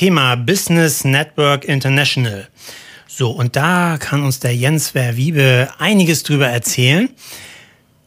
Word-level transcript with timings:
Thema 0.00 0.34
Business 0.34 1.04
Network 1.04 1.66
International. 1.66 2.48
So, 3.06 3.32
und 3.32 3.54
da 3.54 3.98
kann 4.00 4.22
uns 4.22 4.40
der 4.40 4.56
Jens 4.56 4.88
Verwiebe 4.88 5.68
einiges 5.78 6.22
drüber 6.22 6.46
erzählen. 6.46 7.10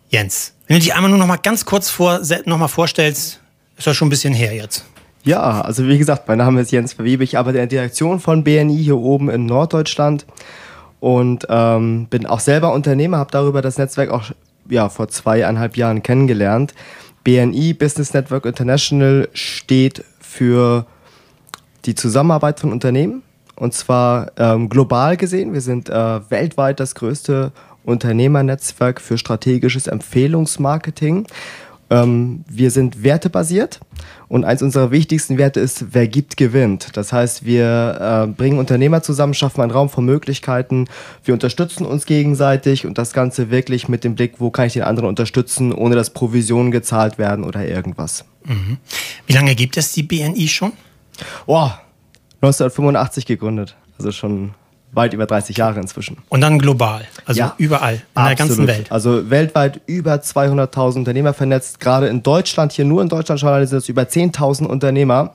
Jens, 0.10 0.56
wenn 0.66 0.78
du 0.78 0.80
dich 0.80 0.96
einmal 0.96 1.12
nur 1.12 1.20
noch 1.20 1.28
mal 1.28 1.38
ganz 1.38 1.66
kurz 1.66 1.92
vor, 1.92 2.20
noch 2.46 2.58
mal 2.58 2.68
vorstellst, 2.68 3.42
ist 3.78 3.86
das 3.86 3.96
schon 3.96 4.08
ein 4.08 4.10
bisschen 4.10 4.34
her 4.34 4.56
jetzt. 4.56 4.86
Ja, 5.24 5.62
also 5.62 5.88
wie 5.88 6.00
gesagt, 6.00 6.28
mein 6.28 6.40
Name 6.40 6.62
ist 6.62 6.72
Jens 6.72 6.94
Verwiebe. 6.94 7.24
Ich 7.24 7.38
arbeite 7.38 7.60
in 7.60 7.70
der 7.70 7.82
Direktion 7.82 8.20
von 8.20 8.44
BNI 8.44 8.76
hier 8.76 8.98
oben 8.98 9.30
in 9.30 9.46
Norddeutschland 9.46 10.26
und 11.00 11.46
ähm, 11.48 12.08
bin 12.10 12.26
auch 12.26 12.40
selber 12.40 12.74
Unternehmer, 12.74 13.18
habe 13.18 13.30
darüber 13.30 13.62
das 13.62 13.78
Netzwerk 13.78 14.10
auch 14.10 14.32
ja, 14.68 14.90
vor 14.90 15.10
zweieinhalb 15.10 15.78
Jahren 15.78 16.02
kennengelernt. 16.02 16.74
BNI, 17.24 17.76
Business 17.76 18.16
Network 18.16 18.48
International, 18.48 19.30
steht 19.34 20.04
für 20.20 20.88
die 21.86 21.96
Zusammenarbeit 21.96 22.60
von 22.60 22.72
Unternehmen 22.72 23.24
und 23.56 23.74
zwar 23.74 24.32
ähm, 24.38 24.70
global 24.70 25.18
gesehen. 25.18 25.54
Wir 25.54 25.62
sind 25.62 25.90
äh, 25.90 26.30
weltweit 26.30 26.80
das 26.80 26.96
größte 26.96 27.52
Unternehmernetzwerk 27.84 29.02
für 29.02 29.18
strategisches 29.18 29.88
Empfehlungsmarketing. 29.88 31.28
Ähm, 31.90 32.44
wir 32.50 32.72
sind 32.72 33.04
wertebasiert 33.04 33.80
und 34.30 34.46
eins 34.46 34.62
unserer 34.62 34.90
wichtigsten 34.90 35.38
Werte 35.38 35.60
ist, 35.60 35.94
wer 35.94 36.08
gibt, 36.08 36.38
gewinnt. 36.38 36.96
Das 36.98 37.14
heißt, 37.14 37.46
wir 37.46 38.26
äh, 38.26 38.32
bringen 38.32 38.58
Unternehmer 38.58 39.04
zusammen, 39.04 39.34
schaffen 39.34 39.62
einen 39.62 39.72
Raum 39.72 39.90
von 39.90 40.06
Möglichkeiten, 40.06 40.88
wir 41.24 41.34
unterstützen 41.34 41.86
uns 41.86 42.06
gegenseitig 42.06 42.88
und 42.88 42.98
das 42.98 43.14
Ganze 43.14 43.52
wirklich 43.52 43.90
mit 43.90 44.04
dem 44.04 44.16
Blick, 44.16 44.36
wo 44.40 44.50
kann 44.50 44.66
ich 44.66 44.74
den 44.74 44.84
anderen 44.84 45.10
unterstützen, 45.10 45.74
ohne 45.74 45.96
dass 45.96 46.12
Provisionen 46.12 46.72
gezahlt 46.72 47.18
werden 47.18 47.44
oder 47.44 47.68
irgendwas. 47.68 48.26
Mhm. 48.46 48.78
Wie 49.28 49.34
lange 49.34 49.54
gibt 49.54 49.78
es 49.78 49.92
die 49.92 50.04
BNI 50.04 50.48
schon? 50.48 50.72
Oh, 51.46 51.70
1985 52.42 53.26
gegründet. 53.26 53.76
Also 53.98 54.12
schon 54.12 54.54
weit 54.94 55.14
über 55.14 55.26
30 55.26 55.58
Jahre 55.58 55.80
inzwischen. 55.80 56.18
Und 56.30 56.42
dann 56.42 56.60
global, 56.60 57.02
also 57.26 57.40
ja, 57.40 57.56
überall, 57.58 57.96
in 57.96 58.02
absolut. 58.14 58.30
der 58.30 58.36
ganzen 58.36 58.68
Welt. 58.68 58.92
Also 58.92 59.30
weltweit 59.30 59.82
über 59.88 60.16
200.000 60.16 60.98
Unternehmer 60.98 61.34
vernetzt. 61.34 61.80
Gerade 61.80 62.08
in 62.08 62.24
Deutschland, 62.24 62.72
hier 62.72 62.86
nur 62.86 63.02
in 63.02 63.10
Deutschland 63.10 63.40
schon 63.40 63.66
sind 63.66 63.78
es 63.78 63.90
über 63.90 64.04
10.000 64.04 64.66
Unternehmer, 64.66 65.34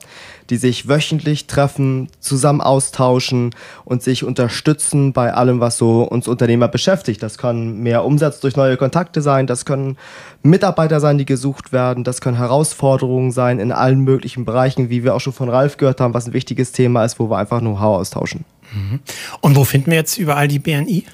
die 0.49 0.57
sich 0.57 0.87
wöchentlich 0.87 1.47
treffen, 1.47 2.09
zusammen 2.19 2.61
austauschen 2.61 3.51
und 3.85 4.01
sich 4.01 4.23
unterstützen 4.23 5.13
bei 5.13 5.33
allem, 5.33 5.59
was 5.59 5.77
so 5.77 6.03
uns 6.03 6.27
Unternehmer 6.27 6.67
beschäftigt. 6.67 7.21
Das 7.21 7.37
kann 7.37 7.79
mehr 7.79 8.03
Umsatz 8.03 8.39
durch 8.39 8.55
neue 8.55 8.77
Kontakte 8.77 9.21
sein, 9.21 9.45
das 9.45 9.65
können 9.65 9.97
Mitarbeiter 10.41 10.99
sein, 10.99 11.17
die 11.17 11.25
gesucht 11.25 11.71
werden, 11.71 12.03
das 12.03 12.21
können 12.21 12.37
Herausforderungen 12.37 13.31
sein 13.31 13.59
in 13.59 13.71
allen 13.71 13.99
möglichen 13.99 14.45
Bereichen, 14.45 14.89
wie 14.89 15.03
wir 15.03 15.15
auch 15.15 15.21
schon 15.21 15.33
von 15.33 15.49
Ralf 15.49 15.77
gehört 15.77 16.01
haben, 16.01 16.13
was 16.13 16.27
ein 16.27 16.33
wichtiges 16.33 16.71
Thema 16.71 17.05
ist, 17.05 17.19
wo 17.19 17.29
wir 17.29 17.37
einfach 17.37 17.59
Know-how 17.59 17.99
austauschen. 17.99 18.45
Mhm. 18.73 18.99
Und 19.41 19.55
wo 19.55 19.63
finden 19.63 19.91
wir 19.91 19.97
jetzt 19.97 20.17
überall 20.17 20.47
die 20.47 20.59
BNI? 20.59 21.05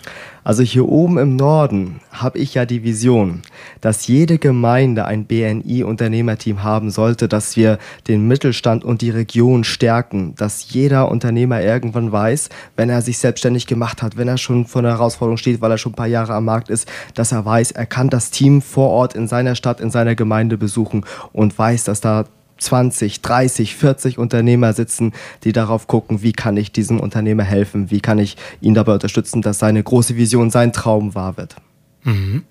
Also 0.46 0.62
hier 0.62 0.88
oben 0.88 1.18
im 1.18 1.36
Norden 1.36 2.02
habe 2.12 2.38
ich 2.38 2.54
ja 2.54 2.68
die 2.68 2.84
Vision, 2.84 3.42
dass 3.82 4.06
jede 4.06 4.38
Gemeinde 4.38 5.06
ein 5.06 5.26
BNI-Unternehmerteam 5.26 6.62
haben 6.62 6.92
sollte, 6.92 7.28
dass 7.28 7.58
wir 7.58 7.80
den 8.08 8.28
Mittelstand 8.28 8.84
und 8.84 9.02
die 9.02 9.10
Region 9.10 9.64
stärken, 9.64 10.36
dass 10.36 10.72
jeder 10.72 11.10
Unternehmer 11.10 11.64
irgendwann 11.64 12.12
weiß, 12.12 12.50
wenn 12.76 12.92
er 12.92 13.02
sich 13.02 13.18
selbstständig 13.18 13.66
gemacht 13.66 14.04
hat, 14.04 14.18
wenn 14.18 14.28
er 14.28 14.38
schon 14.38 14.68
vor 14.68 14.84
einer 14.84 14.92
Herausforderung 14.92 15.38
steht, 15.38 15.62
weil 15.62 15.72
er 15.72 15.80
schon 15.80 15.94
ein 15.94 15.96
paar 15.96 16.06
Jahre 16.06 16.36
am 16.36 16.46
Markt 16.46 16.70
ist, 16.70 16.88
dass 17.16 17.32
er 17.32 17.44
weiß, 17.44 17.72
er 17.72 17.88
kann 17.88 18.12
das 18.12 18.30
Team 18.30 18.62
vor 18.62 18.92
Ort 18.92 19.16
in 19.16 19.28
seiner 19.28 19.56
Stadt, 19.56 19.82
in 19.82 19.90
seiner 19.90 20.14
Gemeinde 20.14 20.60
besuchen 20.60 21.08
und 21.34 21.58
weiß, 21.58 21.86
dass 21.86 22.02
da 22.02 22.26
20, 22.58 23.22
30, 23.22 23.76
40 23.76 24.18
Unternehmer 24.18 24.74
sitzen, 24.74 25.14
die 25.44 25.52
darauf 25.52 25.88
gucken, 25.88 26.22
wie 26.22 26.32
kann 26.32 26.58
ich 26.58 26.72
diesem 26.72 27.00
Unternehmer 27.00 27.44
helfen, 27.44 27.92
wie 27.92 28.00
kann 28.00 28.20
ich 28.20 28.38
ihn 28.62 28.74
dabei 28.74 28.94
unterstützen, 28.94 29.42
dass 29.42 29.60
seine 29.60 29.84
große 29.84 30.16
Vision, 30.16 30.50
sein 30.50 30.74
Traum 30.74 31.16
wahr 31.16 31.38
wird. 31.38 31.56
Mhm. 32.04 32.44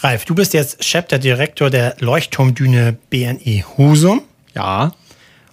Ralf, 0.00 0.24
du 0.24 0.34
bist 0.34 0.54
jetzt 0.54 0.80
Chapter 0.80 1.18
Direktor 1.18 1.70
der 1.70 1.96
Leuchtturmdüne 1.98 2.96
BNE 3.10 3.64
Husum. 3.76 4.22
Ja. 4.54 4.92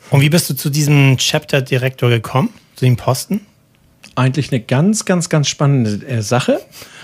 Und 0.10 0.22
wie 0.22 0.30
bist 0.30 0.50
du 0.50 0.54
zu 0.54 0.70
diesem 0.70 1.18
Chapter 1.18 1.62
Direktor 1.62 2.10
gekommen, 2.10 2.50
zu 2.76 2.86
dem 2.86 2.98
Posten? 2.98 3.42
Eigentlich 4.16 4.52
eine 4.52 4.62
ganz, 4.62 5.06
ganz, 5.06 5.30
ganz 5.30 5.48
spannende 5.48 6.06
äh, 6.06 6.22
Sache 6.22 6.60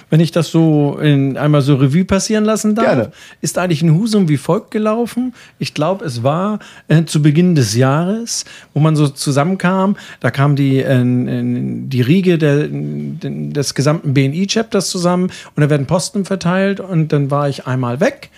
wenn 0.10 0.20
ich 0.20 0.32
das 0.32 0.50
so 0.50 0.98
in, 1.02 1.38
einmal 1.38 1.62
so 1.62 1.76
Revue 1.76 2.06
passieren 2.06 2.46
lassen 2.46 2.76
darf. 2.76 2.86
Gerne. 2.86 3.12
Ist 3.42 3.58
eigentlich 3.58 3.82
in 3.82 3.94
Husum 3.94 4.30
wie 4.30 4.38
folgt 4.38 4.72
gelaufen. 4.72 5.34
Ich 5.60 5.74
glaube, 5.74 6.06
es 6.06 6.24
war 6.24 6.60
äh, 6.88 7.04
zu 7.04 7.22
Beginn 7.22 7.56
des 7.56 7.76
Jahres, 7.76 8.46
wo 8.74 8.80
man 8.80 8.96
so 8.96 9.08
zusammenkam. 9.08 9.98
Da 10.20 10.32
kam 10.32 10.56
die, 10.56 10.80
äh, 10.80 11.04
die 11.04 12.02
Riege 12.02 12.38
der, 12.38 12.68
des 12.70 13.74
gesamten 13.74 14.14
BNI-Chapters 14.14 14.90
zusammen 14.90 15.32
und 15.56 15.62
da 15.62 15.70
werden 15.70 15.88
Posten 15.88 16.26
verteilt 16.26 16.80
und 16.80 17.12
dann 17.12 17.32
war 17.32 17.50
ich 17.50 17.68
einmal 17.68 18.00
weg 18.00 18.30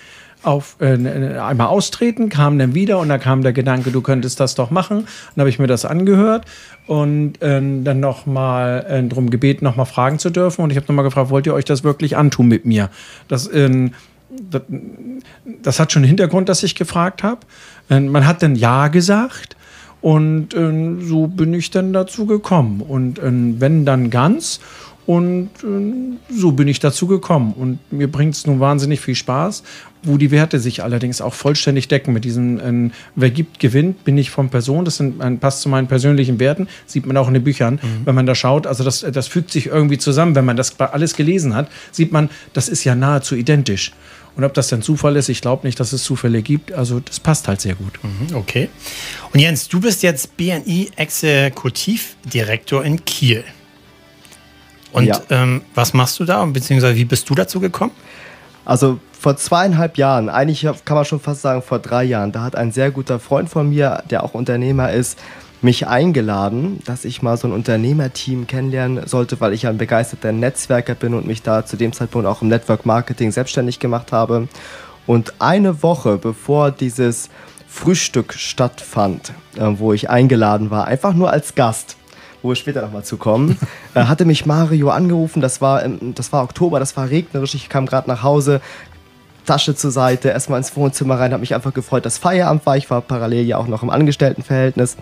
auf 0.41 0.77
äh, 0.79 0.93
einmal 1.37 1.67
austreten, 1.67 2.29
kam 2.29 2.57
dann 2.57 2.73
wieder 2.73 2.99
und 2.99 3.09
da 3.09 3.17
kam 3.17 3.41
der 3.41 3.53
Gedanke, 3.53 3.91
du 3.91 4.01
könntest 4.01 4.39
das 4.39 4.55
doch 4.55 4.71
machen. 4.71 5.05
Dann 5.35 5.41
habe 5.41 5.49
ich 5.49 5.59
mir 5.59 5.67
das 5.67 5.85
angehört 5.85 6.45
und 6.87 7.41
äh, 7.41 7.61
dann 7.83 7.99
nochmal 7.99 8.85
äh, 8.87 9.03
darum 9.03 9.29
gebeten, 9.29 9.65
nochmal 9.65 9.85
fragen 9.85 10.17
zu 10.17 10.29
dürfen. 10.29 10.61
Und 10.61 10.71
ich 10.71 10.77
habe 10.77 10.87
nochmal 10.87 11.03
gefragt, 11.03 11.29
wollt 11.29 11.45
ihr 11.45 11.53
euch 11.53 11.65
das 11.65 11.83
wirklich 11.83 12.15
antun 12.15 12.47
mit 12.47 12.65
mir? 12.65 12.89
Das, 13.27 13.47
äh, 13.47 13.89
das, 14.29 14.61
das, 15.61 15.79
hat 15.79 15.91
schon 15.91 16.01
einen 16.01 16.07
Hintergrund, 16.07 16.47
dass 16.47 16.63
ich 16.63 16.75
gefragt 16.75 17.21
habe. 17.23 17.41
Äh, 17.89 17.99
man 17.99 18.25
hat 18.25 18.41
dann 18.41 18.55
Ja 18.55 18.87
gesagt. 18.87 19.57
Und 20.01 20.53
äh, 20.53 21.05
so 21.05 21.27
bin 21.27 21.53
ich 21.53 21.71
dann 21.71 21.91
dazu 21.91 22.25
gekommen. 22.25 22.81
Und 22.81 23.19
äh, 23.19 23.23
wenn 23.29 23.85
dann 23.85 24.09
ganz. 24.09 24.61
Und 25.09 25.49
äh, 25.63 26.19
so 26.31 26.51
bin 26.51 26.67
ich 26.67 26.79
dazu 26.79 27.07
gekommen. 27.07 27.55
Und 27.57 27.79
mir 27.91 28.11
bringt 28.11 28.35
es 28.35 28.45
nun 28.45 28.59
wahnsinnig 28.59 28.99
viel 28.99 29.15
Spaß, 29.15 29.63
wo 30.03 30.17
die 30.17 30.29
Werte 30.29 30.59
sich 30.59 30.83
allerdings 30.83 31.19
auch 31.19 31.33
vollständig 31.33 31.87
decken. 31.87 32.13
Mit 32.13 32.25
diesem, 32.25 32.59
äh, 32.59 32.91
wer 33.15 33.31
gibt, 33.31 33.59
gewinnt, 33.59 34.03
bin 34.03 34.19
ich 34.19 34.29
von 34.29 34.49
Person. 34.49 34.85
Das 34.85 34.97
sind, 34.97 35.19
äh, 35.19 35.31
passt 35.31 35.61
zu 35.61 35.69
meinen 35.69 35.87
persönlichen 35.87 36.39
Werten. 36.39 36.67
Sieht 36.85 37.07
man 37.07 37.17
auch 37.17 37.27
in 37.27 37.33
den 37.33 37.43
Büchern, 37.43 37.79
mhm. 37.81 38.05
wenn 38.05 38.13
man 38.13 38.27
da 38.27 38.35
schaut. 38.35 38.67
Also 38.67 38.83
das, 38.83 38.99
das 38.99 39.27
fügt 39.27 39.49
sich 39.49 39.65
irgendwie 39.65 39.97
zusammen. 39.97 40.35
Wenn 40.35 40.45
man 40.45 40.57
das 40.57 40.79
alles 40.79 41.15
gelesen 41.15 41.55
hat, 41.55 41.71
sieht 41.91 42.11
man, 42.11 42.29
das 42.53 42.69
ist 42.69 42.83
ja 42.83 42.93
nahezu 42.93 43.35
identisch. 43.35 43.93
Und 44.35 44.43
ob 44.43 44.53
das 44.53 44.67
dann 44.67 44.83
Zufall 44.83 45.15
ist, 45.15 45.27
ich 45.29 45.41
glaube 45.41 45.65
nicht, 45.65 45.79
dass 45.79 45.91
es 45.91 46.03
Zufälle 46.03 46.43
gibt. 46.43 46.71
Also 46.71 46.99
das 46.99 47.19
passt 47.19 47.47
halt 47.47 47.61
sehr 47.61 47.73
gut. 47.73 47.93
Mhm, 48.03 48.35
okay. 48.35 48.69
Und 49.33 49.39
Jens, 49.39 49.69
du 49.69 49.79
bist 49.79 50.03
jetzt 50.03 50.37
BNI-Exekutivdirektor 50.37 52.85
in 52.85 53.03
Kiel. 53.05 53.43
Und 54.91 55.05
ja. 55.05 55.19
ähm, 55.29 55.61
was 55.75 55.93
machst 55.93 56.19
du 56.19 56.25
da, 56.25 56.43
beziehungsweise 56.45 56.95
wie 56.95 57.05
bist 57.05 57.29
du 57.29 57.35
dazu 57.35 57.59
gekommen? 57.59 57.91
Also 58.65 58.99
vor 59.11 59.35
zweieinhalb 59.35 59.97
Jahren, 59.97 60.29
eigentlich 60.29 60.61
kann 60.85 60.95
man 60.95 61.05
schon 61.05 61.19
fast 61.19 61.41
sagen 61.41 61.61
vor 61.61 61.79
drei 61.79 62.03
Jahren, 62.03 62.31
da 62.31 62.41
hat 62.41 62.55
ein 62.55 62.71
sehr 62.71 62.91
guter 62.91 63.19
Freund 63.19 63.49
von 63.49 63.69
mir, 63.69 64.03
der 64.09 64.23
auch 64.23 64.33
Unternehmer 64.33 64.91
ist, 64.91 65.19
mich 65.61 65.87
eingeladen, 65.87 66.79
dass 66.85 67.03
ich 67.03 67.21
mal 67.21 67.35
so 67.35 67.47
ein 67.47 67.51
Unternehmerteam 67.51 68.47
kennenlernen 68.47 69.05
sollte, 69.07 69.41
weil 69.41 69.53
ich 69.53 69.67
ein 69.67 69.77
begeisterter 69.77 70.31
Netzwerker 70.31 70.95
bin 70.95 71.13
und 71.13 71.27
mich 71.27 71.41
da 71.41 71.65
zu 71.65 71.75
dem 71.75 71.91
Zeitpunkt 71.91 72.27
auch 72.27 72.41
im 72.41 72.47
Network 72.47 72.85
Marketing 72.85 73.31
selbstständig 73.31 73.79
gemacht 73.79 74.11
habe. 74.11 74.47
Und 75.05 75.33
eine 75.39 75.83
Woche 75.83 76.17
bevor 76.17 76.71
dieses 76.71 77.29
Frühstück 77.67 78.33
stattfand, 78.33 79.33
äh, 79.57 79.65
wo 79.75 79.93
ich 79.93 80.09
eingeladen 80.09 80.71
war, 80.71 80.85
einfach 80.85 81.13
nur 81.13 81.29
als 81.31 81.55
Gast, 81.55 81.97
wo 82.41 82.49
wir 82.49 82.55
später 82.55 82.81
nochmal 82.81 83.03
zu 83.03 83.17
kommen, 83.17 83.57
äh, 83.93 84.03
hatte 84.03 84.25
mich 84.25 84.45
Mario 84.45 84.89
angerufen. 84.89 85.41
Das 85.41 85.61
war, 85.61 85.83
das 85.87 86.31
war 86.31 86.43
Oktober, 86.43 86.79
das 86.79 86.95
war 86.97 87.09
regnerisch. 87.09 87.55
Ich 87.55 87.69
kam 87.69 87.85
gerade 87.85 88.09
nach 88.09 88.23
Hause, 88.23 88.61
Tasche 89.45 89.75
zur 89.75 89.89
Seite, 89.89 90.29
erstmal 90.29 90.59
ins 90.59 90.75
Wohnzimmer 90.75 91.19
rein, 91.19 91.31
habe 91.31 91.41
mich 91.41 91.55
einfach 91.55 91.73
gefreut, 91.73 92.05
dass 92.05 92.19
Feierabend 92.19 92.65
war. 92.67 92.77
Ich 92.77 92.89
war 92.91 93.01
parallel 93.01 93.45
ja 93.45 93.57
auch 93.57 93.67
noch 93.67 93.81
im 93.81 93.89
Angestelltenverhältnis. 93.89 94.95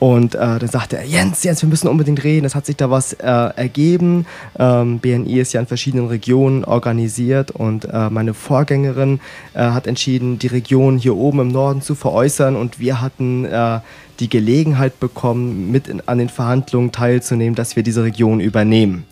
Und 0.00 0.34
äh, 0.34 0.38
dann 0.38 0.68
sagte 0.68 0.98
er, 0.98 1.04
Jens, 1.04 1.44
Jens, 1.44 1.62
wir 1.62 1.68
müssen 1.68 1.88
unbedingt 1.88 2.24
reden. 2.24 2.44
Es 2.44 2.54
hat 2.54 2.66
sich 2.66 2.76
da 2.76 2.90
was 2.90 3.14
äh, 3.14 3.26
ergeben. 3.26 4.26
Ähm, 4.58 4.98
BNI 4.98 5.40
ist 5.40 5.52
ja 5.52 5.60
in 5.60 5.66
verschiedenen 5.66 6.08
Regionen 6.08 6.64
organisiert 6.64 7.52
und 7.52 7.86
äh, 7.86 8.10
meine 8.10 8.34
Vorgängerin 8.34 9.20
äh, 9.54 9.60
hat 9.60 9.86
entschieden, 9.86 10.38
die 10.38 10.48
Region 10.48 10.98
hier 10.98 11.16
oben 11.16 11.40
im 11.40 11.48
Norden 11.48 11.80
zu 11.80 11.94
veräußern. 11.94 12.56
Und 12.56 12.80
wir 12.80 13.00
hatten 13.00 13.44
äh, 13.44 13.80
die 14.20 14.28
Gelegenheit 14.28 15.00
bekommen, 15.00 15.70
mit 15.70 15.88
in, 15.88 16.02
an 16.06 16.18
den 16.18 16.28
Verhandlungen 16.28 16.92
teilzunehmen, 16.92 17.54
dass 17.54 17.76
wir 17.76 17.82
diese 17.82 18.02
Region 18.02 18.40
übernehmen. 18.40 19.04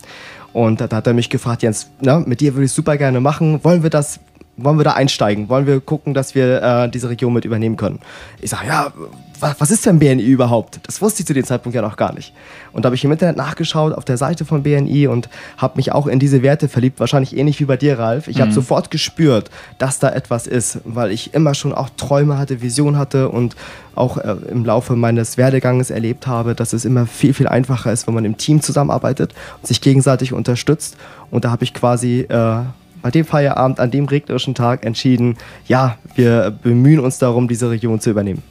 Und 0.53 0.81
da, 0.81 0.87
da 0.87 0.97
hat 0.97 1.07
er 1.07 1.13
mich 1.13 1.29
gefragt, 1.29 1.63
Jens, 1.63 1.89
na, 2.01 2.19
mit 2.19 2.39
dir 2.39 2.53
würde 2.53 2.65
ich 2.65 2.71
super 2.71 2.97
gerne 2.97 3.19
machen. 3.19 3.63
Wollen 3.63 3.81
wir 3.81 3.89
das 3.89 4.19
wollen 4.57 4.77
wir 4.77 4.83
da 4.83 4.93
einsteigen? 4.93 5.49
Wollen 5.49 5.65
wir 5.65 5.79
gucken, 5.79 6.13
dass 6.13 6.35
wir 6.35 6.61
äh, 6.61 6.89
diese 6.89 7.09
Region 7.09 7.33
mit 7.33 7.45
übernehmen 7.45 7.77
können? 7.77 7.99
Ich 8.39 8.51
sage, 8.51 8.67
ja, 8.67 8.93
was, 9.39 9.59
was 9.59 9.71
ist 9.71 9.85
denn 9.85 9.99
BNI 9.99 10.23
überhaupt? 10.23 10.79
Das 10.83 11.01
wusste 11.01 11.21
ich 11.21 11.27
zu 11.27 11.33
dem 11.33 11.43
Zeitpunkt 11.43 11.75
ja 11.75 11.81
noch 11.81 11.97
gar 11.97 12.13
nicht. 12.13 12.33
Und 12.71 12.85
da 12.85 12.87
habe 12.87 12.95
ich 12.95 13.03
im 13.03 13.11
Internet 13.11 13.35
nachgeschaut 13.35 13.93
auf 13.93 14.05
der 14.05 14.17
Seite 14.17 14.45
von 14.45 14.63
BNI 14.63 15.07
und 15.07 15.29
habe 15.57 15.77
mich 15.77 15.91
auch 15.91 16.07
in 16.07 16.19
diese 16.19 16.43
Werte 16.43 16.69
verliebt, 16.69 16.99
wahrscheinlich 16.99 17.35
ähnlich 17.35 17.59
wie 17.59 17.65
bei 17.65 17.77
dir, 17.77 17.97
Ralf. 17.97 18.27
Ich 18.27 18.37
mhm. 18.37 18.41
habe 18.41 18.51
sofort 18.51 18.91
gespürt, 18.91 19.49
dass 19.79 19.99
da 19.99 20.09
etwas 20.09 20.45
ist, 20.45 20.79
weil 20.85 21.11
ich 21.11 21.33
immer 21.33 21.55
schon 21.55 21.73
auch 21.73 21.89
Träume 21.97 22.37
hatte, 22.37 22.61
Vision 22.61 22.97
hatte 22.97 23.29
und 23.29 23.55
auch 23.95 24.17
äh, 24.17 24.35
im 24.49 24.65
Laufe 24.65 24.95
meines 24.95 25.37
Werdeganges 25.37 25.89
erlebt 25.89 26.27
habe, 26.27 26.55
dass 26.55 26.73
es 26.73 26.85
immer 26.85 27.05
viel, 27.05 27.33
viel 27.33 27.47
einfacher 27.47 27.91
ist, 27.91 28.07
wenn 28.07 28.13
man 28.13 28.25
im 28.25 28.37
Team 28.37 28.61
zusammenarbeitet 28.61 29.33
und 29.61 29.67
sich 29.67 29.81
gegenseitig 29.81 30.33
unterstützt. 30.33 30.95
Und 31.31 31.45
da 31.45 31.51
habe 31.51 31.63
ich 31.63 31.73
quasi 31.73 32.21
äh, 32.21 32.61
bei 33.03 33.11
dem 33.11 33.25
Feierabend, 33.25 33.79
an 33.79 33.91
dem 33.91 34.05
regnerischen 34.05 34.55
Tag 34.55 34.83
entschieden, 34.85 35.37
ja, 35.67 35.97
wir 36.15 36.57
bemühen 36.63 36.99
uns 36.99 37.19
darum, 37.19 37.47
diese 37.47 37.69
Region 37.69 37.99
zu 37.99 38.09
übernehmen. 38.09 38.41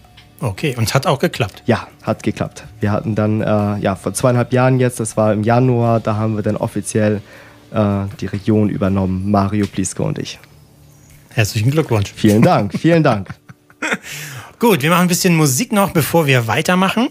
Okay, 0.41 0.75
und 0.77 0.93
hat 0.95 1.07
auch 1.07 1.19
geklappt? 1.19 1.63
Ja, 1.67 1.89
hat 2.03 2.23
geklappt. 2.23 2.65
Wir 2.81 2.93
hatten 2.93 3.15
dann, 3.15 3.41
äh, 3.41 3.79
ja, 3.79 3.97
vor 3.97 4.13
zweieinhalb 4.13 4.53
Jahren 4.53 4.79
jetzt, 4.79 5.01
das 5.01 5.17
war 5.17 5.33
im 5.33 5.43
Januar, 5.43 6.01
da 6.01 6.17
haben 6.17 6.37
wir 6.37 6.43
dann 6.43 6.57
offiziell 6.57 7.23
äh, 7.73 8.05
die 8.21 8.27
Region 8.27 8.69
übernommen, 8.69 9.31
Mario 9.31 9.67
Pliske 9.67 10.03
und 10.03 10.19
ich. 10.19 10.39
Herzlichen 11.31 11.71
Glückwunsch. 11.71 12.13
Vielen 12.15 12.43
Dank, 12.43 12.75
vielen 12.79 13.03
Dank. 13.03 13.29
Gut, 14.59 14.83
wir 14.83 14.91
machen 14.91 15.03
ein 15.03 15.09
bisschen 15.09 15.35
Musik 15.35 15.73
noch, 15.73 15.93
bevor 15.93 16.27
wir 16.27 16.47
weitermachen. 16.47 17.09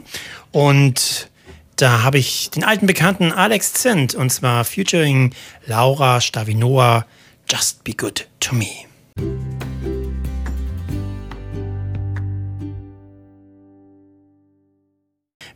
Und 0.52 1.30
da 1.78 2.04
habe 2.04 2.20
ich 2.20 2.52
den 2.52 2.64
alten 2.64 2.86
Bekannten 2.86 3.32
Alex 3.32 3.74
Zent, 3.74 4.14
und 4.14 4.30
zwar 4.30 4.64
featuring 4.64 5.34
Laura 5.66 6.22
Stavinoa, 6.22 7.06
Just 7.52 7.84
Be 7.84 7.94
Good 7.94 8.28
to 8.40 8.56
Me. 8.56 8.86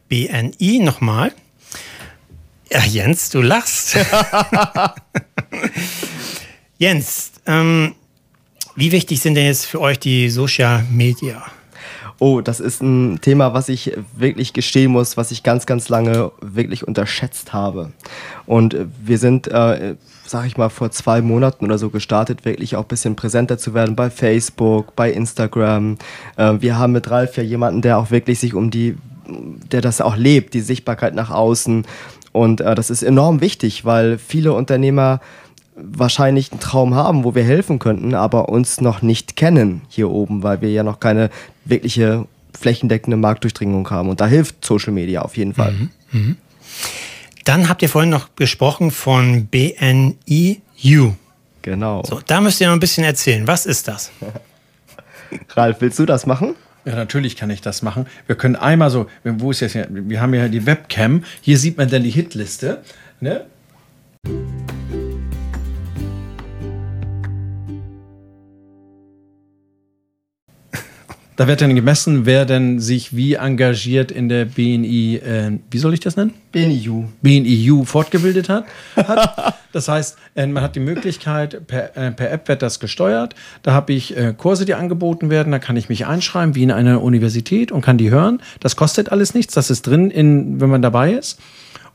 BNI 0.09 0.79
nochmal. 0.79 1.31
Ja, 2.69 2.83
Jens, 2.83 3.29
du 3.29 3.41
lachst. 3.41 3.95
Jens, 6.77 7.31
ähm, 7.45 7.95
wie 8.75 8.91
wichtig 8.91 9.21
sind 9.21 9.35
denn 9.35 9.45
jetzt 9.45 9.65
für 9.65 9.79
euch 9.79 9.97
die 9.97 10.29
Social 10.29 10.83
Media? 10.91 11.45
Oh, 12.19 12.41
das 12.41 12.59
ist 12.59 12.81
ein 12.81 13.21
Thema, 13.21 13.53
was 13.53 13.69
ich 13.69 13.93
wirklich 14.17 14.51
gestehen 14.51 14.91
muss, 14.91 15.15
was 15.15 15.31
ich 15.31 15.43
ganz, 15.43 15.65
ganz 15.65 15.87
lange 15.87 16.33
wirklich 16.41 16.85
unterschätzt 16.85 17.53
habe. 17.53 17.93
Und 18.45 18.75
wir 19.01 19.17
sind, 19.17 19.47
äh, 19.47 19.95
sag 20.25 20.45
ich 20.45 20.57
mal, 20.57 20.69
vor 20.69 20.91
zwei 20.91 21.21
Monaten 21.21 21.65
oder 21.65 21.77
so 21.77 21.89
gestartet, 21.89 22.45
wirklich 22.45 22.75
auch 22.75 22.83
ein 22.83 22.87
bisschen 22.87 23.15
präsenter 23.15 23.57
zu 23.57 23.73
werden 23.73 23.95
bei 23.95 24.09
Facebook, 24.09 24.95
bei 24.95 25.11
Instagram. 25.11 25.97
Äh, 26.37 26.53
wir 26.59 26.77
haben 26.77 26.93
mit 26.93 27.09
Ralf 27.11 27.37
ja 27.37 27.43
jemanden, 27.43 27.81
der 27.81 27.97
auch 27.97 28.11
wirklich 28.11 28.39
sich 28.39 28.53
um 28.53 28.71
die 28.71 28.95
der 29.27 29.81
das 29.81 30.01
auch 30.01 30.15
lebt, 30.15 30.53
die 30.53 30.61
Sichtbarkeit 30.61 31.15
nach 31.15 31.31
außen. 31.31 31.85
Und 32.31 32.61
äh, 32.61 32.75
das 32.75 32.89
ist 32.89 33.03
enorm 33.03 33.41
wichtig, 33.41 33.85
weil 33.85 34.17
viele 34.17 34.53
Unternehmer 34.53 35.21
wahrscheinlich 35.75 36.51
einen 36.51 36.61
Traum 36.61 36.95
haben, 36.95 37.23
wo 37.23 37.35
wir 37.35 37.43
helfen 37.43 37.79
könnten, 37.79 38.13
aber 38.13 38.49
uns 38.49 38.81
noch 38.81 39.01
nicht 39.01 39.35
kennen 39.35 39.81
hier 39.89 40.09
oben, 40.09 40.43
weil 40.43 40.61
wir 40.61 40.71
ja 40.71 40.83
noch 40.83 40.99
keine 40.99 41.29
wirkliche 41.65 42.25
flächendeckende 42.57 43.17
Marktdurchdringung 43.17 43.89
haben. 43.89 44.09
Und 44.09 44.21
da 44.21 44.27
hilft 44.27 44.63
Social 44.63 44.93
Media 44.93 45.21
auf 45.21 45.35
jeden 45.35 45.53
Fall. 45.53 45.73
Mhm. 45.73 45.89
Mhm. 46.11 46.35
Dann 47.45 47.69
habt 47.69 47.83
ihr 47.83 47.89
vorhin 47.89 48.09
noch 48.09 48.35
gesprochen 48.35 48.89
von 48.89 49.45
BNEU. 49.45 51.11
Genau. 51.61 52.03
So, 52.03 52.19
da 52.25 52.41
müsst 52.41 52.59
ihr 52.59 52.67
noch 52.67 52.73
ein 52.73 52.79
bisschen 52.79 53.03
erzählen. 53.03 53.47
Was 53.47 53.67
ist 53.67 53.87
das? 53.87 54.11
Ralf, 55.55 55.77
willst 55.79 55.99
du 55.99 56.05
das 56.05 56.25
machen? 56.25 56.55
Ja, 56.85 56.95
natürlich 56.95 57.35
kann 57.35 57.51
ich 57.51 57.61
das 57.61 57.83
machen. 57.83 58.07
Wir 58.25 58.35
können 58.35 58.55
einmal 58.55 58.89
so, 58.89 59.07
wo 59.23 59.51
ist 59.51 59.61
jetzt, 59.61 59.77
wir 59.89 60.21
haben 60.21 60.33
ja 60.33 60.47
die 60.47 60.65
Webcam. 60.65 61.23
Hier 61.41 61.57
sieht 61.59 61.77
man 61.77 61.87
dann 61.87 62.03
die 62.03 62.09
Hitliste. 62.09 62.83
Ne? 63.19 63.45
Da 71.37 71.47
wird 71.47 71.59
dann 71.59 71.75
gemessen, 71.75 72.25
wer 72.25 72.45
denn 72.45 72.79
sich 72.79 73.13
wie 73.13 73.33
engagiert 73.33 74.09
in 74.09 74.29
der 74.29 74.45
BNI, 74.45 75.17
äh, 75.17 75.51
wie 75.69 75.77
soll 75.77 75.93
ich 75.93 75.99
das 75.99 76.15
nennen? 76.15 76.33
BNIU. 76.53 77.05
BNIU 77.21 77.83
fortgebildet 77.83 78.49
hat. 78.49 78.65
hat. 78.95 79.55
Das 79.75 79.89
heißt, 79.89 80.17
äh, 80.35 80.47
man 80.47 80.63
hat 80.63 80.77
die 80.77 80.79
Möglichkeit, 80.79 81.67
per, 81.67 81.97
äh, 81.97 82.09
per 82.09 82.31
App 82.31 82.47
wird 82.47 82.61
das 82.61 82.79
gesteuert. 82.79 83.35
Da 83.61 83.73
habe 83.73 83.91
ich 83.91 84.15
äh, 84.15 84.33
Kurse, 84.37 84.63
die 84.63 84.73
angeboten 84.73 85.29
werden. 85.29 85.51
Da 85.51 85.59
kann 85.59 85.75
ich 85.75 85.89
mich 85.89 86.05
einschreiben, 86.05 86.55
wie 86.55 86.63
in 86.63 86.71
einer 86.71 87.03
Universität 87.03 87.73
und 87.73 87.81
kann 87.81 87.97
die 87.97 88.09
hören. 88.09 88.41
Das 88.61 88.77
kostet 88.77 89.11
alles 89.11 89.33
nichts. 89.33 89.53
Das 89.53 89.69
ist 89.69 89.85
drin, 89.85 90.11
in, 90.11 90.61
wenn 90.61 90.69
man 90.69 90.81
dabei 90.81 91.11
ist. 91.11 91.41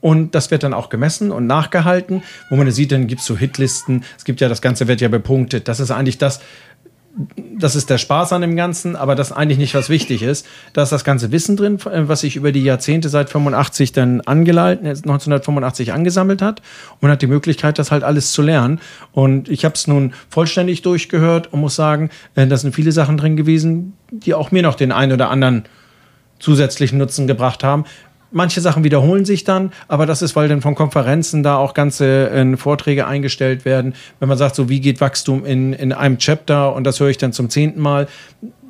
Und 0.00 0.34
das 0.34 0.50
wird 0.50 0.62
dann 0.62 0.74
auch 0.74 0.88
gemessen 0.88 1.30
und 1.30 1.46
nachgehalten, 1.46 2.22
wo 2.48 2.56
man 2.56 2.70
sieht, 2.70 2.92
dann 2.92 3.06
gibt 3.06 3.20
es 3.20 3.26
so 3.26 3.36
Hitlisten. 3.36 4.04
Es 4.16 4.24
gibt 4.24 4.40
ja, 4.40 4.48
das 4.48 4.62
Ganze 4.62 4.88
wird 4.88 5.00
ja 5.00 5.08
bepunktet. 5.08 5.68
Das 5.68 5.78
ist 5.80 5.90
eigentlich 5.90 6.18
das, 6.18 6.40
das 7.58 7.74
ist 7.74 7.90
der 7.90 7.98
Spaß 7.98 8.32
an 8.32 8.40
dem 8.40 8.56
Ganzen, 8.56 8.94
aber 8.94 9.14
das 9.14 9.32
eigentlich 9.32 9.58
nicht, 9.58 9.74
was 9.74 9.88
wichtig 9.88 10.22
ist. 10.22 10.46
Da 10.72 10.82
ist 10.82 10.92
das 10.92 11.04
ganze 11.04 11.32
Wissen 11.32 11.56
drin, 11.56 11.78
äh, 11.80 12.08
was 12.08 12.20
sich 12.20 12.36
über 12.36 12.52
die 12.52 12.62
Jahrzehnte 12.62 13.08
seit 13.08 13.30
85 13.30 13.92
dann 13.92 14.20
angeleitet, 14.22 14.82
1985 14.82 15.88
äh, 15.88 15.90
angesammelt 15.92 16.42
hat 16.42 16.60
und 16.92 17.02
man 17.02 17.10
hat 17.10 17.22
die 17.22 17.26
Möglichkeit, 17.26 17.78
das 17.78 17.90
halt 17.90 18.04
alles 18.04 18.32
zu 18.32 18.42
lernen. 18.42 18.80
Und 19.12 19.48
ich 19.48 19.64
habe 19.64 19.74
es 19.74 19.86
nun 19.86 20.12
vollständig 20.28 20.82
durchgehört 20.82 21.52
und 21.52 21.60
muss 21.60 21.74
sagen, 21.74 22.10
äh, 22.36 22.46
da 22.46 22.56
sind 22.56 22.74
viele 22.74 22.92
Sachen 22.92 23.16
drin 23.16 23.36
gewesen, 23.36 23.94
die 24.10 24.34
auch 24.34 24.50
mir 24.50 24.62
noch 24.62 24.74
den 24.74 24.92
einen 24.92 25.12
oder 25.12 25.30
anderen 25.30 25.64
zusätzlichen 26.38 26.98
Nutzen 26.98 27.26
gebracht 27.26 27.62
haben. 27.62 27.84
Manche 28.32 28.60
Sachen 28.60 28.84
wiederholen 28.84 29.24
sich 29.24 29.44
dann, 29.44 29.72
aber 29.88 30.06
das 30.06 30.22
ist, 30.22 30.36
weil 30.36 30.48
dann 30.48 30.60
von 30.60 30.74
Konferenzen 30.74 31.42
da 31.42 31.56
auch 31.56 31.74
ganze 31.74 32.30
äh, 32.30 32.56
Vorträge 32.56 33.06
eingestellt 33.06 33.64
werden. 33.64 33.94
Wenn 34.20 34.28
man 34.28 34.38
sagt, 34.38 34.54
so 34.54 34.68
wie 34.68 34.80
geht 34.80 35.00
Wachstum 35.00 35.44
in, 35.44 35.72
in 35.72 35.92
einem 35.92 36.18
Chapter 36.18 36.74
und 36.74 36.84
das 36.84 37.00
höre 37.00 37.08
ich 37.08 37.18
dann 37.18 37.32
zum 37.32 37.50
zehnten 37.50 37.80
Mal, 37.80 38.06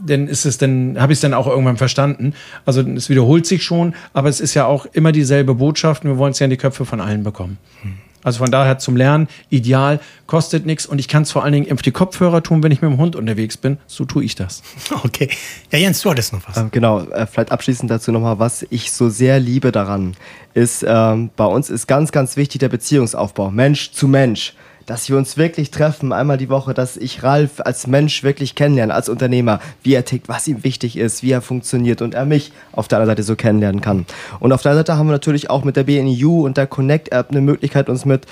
dann 0.05 0.29
ist 0.29 0.47
es 0.47 0.59
dann, 0.59 0.97
habe 0.99 1.13
ich 1.13 1.19
es 1.19 1.21
dann 1.21 1.35
auch 1.35 1.47
irgendwann 1.47 1.77
verstanden. 1.77 2.35
Also 2.65 2.81
es 2.81 3.11
wiederholt 3.11 3.47
sich 3.47 3.63
schon, 3.63 3.95
aber 4.13 4.29
es 4.29 4.41
ist 4.41 4.55
ja 4.55 4.67
auch 4.67 4.87
immer 4.93 5.13
dieselbe 5.13 5.55
Botschaft 5.55 6.05
und 6.05 6.11
wir 6.11 6.19
wollen 6.19 6.33
es 6.33 6.39
ja 6.39 6.45
in 6.45 6.51
die 6.51 6.57
Köpfe 6.57 6.85
von 6.85 7.01
allen 7.01 7.23
bekommen. 7.23 7.59
Hm. 7.83 8.10
Also 8.23 8.39
von 8.39 8.51
daher 8.51 8.79
zum 8.79 8.97
Lernen 8.97 9.29
ideal, 9.49 10.01
kostet 10.27 10.67
nichts 10.67 10.87
und 10.87 10.99
ich 10.99 11.09
kann 11.09 11.23
es 11.23 11.33
vor 11.33 11.43
allen 11.43 11.53
Dingen 11.53 11.73
auf 11.73 11.83
die 11.83 11.91
Kopfhörer 11.91 12.43
tun, 12.43 12.63
wenn 12.63 12.73
ich 12.73 12.83
mit 12.83 12.91
dem 12.91 12.99
Hund 12.99 13.17
unterwegs 13.17 13.57
bin. 13.57 13.79
So 13.87 14.05
tue 14.05 14.25
ich 14.25 14.35
das. 14.35 14.63
Okay. 15.03 15.31
Ja, 15.73 15.79
Jens, 15.79 16.03
du 16.03 16.11
hattest 16.11 16.33
noch 16.33 16.41
was. 16.47 16.57
Ähm, 16.57 16.69
genau, 16.71 17.01
äh, 17.01 17.27
vielleicht 17.27 17.53
abschließend 17.53 17.91
dazu 17.91 18.13
nochmal, 18.13 18.39
was 18.39 18.67
ich 18.71 18.93
so 18.93 19.09
sehr 19.09 19.41
liebe 19.41 19.73
daran, 19.73 20.15
ist, 20.53 20.85
ähm, 20.87 21.31
bei 21.37 21.47
uns 21.47 21.71
ist 21.71 21.87
ganz, 21.87 22.13
ganz 22.13 22.37
wichtig 22.37 22.59
der 22.59 22.69
Beziehungsaufbau, 22.69 23.51
Mensch 23.51 23.93
zu 23.93 24.09
Mensch 24.09 24.55
dass 24.91 25.09
wir 25.09 25.17
uns 25.17 25.37
wirklich 25.37 25.71
treffen, 25.71 26.13
einmal 26.13 26.37
die 26.37 26.49
Woche, 26.49 26.75
dass 26.75 26.97
ich 26.97 27.23
Ralf 27.23 27.61
als 27.61 27.87
Mensch 27.87 28.25
wirklich 28.25 28.57
kennenlerne, 28.57 28.93
als 28.93 29.09
Unternehmer, 29.09 29.61
wie 29.85 29.95
er 29.95 30.05
tickt, 30.05 30.29
was 30.29 30.49
ihm 30.49 30.65
wichtig 30.65 30.97
ist, 30.97 31.23
wie 31.23 31.31
er 31.31 31.43
funktioniert 31.43 32.03
und 32.03 32.13
er 32.13 32.27
mich 32.27 32.51
auf 32.73 32.89
der 32.89 32.99
anderen 32.99 33.13
Seite 33.13 33.23
so 33.23 33.37
kennenlernen 33.37 33.83
kann. 33.83 34.05
Und 34.41 34.51
auf 34.51 34.63
der 34.63 34.73
anderen 34.73 34.85
Seite 34.85 34.99
haben 34.99 35.07
wir 35.07 35.13
natürlich 35.13 35.49
auch 35.49 35.63
mit 35.63 35.77
der 35.77 35.85
BNU 35.85 36.45
und 36.45 36.57
der 36.57 36.67
Connect 36.67 37.13
App 37.13 37.31
eine 37.31 37.41
Möglichkeit, 37.41 37.89
uns 37.89 38.05
mit 38.05 38.27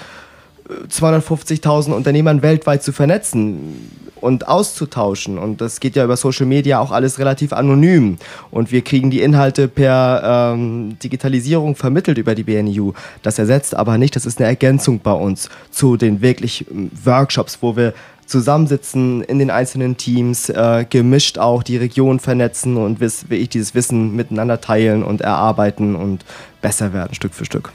250.000 0.90 1.92
Unternehmern 1.92 2.42
weltweit 2.42 2.82
zu 2.82 2.92
vernetzen 2.92 3.90
und 4.20 4.48
auszutauschen. 4.48 5.38
Und 5.38 5.60
das 5.60 5.80
geht 5.80 5.96
ja 5.96 6.04
über 6.04 6.16
Social 6.16 6.46
Media 6.46 6.80
auch 6.80 6.90
alles 6.90 7.18
relativ 7.18 7.52
anonym. 7.52 8.18
Und 8.50 8.72
wir 8.72 8.82
kriegen 8.82 9.10
die 9.10 9.20
Inhalte 9.20 9.68
per 9.68 10.52
ähm, 10.54 10.98
Digitalisierung 11.02 11.76
vermittelt 11.76 12.18
über 12.18 12.34
die 12.34 12.44
BNU. 12.44 12.92
Das 13.22 13.38
ersetzt 13.38 13.74
aber 13.74 13.98
nicht, 13.98 14.16
das 14.16 14.26
ist 14.26 14.38
eine 14.38 14.48
Ergänzung 14.48 15.00
bei 15.00 15.12
uns 15.12 15.48
zu 15.70 15.96
den 15.96 16.20
wirklich 16.20 16.66
ähm, 16.70 16.90
Workshops, 17.04 17.58
wo 17.60 17.76
wir 17.76 17.94
zusammensitzen 18.26 19.22
in 19.22 19.38
den 19.38 19.50
einzelnen 19.50 19.96
Teams, 19.96 20.50
äh, 20.50 20.84
gemischt 20.88 21.38
auch 21.38 21.62
die 21.62 21.78
Region 21.78 22.20
vernetzen 22.20 22.76
und 22.76 23.00
wirklich 23.00 23.48
dieses 23.48 23.74
Wissen 23.74 24.14
miteinander 24.14 24.60
teilen 24.60 25.02
und 25.02 25.22
erarbeiten 25.22 25.96
und 25.96 26.26
besser 26.60 26.92
werden 26.92 27.14
Stück 27.14 27.32
für 27.32 27.46
Stück. 27.46 27.72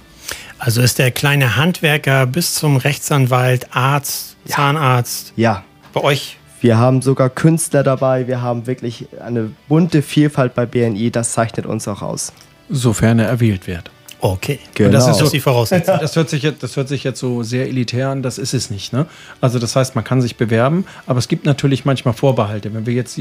Also 0.60 0.82
ist 0.82 1.00
der 1.00 1.12
kleine 1.12 1.58
Handwerker 1.58 2.26
bis 2.26 2.56
zum 2.56 2.78
Rechtsanwalt, 2.78 3.76
Arzt, 3.76 4.38
ja. 4.46 4.56
Zahnarzt. 4.56 5.34
Ja. 5.36 5.64
Bei 5.94 6.02
euch? 6.02 6.38
Wir 6.62 6.78
haben 6.78 7.02
sogar 7.02 7.30
Künstler 7.30 7.84
dabei. 7.84 8.28
Wir 8.28 8.42
haben 8.42 8.68
wirklich 8.68 9.08
eine 9.22 9.52
bunte 9.68 10.02
Vielfalt 10.02 10.56
bei 10.56 10.66
BNI. 10.66 11.12
Das 11.12 11.34
zeichnet 11.34 11.66
uns 11.66 11.88
auch 11.90 12.02
aus. 12.02 12.32
Sofern 12.70 13.20
er 13.20 13.28
erwählt 13.28 13.68
wird. 13.68 13.92
Okay, 14.24 14.58
genau. 14.74 14.88
Und 14.88 14.94
das 14.94 15.10
ist 15.10 15.18
so 15.18 15.30
die 15.30 15.42
Voraussetzung. 15.42 15.98
Das 16.00 16.16
hört, 16.16 16.30
sich 16.30 16.44
jetzt, 16.44 16.64
das 16.64 16.78
hört 16.78 16.88
sich 16.88 17.04
jetzt 17.04 17.20
so 17.20 17.44
sehr 17.44 17.68
elitär 17.68 18.08
an, 18.08 18.24
das 18.24 18.38
ist 18.38 18.54
es 18.54 18.70
nicht. 18.70 18.94
Ne? 18.94 19.06
Also 19.42 19.60
das 19.60 19.76
heißt, 19.76 19.96
man 19.96 20.06
kann 20.06 20.22
sich 20.22 20.38
bewerben, 20.38 20.86
aber 21.06 21.20
es 21.20 21.28
gibt 21.28 21.46
natürlich 21.46 21.84
manchmal 21.84 22.14
Vorbehalte. 22.14 22.74
Wenn 22.74 22.86
wir 22.86 22.94
jetzt, 22.94 23.20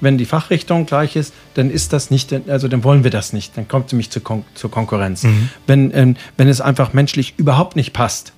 wenn 0.00 0.16
die 0.16 0.24
Fachrichtung 0.24 0.86
gleich 0.86 1.16
ist, 1.16 1.34
dann 1.52 1.70
ist 1.70 1.92
das 1.92 2.10
nicht, 2.10 2.32
also 2.48 2.66
dann 2.66 2.82
wollen 2.82 3.04
wir 3.04 3.10
das 3.10 3.34
nicht. 3.34 3.58
Dann 3.58 3.68
kommt 3.68 3.86
es 3.86 3.92
nämlich 3.92 4.08
zur, 4.08 4.24
Kon 4.24 4.42
zur 4.54 4.70
Konkurrenz. 4.70 5.24
Mhm. 5.24 5.50
Wenn, 5.66 5.94
ähm, 5.94 6.16
wenn 6.38 6.48
es 6.48 6.62
einfach 6.62 6.94
menschlich 6.94 7.34
überhaupt 7.36 7.76
nicht 7.76 7.92
passt, 7.92 8.32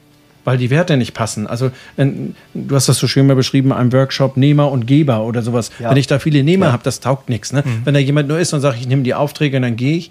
weil 0.44 0.58
die 0.58 0.70
Werte 0.70 0.96
nicht 0.96 1.14
passen. 1.14 1.46
Also 1.46 1.70
du 1.96 2.74
hast 2.74 2.88
das 2.88 2.98
so 2.98 3.06
schön 3.06 3.28
mal 3.28 3.36
beschrieben, 3.36 3.72
ein 3.72 3.92
Workshop 3.92 4.36
Nehmer 4.36 4.72
und 4.72 4.86
Geber 4.86 5.22
oder 5.22 5.42
sowas. 5.42 5.70
Ja. 5.78 5.90
Wenn 5.90 5.96
ich 5.96 6.08
da 6.08 6.18
viele 6.18 6.42
Nehmer 6.42 6.66
ja. 6.66 6.72
habe, 6.72 6.82
das 6.82 6.98
taugt 6.98 7.28
nichts. 7.28 7.52
Ne? 7.52 7.62
Mhm. 7.64 7.82
Wenn 7.84 7.94
da 7.94 8.00
jemand 8.00 8.26
nur 8.28 8.40
ist 8.40 8.52
und 8.52 8.60
sagt, 8.60 8.80
ich 8.80 8.88
nehme 8.88 9.04
die 9.04 9.14
Aufträge 9.14 9.58
und 9.58 9.62
dann 9.62 9.76
gehe 9.76 9.96
ich, 9.96 10.10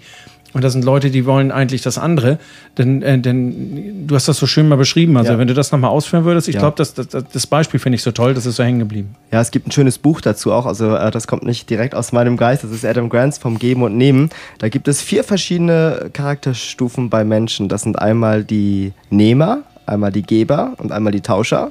und 0.52 0.64
das 0.64 0.72
sind 0.72 0.84
Leute, 0.84 1.10
die 1.10 1.26
wollen 1.26 1.52
eigentlich 1.52 1.82
das 1.82 1.96
andere. 1.96 2.38
Denn, 2.76 3.02
äh, 3.02 3.18
denn 3.18 4.06
du 4.06 4.14
hast 4.14 4.26
das 4.26 4.38
so 4.38 4.46
schön 4.46 4.68
mal 4.68 4.76
beschrieben. 4.76 5.16
Also, 5.16 5.32
ja. 5.32 5.38
wenn 5.38 5.46
du 5.46 5.54
das 5.54 5.70
nochmal 5.70 5.90
ausführen 5.90 6.24
würdest, 6.24 6.48
ich 6.48 6.56
ja. 6.56 6.60
glaube, 6.60 6.76
das, 6.76 6.94
das, 6.94 7.08
das, 7.08 7.46
Beispiel 7.46 7.78
finde 7.78 7.96
ich 7.96 8.02
so 8.02 8.10
toll, 8.10 8.34
das 8.34 8.46
ist 8.46 8.56
so 8.56 8.64
hängen 8.64 8.80
geblieben. 8.80 9.14
Ja, 9.30 9.40
es 9.40 9.50
gibt 9.50 9.68
ein 9.68 9.70
schönes 9.70 9.98
Buch 9.98 10.20
dazu 10.20 10.52
auch. 10.52 10.66
Also, 10.66 10.94
äh, 10.94 11.10
das 11.10 11.26
kommt 11.28 11.44
nicht 11.44 11.70
direkt 11.70 11.94
aus 11.94 12.12
meinem 12.12 12.36
Geist. 12.36 12.64
Das 12.64 12.72
ist 12.72 12.84
Adam 12.84 13.08
Grants 13.08 13.38
vom 13.38 13.58
Geben 13.58 13.82
und 13.82 13.96
Nehmen. 13.96 14.30
Da 14.58 14.68
gibt 14.68 14.88
es 14.88 15.00
vier 15.00 15.22
verschiedene 15.22 16.10
Charakterstufen 16.12 17.10
bei 17.10 17.24
Menschen. 17.24 17.68
Das 17.68 17.82
sind 17.82 17.98
einmal 17.98 18.42
die 18.42 18.92
Nehmer, 19.08 19.62
einmal 19.86 20.10
die 20.10 20.22
Geber 20.22 20.74
und 20.78 20.90
einmal 20.90 21.12
die 21.12 21.20
Tauscher. 21.20 21.70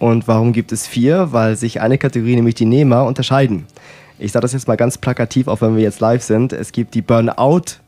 Und 0.00 0.26
warum 0.26 0.52
gibt 0.52 0.72
es 0.72 0.86
vier? 0.86 1.28
Weil 1.30 1.56
sich 1.56 1.80
eine 1.80 1.98
Kategorie, 1.98 2.34
nämlich 2.34 2.54
die 2.56 2.64
Nehmer, 2.64 3.04
unterscheiden. 3.04 3.66
Ich 4.18 4.32
sage 4.32 4.42
das 4.42 4.52
jetzt 4.52 4.66
mal 4.66 4.76
ganz 4.76 4.98
plakativ, 4.98 5.46
auch 5.46 5.60
wenn 5.60 5.76
wir 5.76 5.82
jetzt 5.82 6.00
live 6.00 6.22
sind. 6.22 6.52
Es 6.52 6.72
gibt 6.72 6.94
die 6.94 7.02
Burnout- 7.02 7.78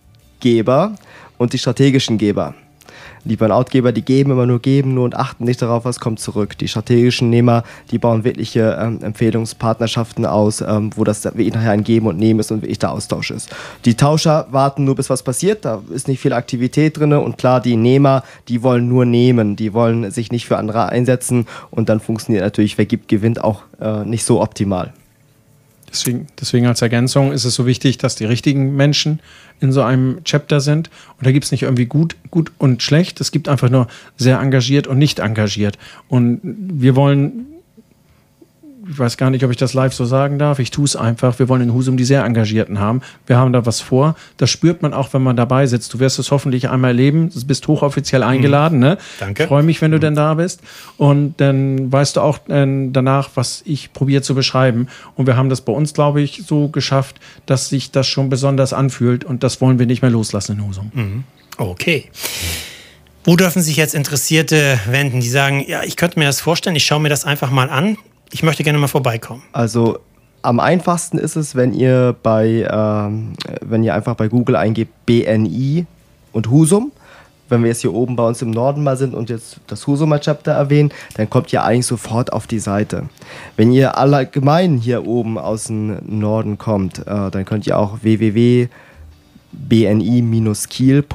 Geber 0.42 0.96
und 1.38 1.54
die 1.54 1.58
strategischen 1.58 2.18
Geber. 2.18 2.54
Die 3.24 3.36
Burnout-Geber, 3.36 3.92
die 3.92 4.02
geben 4.02 4.32
immer 4.32 4.46
nur 4.46 4.60
geben 4.60 4.94
nur 4.94 5.04
und 5.04 5.14
achten 5.14 5.44
nicht 5.44 5.62
darauf, 5.62 5.84
was 5.84 6.00
kommt 6.00 6.18
zurück. 6.18 6.58
Die 6.58 6.66
strategischen 6.66 7.30
Nehmer, 7.30 7.62
die 7.92 7.98
bauen 7.98 8.24
wirkliche 8.24 8.76
ähm, 8.80 8.98
Empfehlungspartnerschaften 9.00 10.26
aus, 10.26 10.60
ähm, 10.60 10.90
wo 10.96 11.04
das 11.04 11.24
wirklich 11.24 11.54
nachher 11.54 11.70
ein 11.70 11.84
Geben 11.84 12.08
und 12.08 12.18
Nehmen 12.18 12.40
ist 12.40 12.50
und 12.50 12.62
wirklich 12.62 12.80
der 12.80 12.90
Austausch 12.90 13.30
ist. 13.30 13.54
Die 13.84 13.96
Tauscher 13.96 14.48
warten 14.50 14.84
nur, 14.84 14.96
bis 14.96 15.08
was 15.08 15.22
passiert, 15.22 15.64
da 15.64 15.80
ist 15.94 16.08
nicht 16.08 16.20
viel 16.20 16.32
Aktivität 16.32 16.98
drin 16.98 17.12
und 17.12 17.38
klar, 17.38 17.60
die 17.60 17.76
Nehmer, 17.76 18.24
die 18.48 18.64
wollen 18.64 18.88
nur 18.88 19.04
nehmen, 19.04 19.54
die 19.54 19.72
wollen 19.72 20.10
sich 20.10 20.32
nicht 20.32 20.46
für 20.46 20.56
andere 20.56 20.88
einsetzen 20.88 21.46
und 21.70 21.88
dann 21.88 22.00
funktioniert 22.00 22.42
natürlich, 22.42 22.76
wer 22.76 22.86
gibt, 22.86 23.06
gewinnt 23.06 23.42
auch 23.42 23.62
äh, 23.80 24.04
nicht 24.04 24.24
so 24.24 24.42
optimal. 24.42 24.92
Deswegen, 25.92 26.26
deswegen 26.40 26.66
als 26.66 26.80
Ergänzung 26.80 27.32
ist 27.32 27.44
es 27.44 27.54
so 27.54 27.66
wichtig, 27.66 27.98
dass 27.98 28.16
die 28.16 28.24
richtigen 28.24 28.74
Menschen 28.74 29.20
in 29.60 29.72
so 29.72 29.82
einem 29.82 30.24
Chapter 30.24 30.60
sind. 30.60 30.90
Und 31.18 31.26
da 31.26 31.32
gibt 31.32 31.44
es 31.44 31.52
nicht 31.52 31.62
irgendwie 31.62 31.86
gut, 31.86 32.16
gut 32.30 32.50
und 32.58 32.82
schlecht. 32.82 33.20
Es 33.20 33.30
gibt 33.30 33.48
einfach 33.48 33.68
nur 33.68 33.86
sehr 34.16 34.40
engagiert 34.40 34.86
und 34.86 34.98
nicht 34.98 35.18
engagiert. 35.18 35.78
Und 36.08 36.40
wir 36.42 36.96
wollen 36.96 37.51
ich 38.88 38.98
weiß 38.98 39.16
gar 39.16 39.30
nicht, 39.30 39.44
ob 39.44 39.50
ich 39.50 39.56
das 39.56 39.74
live 39.74 39.94
so 39.94 40.04
sagen 40.04 40.38
darf. 40.38 40.58
Ich 40.58 40.70
tue 40.70 40.84
es 40.84 40.96
einfach. 40.96 41.38
Wir 41.38 41.48
wollen 41.48 41.62
in 41.62 41.74
Husum 41.74 41.96
die 41.96 42.04
sehr 42.04 42.24
Engagierten 42.24 42.80
haben. 42.80 43.02
Wir 43.26 43.36
haben 43.36 43.52
da 43.52 43.64
was 43.64 43.80
vor. 43.80 44.16
Das 44.36 44.50
spürt 44.50 44.82
man 44.82 44.92
auch, 44.92 45.12
wenn 45.12 45.22
man 45.22 45.36
dabei 45.36 45.66
sitzt. 45.66 45.94
Du 45.94 46.00
wirst 46.00 46.18
es 46.18 46.30
hoffentlich 46.30 46.68
einmal 46.68 46.90
erleben. 46.90 47.30
Du 47.30 47.46
bist 47.46 47.68
hochoffiziell 47.68 48.22
eingeladen. 48.22 48.78
Ne? 48.78 48.98
Danke. 49.20 49.44
Ich 49.44 49.48
freue 49.48 49.62
mich, 49.62 49.80
wenn 49.82 49.92
du 49.92 50.00
denn 50.00 50.14
da 50.14 50.34
bist. 50.34 50.62
Und 50.96 51.40
dann 51.40 51.92
weißt 51.92 52.16
du 52.16 52.20
auch 52.20 52.38
äh, 52.48 52.88
danach, 52.90 53.30
was 53.34 53.62
ich 53.64 53.92
probiere 53.92 54.22
zu 54.22 54.34
beschreiben. 54.34 54.88
Und 55.14 55.26
wir 55.26 55.36
haben 55.36 55.48
das 55.48 55.60
bei 55.60 55.72
uns, 55.72 55.94
glaube 55.94 56.20
ich, 56.20 56.42
so 56.46 56.68
geschafft, 56.68 57.20
dass 57.46 57.68
sich 57.68 57.90
das 57.92 58.06
schon 58.06 58.30
besonders 58.30 58.72
anfühlt. 58.72 59.24
Und 59.24 59.42
das 59.42 59.60
wollen 59.60 59.78
wir 59.78 59.86
nicht 59.86 60.02
mehr 60.02 60.10
loslassen 60.10 60.58
in 60.58 60.66
Husum. 60.66 60.90
Mhm. 60.94 61.24
Okay. 61.56 62.10
Wo 63.24 63.36
dürfen 63.36 63.62
sich 63.62 63.76
jetzt 63.76 63.94
Interessierte 63.94 64.80
wenden, 64.86 65.20
die 65.20 65.28
sagen, 65.28 65.64
ja, 65.66 65.84
ich 65.84 65.96
könnte 65.96 66.18
mir 66.18 66.24
das 66.24 66.40
vorstellen, 66.40 66.74
ich 66.74 66.84
schaue 66.84 67.00
mir 67.00 67.08
das 67.08 67.24
einfach 67.24 67.50
mal 67.50 67.70
an. 67.70 67.96
Ich 68.32 68.42
möchte 68.42 68.64
gerne 68.64 68.78
mal 68.78 68.88
vorbeikommen. 68.88 69.42
Also 69.52 69.98
am 70.40 70.58
einfachsten 70.58 71.18
ist 71.18 71.36
es, 71.36 71.54
wenn 71.54 71.74
ihr 71.74 72.16
bei, 72.22 72.66
ähm, 72.68 73.34
wenn 73.60 73.84
ihr 73.84 73.94
einfach 73.94 74.14
bei 74.14 74.28
Google 74.28 74.56
eingebt 74.56 75.06
BNI 75.06 75.86
und 76.32 76.50
Husum. 76.50 76.92
Wenn 77.50 77.62
wir 77.62 77.68
jetzt 77.68 77.82
hier 77.82 77.92
oben 77.92 78.16
bei 78.16 78.26
uns 78.26 78.40
im 78.40 78.50
Norden 78.50 78.82
mal 78.82 78.96
sind 78.96 79.14
und 79.14 79.28
jetzt 79.28 79.60
das 79.66 79.86
Husumer 79.86 80.18
Chapter 80.18 80.52
erwähnen, 80.52 80.90
dann 81.16 81.28
kommt 81.28 81.52
ihr 81.52 81.62
eigentlich 81.62 81.86
sofort 81.86 82.32
auf 82.32 82.46
die 82.46 82.58
Seite. 82.58 83.10
Wenn 83.58 83.70
ihr 83.70 83.98
allgemein 83.98 84.78
hier 84.78 85.06
oben 85.06 85.36
aus 85.36 85.64
dem 85.64 85.98
Norden 86.06 86.56
kommt, 86.56 87.00
äh, 87.00 87.30
dann 87.30 87.44
könnt 87.44 87.66
ihr 87.66 87.78
auch 87.78 87.98
www 88.02 88.68
bni-kiel.de 89.52 91.08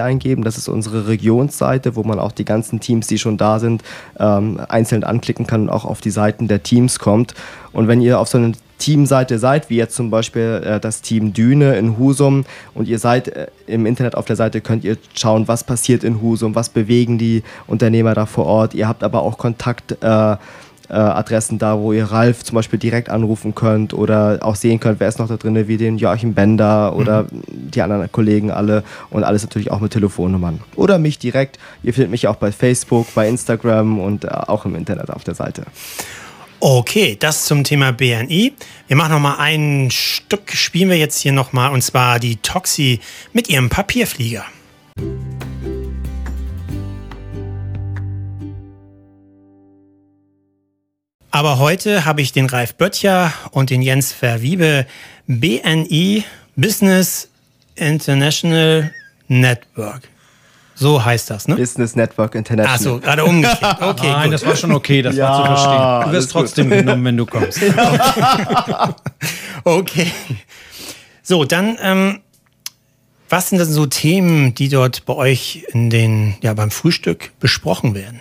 eingeben. 0.00 0.42
Das 0.42 0.58
ist 0.58 0.68
unsere 0.68 1.06
Regionsseite, 1.06 1.96
wo 1.96 2.02
man 2.02 2.18
auch 2.18 2.32
die 2.32 2.44
ganzen 2.44 2.80
Teams, 2.80 3.06
die 3.06 3.18
schon 3.18 3.36
da 3.36 3.58
sind, 3.58 3.82
ähm, 4.18 4.60
einzeln 4.68 5.04
anklicken 5.04 5.46
kann 5.46 5.62
und 5.62 5.70
auch 5.70 5.84
auf 5.84 6.00
die 6.00 6.10
Seiten 6.10 6.48
der 6.48 6.62
Teams 6.62 6.98
kommt. 6.98 7.34
Und 7.72 7.88
wenn 7.88 8.00
ihr 8.00 8.18
auf 8.18 8.28
so 8.28 8.38
einer 8.38 8.52
Teamseite 8.78 9.38
seid, 9.38 9.70
wie 9.70 9.76
jetzt 9.76 9.94
zum 9.94 10.10
Beispiel 10.10 10.62
äh, 10.64 10.80
das 10.80 11.00
Team 11.00 11.32
Düne 11.32 11.76
in 11.76 11.96
Husum 11.98 12.44
und 12.74 12.88
ihr 12.88 12.98
seid 12.98 13.28
äh, 13.28 13.46
im 13.66 13.86
Internet 13.86 14.16
auf 14.16 14.24
der 14.24 14.36
Seite, 14.36 14.60
könnt 14.60 14.84
ihr 14.84 14.98
schauen, 15.14 15.48
was 15.48 15.64
passiert 15.64 16.04
in 16.04 16.20
Husum, 16.20 16.54
was 16.54 16.68
bewegen 16.68 17.18
die 17.18 17.42
Unternehmer 17.66 18.14
da 18.14 18.26
vor 18.26 18.46
Ort. 18.46 18.74
Ihr 18.74 18.88
habt 18.88 19.02
aber 19.02 19.22
auch 19.22 19.38
Kontakt 19.38 19.96
äh, 20.02 20.36
äh, 20.88 20.94
Adressen 20.94 21.58
da, 21.58 21.78
wo 21.78 21.92
ihr 21.92 22.04
Ralf 22.04 22.44
zum 22.44 22.56
Beispiel 22.56 22.78
direkt 22.78 23.08
anrufen 23.08 23.54
könnt 23.54 23.94
oder 23.94 24.38
auch 24.42 24.56
sehen 24.56 24.80
könnt, 24.80 25.00
wer 25.00 25.08
ist 25.08 25.18
noch 25.18 25.28
da 25.28 25.36
drin, 25.36 25.68
wie 25.68 25.76
den 25.76 25.98
Joachim 25.98 26.34
Bender 26.34 26.94
oder 26.96 27.24
mhm. 27.24 27.42
die 27.70 27.82
anderen 27.82 28.10
Kollegen 28.12 28.50
alle 28.50 28.84
und 29.10 29.24
alles 29.24 29.42
natürlich 29.42 29.70
auch 29.70 29.80
mit 29.80 29.92
Telefonnummern. 29.92 30.60
Oder 30.76 30.98
mich 30.98 31.18
direkt. 31.18 31.58
Ihr 31.82 31.94
findet 31.94 32.10
mich 32.10 32.28
auch 32.28 32.36
bei 32.36 32.52
Facebook, 32.52 33.06
bei 33.14 33.28
Instagram 33.28 33.98
und 33.98 34.24
äh, 34.24 34.28
auch 34.28 34.64
im 34.64 34.74
Internet 34.74 35.10
auf 35.10 35.24
der 35.24 35.34
Seite. 35.34 35.64
Okay, 36.60 37.16
das 37.20 37.44
zum 37.44 37.62
Thema 37.62 37.92
BNI. 37.92 38.54
Wir 38.86 38.96
machen 38.96 39.12
noch 39.12 39.20
mal 39.20 39.36
ein 39.38 39.90
Stück, 39.90 40.50
spielen 40.52 40.88
wir 40.88 40.96
jetzt 40.96 41.20
hier 41.20 41.32
noch 41.32 41.52
mal, 41.52 41.68
und 41.68 41.82
zwar 41.82 42.18
die 42.18 42.36
Toxi 42.36 43.00
mit 43.34 43.50
ihrem 43.50 43.68
Papierflieger. 43.68 44.44
Aber 51.34 51.58
heute 51.58 52.04
habe 52.04 52.22
ich 52.22 52.30
den 52.30 52.46
Ralf 52.46 52.76
Böttcher 52.76 53.32
und 53.50 53.70
den 53.70 53.82
Jens 53.82 54.12
Verwiebe 54.12 54.86
BNI 55.26 56.22
Business 56.54 57.28
International 57.74 58.92
Network. 59.26 60.02
So 60.76 61.04
heißt 61.04 61.30
das, 61.30 61.48
ne? 61.48 61.56
Business 61.56 61.96
Network 61.96 62.36
International. 62.36 62.76
Achso, 62.76 63.00
gerade 63.00 63.24
umgekehrt. 63.24 63.78
Okay, 63.80 64.12
Nein, 64.12 64.24
gut. 64.26 64.34
das 64.34 64.46
war 64.46 64.54
schon 64.54 64.70
okay, 64.70 65.02
das 65.02 65.16
ja, 65.16 65.28
war 65.28 65.40
zu 65.40 65.46
verstehen. 65.46 66.06
Du 66.06 66.16
wirst 66.16 66.30
trotzdem 66.30 66.68
gut. 66.68 66.78
genommen, 66.78 67.04
wenn 67.04 67.16
du 67.16 67.26
kommst. 67.26 67.60
Okay. 69.64 70.02
okay. 70.04 70.12
So, 71.24 71.44
dann, 71.44 71.76
ähm, 71.82 72.20
was 73.28 73.48
sind 73.48 73.58
denn 73.58 73.66
so 73.66 73.86
Themen, 73.86 74.54
die 74.54 74.68
dort 74.68 75.04
bei 75.04 75.14
euch 75.14 75.64
in 75.72 75.90
den, 75.90 76.36
ja, 76.42 76.54
beim 76.54 76.70
Frühstück 76.70 77.32
besprochen 77.40 77.96
werden? 77.96 78.20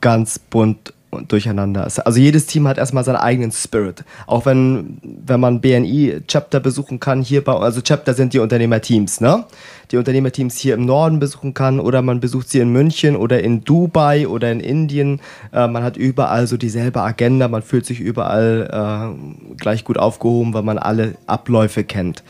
Ganz 0.00 0.38
bunt 0.38 0.92
durcheinander 1.28 1.86
ist. 1.86 1.98
Also 1.98 2.20
jedes 2.20 2.46
Team 2.46 2.68
hat 2.68 2.78
erstmal 2.78 3.04
seinen 3.04 3.16
eigenen 3.16 3.50
Spirit. 3.50 4.04
Auch 4.26 4.46
wenn, 4.46 4.98
wenn 5.02 5.40
man 5.40 5.60
BNI-Chapter 5.60 6.60
besuchen 6.60 7.00
kann, 7.00 7.22
hier 7.22 7.42
bei, 7.42 7.52
also 7.52 7.80
Chapter 7.80 8.14
sind 8.14 8.32
die 8.32 8.38
Unternehmerteams, 8.38 9.20
ne? 9.20 9.44
Die 9.90 9.96
Unternehmerteams 9.96 10.56
hier 10.56 10.74
im 10.74 10.84
Norden 10.84 11.18
besuchen 11.18 11.52
kann 11.52 11.80
oder 11.80 12.00
man 12.00 12.20
besucht 12.20 12.48
sie 12.48 12.60
in 12.60 12.70
München 12.70 13.16
oder 13.16 13.42
in 13.42 13.64
Dubai 13.64 14.28
oder 14.28 14.52
in 14.52 14.60
Indien. 14.60 15.20
Äh, 15.52 15.66
man 15.66 15.82
hat 15.82 15.96
überall 15.96 16.46
so 16.46 16.56
dieselbe 16.56 17.00
Agenda, 17.00 17.48
man 17.48 17.62
fühlt 17.62 17.86
sich 17.86 17.98
überall 17.98 18.68
äh, 18.70 19.54
gleich 19.56 19.84
gut 19.84 19.98
aufgehoben, 19.98 20.54
weil 20.54 20.62
man 20.62 20.78
alle 20.78 21.16
Abläufe 21.26 21.82
kennt. 21.82 22.22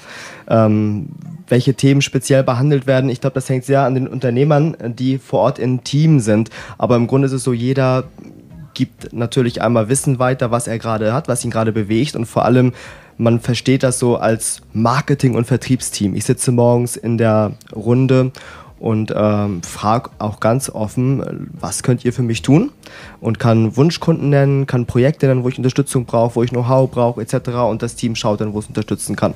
Ähm, 0.49 1.11
welche 1.49 1.75
Themen 1.75 2.01
speziell 2.01 2.45
behandelt 2.45 2.87
werden, 2.87 3.11
ich 3.11 3.21
glaube, 3.21 3.35
das 3.35 3.49
hängt 3.49 3.65
sehr 3.65 3.83
an 3.83 3.95
den 3.95 4.09
Unternehmern, 4.09 4.77
die 4.99 5.19
vor 5.19 5.41
Ort 5.41 5.59
im 5.59 5.85
Team 5.85 6.21
sind. 6.21 6.49
Aber 6.79 6.97
im 6.97 7.09
Grunde 7.09 7.27
ist 7.27 7.33
es 7.33 7.45
so, 7.45 7.53
jeder 7.53 8.05
gibt 8.75 9.13
natürlich 9.13 9.63
einmal 9.63 9.89
Wissen 9.89 10.19
weiter, 10.19 10.51
was 10.51 10.67
er 10.67 10.79
gerade 10.79 11.13
hat, 11.13 11.29
was 11.29 11.45
ihn 11.45 11.51
gerade 11.51 11.73
bewegt 11.73 12.17
und 12.17 12.27
vor 12.27 12.45
allem 12.45 12.73
man 13.21 13.39
versteht 13.39 13.83
das 13.83 13.99
so 13.99 14.17
als 14.17 14.63
Marketing- 14.73 15.35
und 15.35 15.45
Vertriebsteam. 15.45 16.15
Ich 16.15 16.25
sitze 16.25 16.53
morgens 16.53 16.97
in 16.97 17.19
der 17.19 17.53
Runde 17.77 18.33
und 18.79 19.13
ähm, 19.15 19.63
frage 19.63 20.09
auch 20.19 20.41
ganz 20.41 20.71
offen, 20.71 21.51
was 21.53 21.83
könnt 21.83 22.03
ihr 22.07 22.15
für 22.15 22.23
mich 22.23 22.41
tun? 22.41 22.73
Und 23.21 23.39
kann 23.39 23.77
Wunschkunden 23.77 24.31
nennen, 24.31 24.67
kann 24.67 24.87
Projekte 24.87 25.27
nennen, 25.27 25.45
wo 25.45 25.51
ich 25.51 25.59
Unterstützung 25.59 26.07
brauche, 26.07 26.37
wo 26.37 26.43
ich 26.43 26.51
Know-how 26.51 26.91
brauche, 26.91 27.21
etc. 27.21 27.51
Und 27.69 27.83
das 27.83 27.95
Team 27.95 28.17
schaut 28.17 28.41
dann, 28.41 28.55
wo 28.55 28.59
es 28.59 28.67
unterstützen 28.69 29.17
kann. 29.17 29.35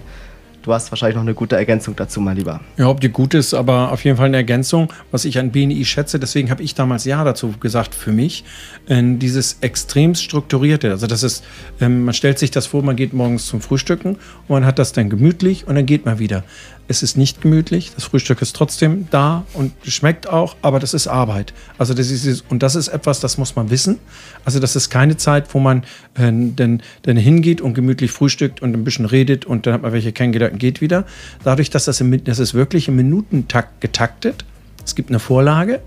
Du 0.64 0.72
hast 0.72 0.90
wahrscheinlich 0.90 1.16
noch 1.16 1.22
eine 1.22 1.34
gute 1.34 1.56
Ergänzung 1.56 1.94
dazu, 1.94 2.22
mein 2.22 2.38
Lieber. 2.38 2.58
Ja, 2.78 2.88
ob 2.88 2.98
die 2.98 3.10
gut 3.10 3.34
ist, 3.34 3.52
aber 3.52 3.92
auf 3.92 4.02
jeden 4.02 4.16
Fall 4.16 4.28
eine 4.28 4.38
Ergänzung, 4.38 4.90
was 5.10 5.26
ich 5.26 5.38
an 5.38 5.50
BNI 5.50 5.84
schätze. 5.84 6.18
Deswegen 6.18 6.48
habe 6.48 6.62
ich 6.62 6.74
damals 6.74 7.04
Ja 7.04 7.22
dazu 7.22 7.52
gesagt 7.60 7.94
für 7.94 8.12
mich. 8.12 8.44
Äh, 8.86 9.02
dieses 9.18 9.58
extrem 9.60 10.14
strukturierte. 10.14 10.90
Also, 10.90 11.06
das 11.06 11.22
ist, 11.22 11.44
ähm, 11.82 12.06
man 12.06 12.14
stellt 12.14 12.38
sich 12.38 12.50
das 12.50 12.66
vor, 12.66 12.82
man 12.82 12.96
geht 12.96 13.12
morgens 13.12 13.46
zum 13.46 13.60
Frühstücken 13.60 14.16
und 14.16 14.48
man 14.48 14.64
hat 14.64 14.78
das 14.78 14.92
dann 14.92 15.10
gemütlich 15.10 15.66
und 15.66 15.74
dann 15.74 15.84
geht 15.84 16.06
man 16.06 16.18
wieder. 16.18 16.44
Es 16.86 17.02
ist 17.02 17.16
nicht 17.16 17.40
gemütlich, 17.40 17.92
das 17.94 18.04
Frühstück 18.04 18.42
ist 18.42 18.54
trotzdem 18.54 19.08
da 19.10 19.46
und 19.54 19.72
schmeckt 19.86 20.28
auch, 20.28 20.54
aber 20.60 20.80
das 20.80 20.92
ist 20.92 21.06
Arbeit. 21.06 21.54
Also 21.78 21.94
das 21.94 22.10
ist, 22.10 22.44
und 22.50 22.62
das 22.62 22.74
ist 22.74 22.88
etwas, 22.88 23.20
das 23.20 23.38
muss 23.38 23.56
man 23.56 23.70
wissen. 23.70 23.98
Also 24.44 24.60
das 24.60 24.76
ist 24.76 24.90
keine 24.90 25.16
Zeit, 25.16 25.54
wo 25.54 25.60
man 25.60 25.84
äh, 26.14 26.30
dann, 26.30 26.82
dann 27.02 27.16
hingeht 27.16 27.62
und 27.62 27.72
gemütlich 27.72 28.12
frühstückt 28.12 28.60
und 28.60 28.74
ein 28.74 28.84
bisschen 28.84 29.06
redet 29.06 29.46
und 29.46 29.66
dann 29.66 29.72
hat 29.74 29.82
man 29.82 29.92
welche 29.92 30.12
kennengelernt 30.12 30.53
und 30.54 30.58
geht 30.58 30.80
wieder. 30.80 31.04
Dadurch, 31.42 31.70
dass 31.70 31.84
das, 31.84 32.00
im, 32.00 32.24
das 32.24 32.38
ist 32.38 32.54
wirklich 32.54 32.88
im 32.88 32.96
Minutentakt 32.96 33.80
getaktet. 33.80 34.44
Es 34.84 34.94
gibt 34.94 35.10
eine 35.10 35.18
Vorlage, 35.18 35.80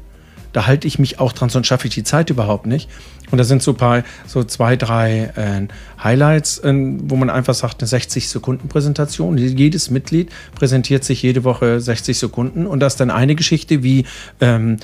Da 0.54 0.66
halte 0.66 0.88
ich 0.88 0.98
mich 0.98 1.20
auch 1.20 1.34
dran, 1.34 1.50
sonst 1.50 1.68
schaffe 1.68 1.88
ich 1.88 1.94
die 1.94 2.04
Zeit 2.04 2.30
überhaupt 2.30 2.66
nicht. 2.66 2.90
Und 3.32 3.38
da 3.38 3.44
sind 3.44 3.62
so 3.62 3.74
paar, 3.74 4.04
so 4.26 4.44
zwei, 4.44 4.76
drei 4.76 5.32
äh, 5.36 5.68
Highlights, 6.04 6.60
äh, 6.60 6.74
wo 6.74 7.16
man 7.16 7.30
einfach 7.30 7.54
sagt, 7.54 7.82
eine 7.82 7.90
60-Sekunden-Präsentation. 7.90 9.38
Jedes 9.38 9.90
Mitglied 9.90 10.30
präsentiert 10.56 11.04
sich 11.04 11.22
jede 11.22 11.44
Woche 11.44 11.80
60 11.80 12.18
Sekunden. 12.18 12.66
Und 12.66 12.80
das 12.80 12.94
ist 12.94 13.00
dann 13.00 13.12
eine 13.12 13.36
Geschichte 13.36 13.84
wie, 13.84 14.06
ähm, 14.40 14.78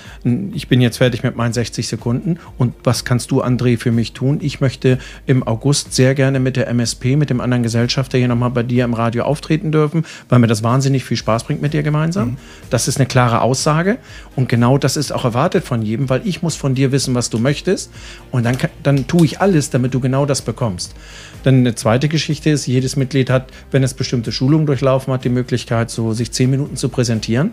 ich 0.53 0.67
bin 0.67 0.81
jetzt 0.81 0.97
fertig 0.97 1.23
mit 1.23 1.35
meinen 1.35 1.53
60 1.53 1.87
Sekunden. 1.87 2.39
Und 2.57 2.73
was 2.83 3.05
kannst 3.05 3.31
du, 3.31 3.41
André, 3.41 3.77
für 3.77 3.91
mich 3.91 4.13
tun? 4.13 4.39
Ich 4.41 4.59
möchte 4.59 4.99
im 5.25 5.43
August 5.43 5.93
sehr 5.93 6.15
gerne 6.15 6.39
mit 6.39 6.55
der 6.55 6.67
MSP, 6.67 7.15
mit 7.15 7.29
dem 7.29 7.39
anderen 7.39 7.63
Gesellschafter 7.63 8.17
hier 8.17 8.27
nochmal 8.27 8.49
bei 8.49 8.63
dir 8.63 8.83
im 8.83 8.93
Radio 8.93 9.23
auftreten 9.23 9.71
dürfen, 9.71 10.05
weil 10.29 10.39
mir 10.39 10.47
das 10.47 10.63
wahnsinnig 10.63 11.05
viel 11.05 11.17
Spaß 11.17 11.45
bringt 11.45 11.61
mit 11.61 11.73
dir 11.73 11.83
gemeinsam. 11.83 12.31
Mhm. 12.31 12.37
Das 12.69 12.87
ist 12.87 12.97
eine 12.97 13.05
klare 13.05 13.41
Aussage. 13.41 13.97
Und 14.35 14.49
genau 14.49 14.77
das 14.77 14.97
ist 14.97 15.11
auch 15.11 15.25
erwartet 15.25 15.63
von 15.63 15.81
jedem, 15.81 16.09
weil 16.09 16.21
ich 16.25 16.41
muss 16.41 16.55
von 16.55 16.75
dir 16.75 16.91
wissen, 16.91 17.15
was 17.15 17.29
du 17.29 17.39
möchtest. 17.39 17.91
Und 18.33 18.43
dann, 18.43 18.57
dann 18.81 19.05
tue 19.05 19.25
ich 19.25 19.41
alles, 19.41 19.69
damit 19.69 19.93
du 19.93 19.99
genau 19.99 20.25
das 20.25 20.41
bekommst. 20.41 20.95
Dann 21.43 21.57
eine 21.57 21.75
zweite 21.75 22.09
Geschichte 22.09 22.49
ist, 22.49 22.65
jedes 22.65 22.95
Mitglied 22.95 23.29
hat, 23.29 23.51
wenn 23.69 23.83
es 23.83 23.93
bestimmte 23.93 24.31
Schulungen 24.31 24.65
durchlaufen 24.65 25.13
hat, 25.13 25.23
die 25.23 25.29
Möglichkeit, 25.29 25.91
so 25.91 26.13
sich 26.13 26.31
zehn 26.31 26.49
Minuten 26.49 26.75
zu 26.75 26.89
präsentieren. 26.89 27.51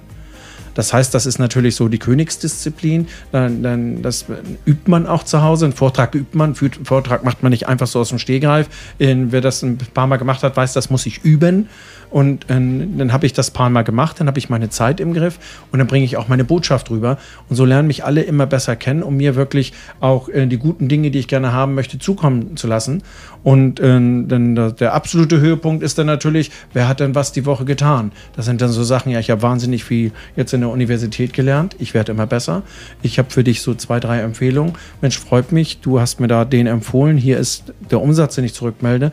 Das 0.74 0.94
heißt, 0.94 1.12
das 1.12 1.26
ist 1.26 1.38
natürlich 1.38 1.74
so 1.76 1.88
die 1.88 1.98
Königsdisziplin. 1.98 3.08
Dann, 3.30 3.62
dann, 3.62 4.00
das 4.00 4.24
übt 4.64 4.90
man 4.90 5.06
auch 5.06 5.24
zu 5.24 5.42
Hause. 5.42 5.66
Einen 5.66 5.74
Vortrag 5.74 6.14
übt 6.14 6.38
man. 6.38 6.54
Einen 6.58 6.84
Vortrag 6.84 7.24
macht 7.24 7.42
man 7.42 7.50
nicht 7.50 7.68
einfach 7.68 7.86
so 7.86 8.00
aus 8.00 8.08
dem 8.08 8.18
Stehgreif. 8.18 8.68
Wer 8.98 9.40
das 9.42 9.62
ein 9.62 9.76
paar 9.76 10.06
Mal 10.06 10.16
gemacht 10.16 10.42
hat, 10.42 10.56
weiß, 10.56 10.72
das 10.72 10.88
muss 10.88 11.04
ich 11.04 11.24
üben. 11.24 11.68
Und 12.10 12.44
äh, 12.44 12.54
dann 12.54 13.12
habe 13.12 13.26
ich 13.26 13.32
das 13.32 13.50
paar 13.50 13.70
Mal 13.70 13.82
gemacht, 13.82 14.20
dann 14.20 14.26
habe 14.26 14.38
ich 14.38 14.48
meine 14.48 14.68
Zeit 14.68 15.00
im 15.00 15.14
Griff 15.14 15.38
und 15.70 15.78
dann 15.78 15.86
bringe 15.86 16.04
ich 16.04 16.16
auch 16.16 16.28
meine 16.28 16.44
Botschaft 16.44 16.90
rüber. 16.90 17.18
Und 17.48 17.56
so 17.56 17.64
lernen 17.64 17.86
mich 17.86 18.04
alle 18.04 18.22
immer 18.22 18.46
besser 18.46 18.76
kennen, 18.76 19.02
um 19.02 19.16
mir 19.16 19.36
wirklich 19.36 19.72
auch 20.00 20.28
äh, 20.28 20.46
die 20.46 20.58
guten 20.58 20.88
Dinge, 20.88 21.10
die 21.10 21.20
ich 21.20 21.28
gerne 21.28 21.52
haben 21.52 21.74
möchte, 21.74 21.98
zukommen 21.98 22.56
zu 22.56 22.66
lassen. 22.66 23.02
Und 23.42 23.80
äh, 23.80 23.84
dann 23.84 24.74
der 24.78 24.92
absolute 24.92 25.40
Höhepunkt 25.40 25.82
ist 25.82 25.98
dann 25.98 26.06
natürlich, 26.06 26.50
wer 26.72 26.88
hat 26.88 27.00
denn 27.00 27.14
was 27.14 27.32
die 27.32 27.46
Woche 27.46 27.64
getan? 27.64 28.12
Das 28.36 28.44
sind 28.44 28.60
dann 28.60 28.70
so 28.70 28.82
Sachen, 28.82 29.12
ja, 29.12 29.20
ich 29.20 29.30
habe 29.30 29.42
wahnsinnig 29.42 29.84
viel 29.84 30.12
jetzt 30.36 30.52
in 30.52 30.60
der 30.60 30.70
Universität 30.70 31.32
gelernt. 31.32 31.76
Ich 31.78 31.94
werde 31.94 32.12
immer 32.12 32.26
besser. 32.26 32.62
Ich 33.02 33.18
habe 33.18 33.30
für 33.30 33.44
dich 33.44 33.62
so 33.62 33.74
zwei, 33.74 34.00
drei 34.00 34.20
Empfehlungen. 34.20 34.74
Mensch, 35.00 35.18
freut 35.18 35.52
mich, 35.52 35.80
du 35.80 36.00
hast 36.00 36.20
mir 36.20 36.28
da 36.28 36.44
den 36.44 36.66
empfohlen. 36.66 37.16
Hier 37.16 37.38
ist 37.38 37.72
der 37.90 38.00
Umsatz, 38.00 38.34
den 38.34 38.44
ich 38.44 38.54
zurückmelde. 38.54 39.12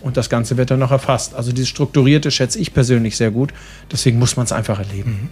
Und 0.00 0.16
das 0.16 0.30
Ganze 0.30 0.56
wird 0.56 0.70
dann 0.70 0.78
noch 0.78 0.90
erfasst. 0.90 1.34
Also 1.34 1.52
dieses 1.52 1.68
Strukturierte 1.68 2.30
schätze 2.30 2.58
ich 2.58 2.72
persönlich 2.72 3.16
sehr 3.16 3.30
gut. 3.30 3.52
Deswegen 3.92 4.18
muss 4.18 4.36
man 4.36 4.44
es 4.44 4.52
einfach 4.52 4.78
erleben. 4.78 5.10
Mhm. 5.10 5.28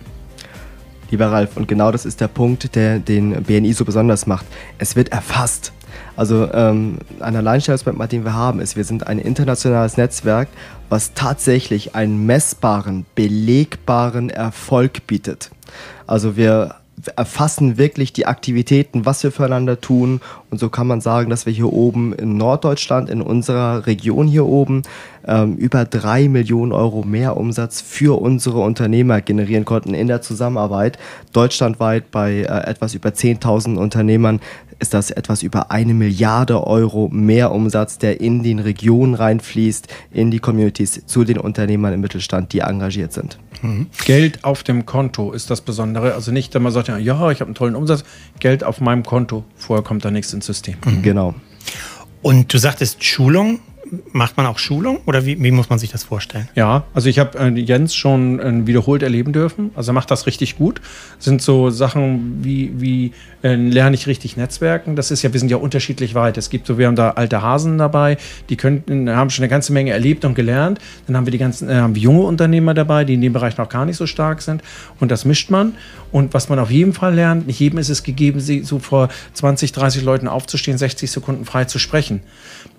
Lieber 1.11 1.27
Ralf, 1.33 1.57
und 1.57 1.69
genau 1.69 1.91
das 1.91 2.05
ist 2.05 2.21
der 2.21 2.29
Punkt, 2.29 2.75
der 2.75 2.99
den 2.99 3.43
BNI 3.43 3.73
so 3.73 3.87
besonders 3.87 4.27
macht. 4.27 4.45
Es 4.77 4.95
wird 4.95 5.09
erfasst. 5.11 5.73
Also 6.17 6.53
ähm, 6.53 6.99
ein 7.21 7.37
Alleinstellungsmerkmal, 7.37 8.09
den 8.09 8.25
wir 8.25 8.35
haben, 8.35 8.61
ist, 8.61 8.77
wir 8.77 8.85
sind 8.85 9.07
ein 9.07 9.19
internationales 9.19 9.97
Netzwerk, 9.97 10.49
was 10.89 11.15
tatsächlich 11.15 11.95
einen 11.95 12.27
messbaren, 12.27 13.07
belegbaren 13.15 14.29
Erfolg 14.29 15.07
bietet. 15.07 15.51
Also 16.07 16.37
wir 16.37 16.75
erfassen 17.17 17.79
wirklich 17.79 18.13
die 18.13 18.27
Aktivitäten, 18.27 19.07
was 19.07 19.23
wir 19.23 19.33
füreinander 19.33 19.81
tun. 19.81 20.21
Und 20.51 20.59
so 20.59 20.69
kann 20.69 20.87
man 20.87 21.01
sagen, 21.01 21.31
dass 21.31 21.47
wir 21.47 21.53
hier 21.53 21.73
oben 21.73 22.13
in 22.13 22.37
Norddeutschland, 22.37 23.11
in 23.11 23.23
unserer 23.23 23.87
Region 23.87 24.27
hier 24.27 24.47
oben, 24.47 24.83
ähm, 25.27 25.57
über 25.57 25.85
drei 25.85 26.29
Millionen 26.29 26.73
Euro 26.73 27.03
mehr 27.03 27.37
Umsatz 27.37 27.81
für 27.81 28.21
unsere 28.21 28.61
Unternehmer 28.61 29.21
generieren 29.21 29.65
konnten 29.65 29.95
in 29.95 30.09
der 30.09 30.23
Zusammenarbeit. 30.23 30.99
Deutschlandweit 31.33 32.11
bei 32.11 32.41
äh, 32.41 32.71
etwas 32.71 32.95
über 32.95 33.11
10.000 33.11 33.77
Unternehmern 33.77 34.41
ist 34.79 34.95
das 34.95 35.11
etwas 35.11 35.43
über 35.43 35.71
eine 35.71 35.95
Milliarde 35.95 36.67
Euro 36.67 37.09
mehr 37.11 37.53
Umsatz, 37.53 37.99
der 37.99 38.21
in 38.21 38.43
den 38.43 38.59
Regionen 38.59 39.15
reinfließt, 39.15 39.89
in 40.13 40.31
die 40.31 40.39
Communities, 40.39 41.03
zu 41.07 41.25
den 41.25 41.39
Unternehmern 41.39 41.93
im 41.93 42.01
Mittelstand, 42.01 42.53
die 42.53 42.61
engagiert 42.61 43.13
sind. 43.13 43.39
Mhm. 43.63 43.87
Geld 44.05 44.45
auf 44.45 44.63
dem 44.63 44.87
Konto 44.87 45.33
ist 45.33 45.51
das 45.51 45.61
Besondere. 45.61 46.15
Also 46.15 46.31
nicht, 46.31 46.55
wenn 46.55 46.63
man 46.63 46.73
sagt, 46.73 46.89
ja, 46.89 46.99
ich 46.99 47.09
habe 47.11 47.45
einen 47.45 47.55
tollen 47.55 47.75
Umsatz, 47.75 48.05
Geld 48.39 48.63
auf 48.63 48.81
meinem 48.81 49.03
Konto. 49.03 49.45
Vorher 49.57 49.83
kommt 49.83 50.05
da 50.05 50.11
nichts 50.11 50.33
ins 50.33 50.47
System. 50.47 50.77
Mhm. 50.85 51.03
Genau. 51.03 51.35
Und 52.23 52.53
du 52.53 52.59
sagtest 52.59 53.05
Schulung 53.05 53.61
macht 54.13 54.37
man 54.37 54.47
auch 54.47 54.59
Schulung 54.59 55.01
oder 55.07 55.25
wie, 55.25 55.43
wie 55.43 55.51
muss 55.51 55.69
man 55.71 55.79
sich 55.79 55.91
das 55.91 56.05
vorstellen? 56.05 56.49
Ja, 56.55 56.85
also 56.95 57.09
ich 57.09 57.19
habe 57.19 57.39
äh, 57.39 57.49
Jens 57.49 57.95
schon 57.95 58.41
äh, 58.41 58.67
wiederholt 58.67 59.03
erleben 59.03 59.33
dürfen. 59.33 59.71
Also 59.75 59.91
er 59.91 59.95
macht 59.95 60.11
das 60.11 60.27
richtig 60.27 60.57
gut. 60.57 60.81
Sind 61.19 61.43
so 61.43 61.71
Sachen 61.71 62.39
wie, 62.43 62.73
wie 62.77 63.13
äh, 63.43 63.55
lerne 63.55 63.95
ich 63.95 64.07
richtig 64.07 64.37
Netzwerken. 64.37 64.97
Das 64.97 65.11
ist 65.11 65.23
ja, 65.23 65.33
wir 65.33 65.41
sind 65.41 65.51
ja 65.51 65.57
unterschiedlich 65.57 66.15
weit. 66.15 66.37
Es 66.37 66.51
gibt 66.51 66.67
so, 66.67 66.79
wir 66.79 66.87
haben 66.87 66.97
da 66.97 67.11
alte 67.11 67.43
Hasen 67.43 67.79
dabei, 67.79 68.17
die 68.49 68.57
könnten, 68.57 69.09
haben 69.11 69.31
schon 69.31 69.45
eine 69.45 69.51
ganze 69.51 69.73
Menge 69.73 69.93
erlebt 69.93 70.25
und 70.25 70.35
gelernt. 70.35 70.79
Dann 71.07 71.17
haben 71.17 71.27
wir 71.27 71.31
die 71.31 71.39
ganzen, 71.39 71.69
äh, 71.69 71.75
haben 71.75 71.95
wir 71.95 72.03
junge 72.03 72.23
Unternehmer 72.23 72.75
dabei, 72.75 73.05
die 73.05 73.15
in 73.15 73.21
dem 73.21 73.33
Bereich 73.33 73.57
noch 73.57 73.69
gar 73.69 73.85
nicht 73.85 73.97
so 73.97 74.07
stark 74.07 74.43
sind. 74.43 74.63
Und 75.01 75.11
das 75.11 75.25
mischt 75.25 75.51
man. 75.51 75.75
Und 76.11 76.35
was 76.35 76.49
man 76.49 76.59
auf 76.59 76.71
jeden 76.71 76.95
Fall 76.95 77.15
lernt, 77.15 77.47
nicht 77.47 77.61
jedem 77.61 77.79
ist 77.79 77.91
es 77.91 78.03
gegeben, 78.03 78.41
so 78.41 78.79
vor 78.79 79.09
20, 79.35 79.73
30 79.73 80.03
Leuten 80.03 80.27
aufzustehen, 80.27 80.79
60 80.79 81.11
Sekunden 81.11 81.45
frei 81.45 81.65
zu 81.65 81.79
sprechen. 81.79 82.23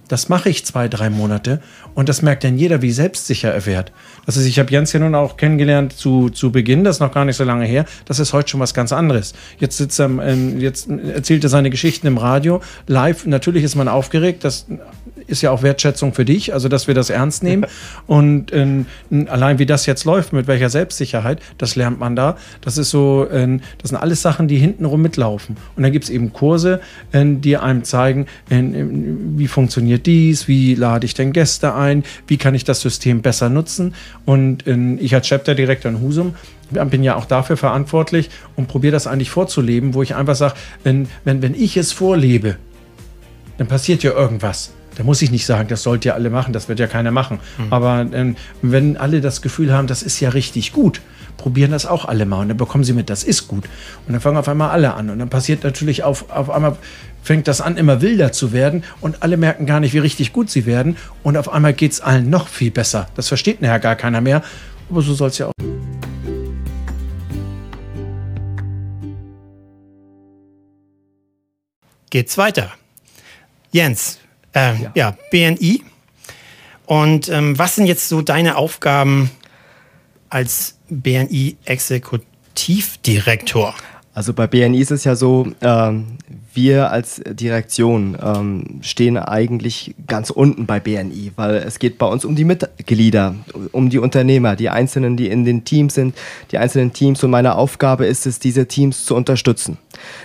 Das 0.10 0.28
mache 0.28 0.50
ich 0.50 0.66
zwei, 0.66 0.90
drei 0.90 1.10
Monate 1.10 1.62
und 1.94 2.10
das 2.10 2.22
merkt 2.22 2.44
dann 2.44 2.58
jeder, 2.58 2.82
wie 2.82 2.92
selbstsicher 2.92 3.54
er 3.54 3.66
wird. 3.66 3.94
Das 4.26 4.36
ist, 4.36 4.46
ich 4.46 4.60
habe 4.60 4.72
Jens 4.72 4.92
ja 4.92 5.00
nun 5.00 5.16
auch 5.16 5.38
kennengelernt 5.38 5.94
zu, 5.94 6.30
zu 6.30 6.52
Beginn, 6.52 6.84
das 6.84 6.98
ist 6.98 7.00
noch 7.00 7.14
gar 7.14 7.24
nicht 7.24 7.38
so 7.38 7.46
lange 7.46 7.66
her. 7.66 7.86
Das 8.06 8.20
ist 8.20 8.34
heute 8.34 8.50
schon 8.50 8.60
was 8.60 8.74
ganz 8.74 8.92
anderes. 8.92 9.34
Jetzt 9.60 9.78
sitzt 9.78 10.00
er, 10.00 10.06
ähm, 10.06 10.60
jetzt 10.60 10.90
erzählt 10.90 11.44
er 11.44 11.50
seine 11.50 11.70
Geschichten 11.70 12.08
im 12.08 12.18
Radio, 12.18 12.62
live. 12.88 13.26
Natürlich 13.26 13.64
ist 13.64 13.76
man 13.76 13.88
aufgeregt. 13.88 14.44
Das 14.44 14.66
ist 15.30 15.42
ja 15.42 15.52
auch 15.52 15.64
Wertschätzung 15.64 16.14
für 16.14 16.26
dich, 16.26 16.54
also 16.54 16.68
dass 16.70 16.88
wir 16.88 16.94
das 16.94 17.10
ernst 17.10 17.44
nehmen. 17.44 17.66
Und 18.08 18.52
äh, 18.52 18.86
allein 19.28 19.60
wie 19.60 19.66
das 19.66 19.86
jetzt 19.86 20.06
läuft, 20.06 20.34
mit 20.34 20.48
welcher 20.48 20.70
Selbstsicherheit, 20.70 21.40
das 21.58 21.76
lernt 21.76 22.00
man 22.00 22.16
da. 22.16 22.38
Das 22.62 22.78
ist 22.78 22.90
so, 22.90 23.28
äh, 23.30 23.60
das 23.78 23.90
sind 23.90 23.98
alles 23.98 24.22
Sachen, 24.22 24.48
die 24.48 24.58
hintenrum 24.58 25.02
mitlaufen. 25.02 25.58
Und 25.76 25.84
dann 25.84 25.92
gibt 25.92 26.06
es 26.06 26.10
eben 26.10 26.34
Kurse, 26.34 26.82
äh, 27.12 27.26
die 27.26 27.58
einem 27.58 27.84
zeigen, 27.84 28.28
wie 28.50 29.48
funktioniert 29.48 30.06
dies, 30.06 30.48
wie 30.48 30.76
lade 30.76 31.06
ich 31.06 31.14
denn 31.14 31.34
Gäste 31.34 31.74
ein, 31.76 32.04
wie 32.28 32.38
kann 32.38 32.56
ich 32.56 32.64
das 32.64 32.82
System 32.82 33.22
besser 33.22 33.50
nutzen. 33.50 33.94
Und 34.26 34.66
ich 35.00 35.14
als 35.14 35.28
Chapter-Direktor 35.28 35.92
in 35.92 36.02
Husum 36.02 36.36
bin 36.70 37.04
ja 37.04 37.16
auch 37.16 37.26
dafür 37.26 37.58
verantwortlich 37.58 38.30
und 38.56 38.68
probiere 38.68 38.92
das 38.92 39.08
eigentlich 39.08 39.30
vorzuleben, 39.32 39.94
wo 39.94 40.04
ich 40.04 40.16
einfach 40.16 40.36
sage, 40.36 40.56
wenn, 40.84 41.08
wenn, 41.24 41.42
wenn 41.42 41.54
ich 41.54 41.78
es 41.78 41.92
vorlebe, 41.92 42.58
dann 43.58 43.68
passiert 43.68 44.04
ja 44.04 44.12
irgendwas. 44.12 44.72
Da 45.00 45.06
muss 45.06 45.22
ich 45.22 45.32
nicht 45.32 45.46
sagen, 45.46 45.70
das 45.70 45.82
sollt 45.82 46.04
ihr 46.04 46.14
alle 46.14 46.30
machen, 46.30 46.52
das 46.52 46.68
wird 46.68 46.78
ja 46.78 46.86
keiner 46.86 47.12
machen. 47.12 47.40
Mhm. 47.58 47.72
Aber 47.72 48.06
ähm, 48.12 48.36
wenn 48.62 48.98
alle 48.98 49.22
das 49.22 49.42
Gefühl 49.42 49.72
haben, 49.72 49.88
das 49.88 50.04
ist 50.04 50.20
ja 50.20 50.28
richtig 50.28 50.74
gut, 50.74 51.00
probieren 51.38 51.72
das 51.72 51.86
auch 51.86 52.04
alle 52.04 52.26
mal 52.26 52.42
und 52.42 52.50
dann 52.50 52.58
bekommen 52.58 52.84
sie 52.84 52.92
mit, 52.92 53.10
das 53.10 53.24
ist 53.24 53.48
gut. 53.48 53.64
Und 54.06 54.12
dann 54.12 54.20
fangen 54.20 54.36
auf 54.36 54.50
einmal 54.50 54.72
alle 54.72 54.96
an. 54.96 55.10
Und 55.10 55.20
dann 55.20 55.30
passiert 55.30 55.64
natürlich 55.64 56.04
auf, 56.04 56.30
auf 56.30 56.50
einmal, 56.50 56.76
fängt 57.24 57.48
das 57.48 57.62
an, 57.62 57.78
immer 57.78 58.02
wilder 58.02 58.34
zu 58.34 58.52
werden 58.52 58.84
und 59.00 59.24
alle 59.24 59.38
merken 59.38 59.66
gar 59.66 59.80
nicht, 59.80 59.94
wie 59.94 60.00
richtig 60.00 60.34
gut 60.34 60.50
sie 60.50 60.66
werden. 60.66 60.98
Und 61.24 61.38
auf 61.38 61.48
einmal 61.48 61.72
geht 61.72 61.94
es 61.94 62.02
allen 62.02 62.30
noch 62.30 62.50
viel 62.50 62.70
besser. 62.70 63.08
Das 63.16 63.30
versteht 63.30 63.62
nachher 63.62 63.80
gar 63.80 63.96
keiner 63.96 64.20
mehr. 64.20 64.44
Aber 64.90 65.02
so 65.02 65.14
soll 65.14 65.30
es 65.30 65.38
ja 65.38 65.48
auch. 65.48 65.54
Geht's 72.10 72.38
weiter. 72.38 72.74
Jens, 73.72 74.20
äh, 74.54 74.82
ja. 74.82 74.92
ja. 74.96 75.18
BNI. 75.32 75.84
Und 76.86 77.30
ähm, 77.30 77.58
was 77.58 77.76
sind 77.76 77.86
jetzt 77.86 78.10
so 78.10 78.22
deine 78.22 78.58
Aufgaben 78.58 79.32
als 80.30 80.78
BNI-Exekutivdirektor? 80.90 83.74
Also 84.14 84.34
bei 84.34 84.48
BNI 84.48 84.80
ist 84.80 84.92
es 84.92 85.04
ja 85.04 85.16
so, 85.16 85.48
ähm, 85.62 86.18
wir 86.54 86.92
als 86.92 87.22
Direktion 87.26 88.18
ähm, 88.22 88.80
stehen 88.82 89.18
eigentlich 89.18 89.96
ganz 90.08 90.30
unten 90.30 90.66
bei 90.66 90.80
BNI, 90.80 91.32
weil 91.36 91.56
es 91.56 91.80
geht 91.80 91.98
bei 91.98 92.06
uns 92.06 92.26
um 92.26 92.36
die 92.36 92.46
Mitglieder, 92.46 93.36
um 93.72 93.90
die 93.90 94.00
Unternehmer, 94.00 94.56
die 94.56 94.70
Einzelnen, 94.70 95.18
die 95.18 95.28
in 95.28 95.46
den 95.46 95.64
Teams 95.64 95.94
sind, 95.94 96.16
die 96.52 96.58
einzelnen 96.58 96.94
Teams 96.94 97.24
und 97.24 97.32
meine 97.32 97.56
Aufgabe 97.56 98.06
ist 98.06 98.26
es, 98.26 98.40
diese 98.40 98.68
Teams 98.68 99.06
zu 99.06 99.16
unterstützen. 99.16 99.78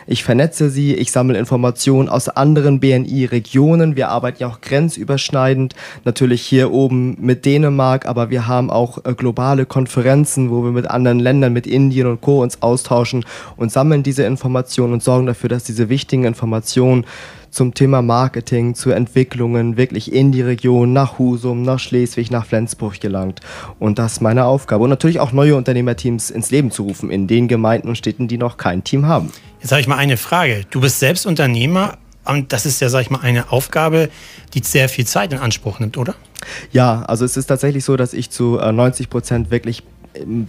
Ich 0.07 0.25
vernetze 0.25 0.71
sie, 0.71 0.95
ich 0.95 1.11
sammle 1.11 1.39
Informationen 1.39 2.09
aus 2.09 2.29
anderen 2.29 2.81
BNI-Regionen. 2.81 3.97
Wir 3.97 4.09
arbeiten 4.09 4.39
ja 4.41 4.49
auch 4.49 4.61
grenzüberschneidend, 4.61 5.75
natürlich 6.05 6.43
hier 6.43 6.73
oben 6.73 7.17
mit 7.21 7.45
Dänemark, 7.45 8.07
aber 8.07 8.31
wir 8.31 8.47
haben 8.47 8.71
auch 8.71 9.05
äh, 9.05 9.15
globale 9.15 9.67
Konferenzen, 9.67 10.51
wo 10.51 10.63
wir 10.63 10.71
mit 10.71 10.87
anderen 10.89 11.19
Ländern, 11.19 11.53
mit 11.53 11.67
Indien 11.67 12.07
und 12.07 12.21
Co. 12.21 12.43
uns 12.43 12.63
austauschen 12.63 13.25
und 13.57 13.73
sammeln 13.73 14.03
diese 14.03 14.25
Informationen 14.25 14.95
und 14.95 15.03
sorgen 15.03 15.27
dafür, 15.27 15.49
dass 15.49 15.65
diese 15.65 15.89
wichtigen 15.89 16.14
Informationen 16.23 17.05
zum 17.51 17.75
Thema 17.75 18.03
Marketing, 18.03 18.77
zu 18.77 18.91
Entwicklungen 18.91 19.77
wirklich 19.77 20.13
in 20.13 20.31
die 20.31 20.43
Region, 20.43 20.93
nach 20.93 21.19
Husum, 21.19 21.63
nach 21.63 21.81
Schleswig, 21.81 22.31
nach 22.31 22.47
Flensburg 22.47 23.01
gelangt. 23.01 23.41
Und 23.81 23.99
das 23.99 24.15
ist 24.15 24.21
meine 24.21 24.45
Aufgabe. 24.45 24.85
Und 24.85 24.91
natürlich 24.91 25.19
auch 25.19 25.33
neue 25.33 25.57
Unternehmerteams 25.57 26.31
ins 26.31 26.51
Leben 26.51 26.71
zu 26.71 26.85
rufen, 26.85 27.11
in 27.11 27.27
den 27.27 27.49
Gemeinden 27.49 27.89
und 27.89 27.97
Städten, 27.97 28.29
die 28.29 28.39
noch 28.39 28.57
kein 28.57 28.85
Team 28.85 29.07
haben. 29.07 29.33
Jetzt 29.61 29.73
habe 29.73 29.81
ich 29.81 29.89
mal 29.89 29.97
eine 29.97 30.17
Frage. 30.17 30.65
Du 30.71 30.81
bist 30.81 31.01
selbst 31.01 31.27
Unternehmer 31.27 31.97
und 32.25 32.53
das 32.53 32.67
ist 32.67 32.81
ja, 32.81 32.89
sag 32.89 33.03
ich 33.03 33.11
mal, 33.11 33.21
eine 33.21 33.53
Aufgabe, 33.53 34.11
die 34.55 34.61
sehr 34.61 34.89
viel 34.89 35.07
Zeit 35.07 35.33
in 35.33 35.39
Anspruch 35.39 35.79
nimmt, 35.79 35.97
oder? 35.97 36.15
Ja, 36.73 37.03
also 37.03 37.25
es 37.25 37.37
ist 37.37 37.47
tatsächlich 37.47 37.85
so, 37.85 37.97
dass 37.97 38.15
ich 38.15 38.31
zu 38.31 38.57
90 38.57 39.07
äh, 39.07 39.09
Prozent 39.09 39.51
wirklich 39.51 39.83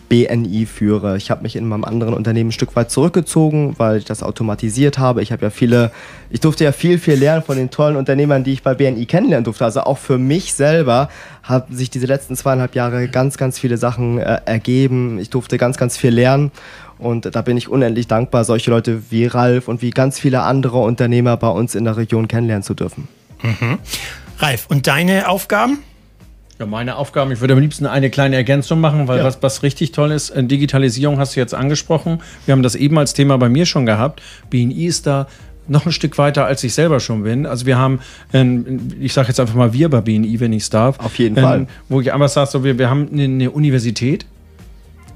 BNI 0.10 0.66
führe. 0.66 1.18
Ich 1.18 1.32
habe 1.32 1.44
mich 1.44 1.56
in 1.56 1.68
meinem 1.68 1.84
anderen 1.84 2.14
Unternehmen 2.14 2.50
ein 2.50 2.54
Stück 2.54 2.76
weit 2.76 2.92
zurückgezogen, 2.92 3.76
weil 3.78 3.98
ich 3.98 4.06
das 4.06 4.24
automatisiert 4.24 4.98
habe. 4.98 5.22
Ich 5.22 5.32
habe 5.32 5.44
ja 5.44 5.50
viele, 5.50 5.92
ich 6.30 6.40
durfte 6.40 6.64
ja 6.64 6.72
viel, 6.72 7.00
viel 7.00 7.16
lernen 7.16 7.44
von 7.44 7.58
den 7.58 7.70
tollen 7.70 7.96
Unternehmern, 7.96 8.44
die 8.44 8.54
ich 8.54 8.64
bei 8.64 8.74
BNI 8.74 9.06
kennenlernen 9.06 9.44
durfte. 9.44 9.66
Also 9.66 9.82
auch 9.82 9.98
für 9.98 10.18
mich 10.18 10.54
selber 10.54 11.10
haben 11.44 11.76
sich 11.76 11.90
diese 11.90 12.06
letzten 12.06 12.36
zweieinhalb 12.36 12.76
Jahre 12.76 13.08
ganz, 13.08 13.38
ganz 13.38 13.60
viele 13.60 13.78
Sachen 13.78 14.20
äh, 14.20 14.42
ergeben. 14.46 15.20
Ich 15.20 15.30
durfte 15.30 15.58
ganz, 15.58 15.78
ganz 15.78 15.98
viel 15.98 16.12
lernen. 16.12 16.52
Und 16.98 17.36
da 17.36 17.42
bin 17.42 17.58
ich 17.58 17.68
unendlich 17.68 18.08
dankbar, 18.08 18.46
solche 18.46 18.72
Leute 18.72 19.04
wie 19.10 19.26
Ralf 19.26 19.68
und 19.68 19.82
wie 19.82 19.90
ganz 19.90 20.20
viele 20.20 20.42
andere 20.42 20.78
Unternehmer 20.78 21.36
bei 21.38 21.50
uns 21.50 21.76
in 21.76 21.84
der 21.84 21.98
Region 21.98 22.28
kennenlernen 22.28 22.64
zu 22.64 22.74
dürfen. 22.74 23.08
Mhm. 23.42 23.80
Ralf, 24.40 24.68
und 24.70 24.88
deine 24.88 25.28
Aufgaben? 25.28 25.80
Ja, 26.60 26.66
meine 26.66 26.96
Aufgaben, 26.96 27.32
ich 27.34 27.42
würde 27.42 27.54
am 27.54 27.60
liebsten 27.60 27.86
eine 27.86 28.10
kleine 28.10 28.38
Ergänzung 28.38 28.80
machen, 28.80 29.10
weil 29.10 29.20
ja. 29.20 29.24
was, 29.26 29.44
was 29.44 29.62
richtig 29.62 29.92
toll 29.92 30.12
ist, 30.12 30.30
äh, 30.30 30.44
Digitalisierung 30.44 31.20
hast 31.20 31.36
du 31.36 31.42
jetzt 31.42 31.54
angesprochen. 31.54 32.22
Wir 32.46 32.54
haben 32.54 32.64
das 32.64 32.76
eben 32.76 32.98
als 32.98 33.14
Thema 33.14 33.38
bei 33.38 33.50
mir 33.50 33.66
schon 33.66 33.86
gehabt. 33.86 34.22
BNI 34.50 34.86
ist 34.86 35.06
da 35.06 35.28
noch 35.68 35.86
ein 35.86 35.92
Stück 35.92 36.18
weiter, 36.18 36.46
als 36.46 36.64
ich 36.64 36.74
selber 36.74 37.00
schon 37.00 37.24
bin. 37.24 37.46
Also 37.46 37.66
wir 37.66 37.78
haben, 37.78 38.00
ich 39.00 39.14
sage 39.14 39.30
jetzt 39.30 39.40
einfach 39.40 39.56
mal 39.56 39.74
wir 39.74 39.90
bei 39.90 40.02
BNI, 40.02 40.40
wenn 40.40 40.54
ich 40.54 40.64
es 40.64 40.70
darf. 40.70 41.00
Auf 41.00 41.18
jeden 41.18 41.36
Fall. 41.36 41.68
Wo 41.90 42.02
ich 42.02 42.14
einfach 42.14 42.30
sage, 42.30 42.50
so, 42.52 42.64
wir, 42.64 42.78
wir 42.78 42.90
haben 42.90 43.10
eine 43.12 43.50
Universität, 43.50 44.28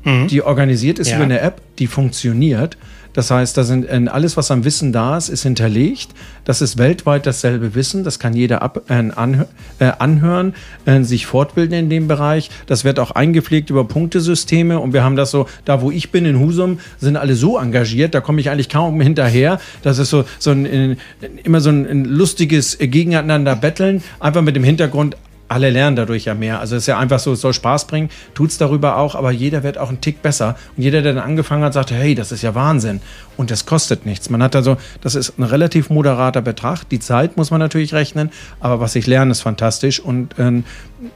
mhm. 0.04 0.28
die 0.28 0.42
organisiert 0.42 0.98
ist 0.98 1.10
ja. 1.10 1.18
über 1.18 1.26
eine 1.26 1.42
App, 1.42 1.62
die 1.78 1.88
funktioniert. 1.88 2.78
Das 3.14 3.32
heißt, 3.32 3.58
da 3.58 3.64
sind 3.64 3.86
äh, 3.86 4.06
alles, 4.10 4.38
was 4.38 4.52
am 4.52 4.64
Wissen 4.66 4.92
da 4.92 5.18
ist, 5.18 5.30
ist 5.30 5.44
hinterlegt. 5.44 6.10
Das 6.46 6.62
ist 6.62 6.78
weltweit 6.78 7.26
dasselbe 7.26 7.76
Wissen. 7.76 8.04
Das 8.04 8.20
kann 8.20 8.34
jeder 8.34 8.62
ab, 8.62 8.84
äh, 8.90 8.94
anhö 8.94 9.46
äh, 9.80 9.92
anhören, 9.98 10.54
äh, 10.86 11.02
sich 11.02 11.26
fortbilden 11.26 11.78
in 11.78 11.90
dem 11.90 12.08
Bereich. 12.08 12.50
Das 12.68 12.84
wird 12.84 13.00
auch 13.00 13.12
eingepflegt 13.12 13.70
über 13.70 13.84
Punktesysteme. 13.84 14.80
Und 14.80 14.94
wir 14.94 15.04
haben 15.04 15.16
das 15.16 15.32
so, 15.32 15.48
da 15.66 15.82
wo 15.82 15.92
ich 15.92 16.12
bin 16.12 16.26
in 16.26 16.40
Husum, 16.40 16.80
sind 17.00 17.18
alle 17.18 17.36
so 17.36 17.58
engagiert, 17.58 18.14
da 18.14 18.22
komme 18.22 18.42
ich 18.42 18.50
eigentlich 18.50 18.70
kaum 18.70 19.02
hinterher. 19.02 19.60
Das 19.82 19.98
ist 19.98 20.10
so, 20.10 20.26
so 20.38 20.52
ein, 20.52 20.98
immer 21.44 21.62
so 21.62 21.70
ein, 21.70 21.86
ein 21.88 22.06
lustiges 22.06 22.78
Gegeneinander 22.80 23.56
betteln. 23.56 24.04
Einfach 24.20 24.42
mit 24.42 24.56
dem 24.56 24.64
Hintergrund, 24.64 25.18
alle 25.50 25.70
lernen 25.72 25.96
dadurch 25.96 26.26
ja 26.26 26.36
mehr. 26.36 26.60
Also 26.60 26.76
es 26.76 26.84
ist 26.84 26.88
ja 26.88 26.98
einfach 27.00 27.20
so, 27.20 27.34
es 27.34 27.42
soll 27.42 27.54
Spaß 27.54 27.88
bringen, 27.88 28.10
tut 28.34 28.52
es 28.52 28.58
darüber 28.58 28.98
auch, 28.98 29.16
aber 29.16 29.32
jeder 29.32 29.64
wird 29.64 29.78
auch 29.78 29.90
einen 29.90 30.00
Tick 30.00 30.22
besser. 30.22 30.56
Und 30.78 30.84
jeder, 30.84 31.02
der 31.02 31.14
dann 31.14 31.24
angefangen 31.24 31.64
hat, 31.64 31.74
sagt, 31.74 31.92
hey, 31.92 32.16
das 32.16 32.32
ist 32.32 32.44
ja 32.44 32.56
Wahnsinn. 32.56 33.02
Und 33.36 33.52
das 33.52 33.66
kostet 33.66 34.06
nichts. 34.06 34.30
Man 34.30 34.44
hat 34.44 34.56
also, 34.56 34.78
das 35.02 35.16
ist 35.16 35.40
ein 35.40 35.44
relativ 35.44 35.90
moderater 35.90 36.42
Betrag. 36.42 36.84
Die 36.90 37.00
Zeit 37.00 37.36
muss 37.38 37.52
man 37.52 37.60
natürlich 37.60 37.94
rechnen, 37.94 38.32
aber 38.60 38.80
was 38.80 38.96
ich 38.96 39.08
lerne, 39.08 39.32
ist 39.32 39.42
fantastisch 39.42 40.00
und 40.00 40.38
äh, 40.38 40.62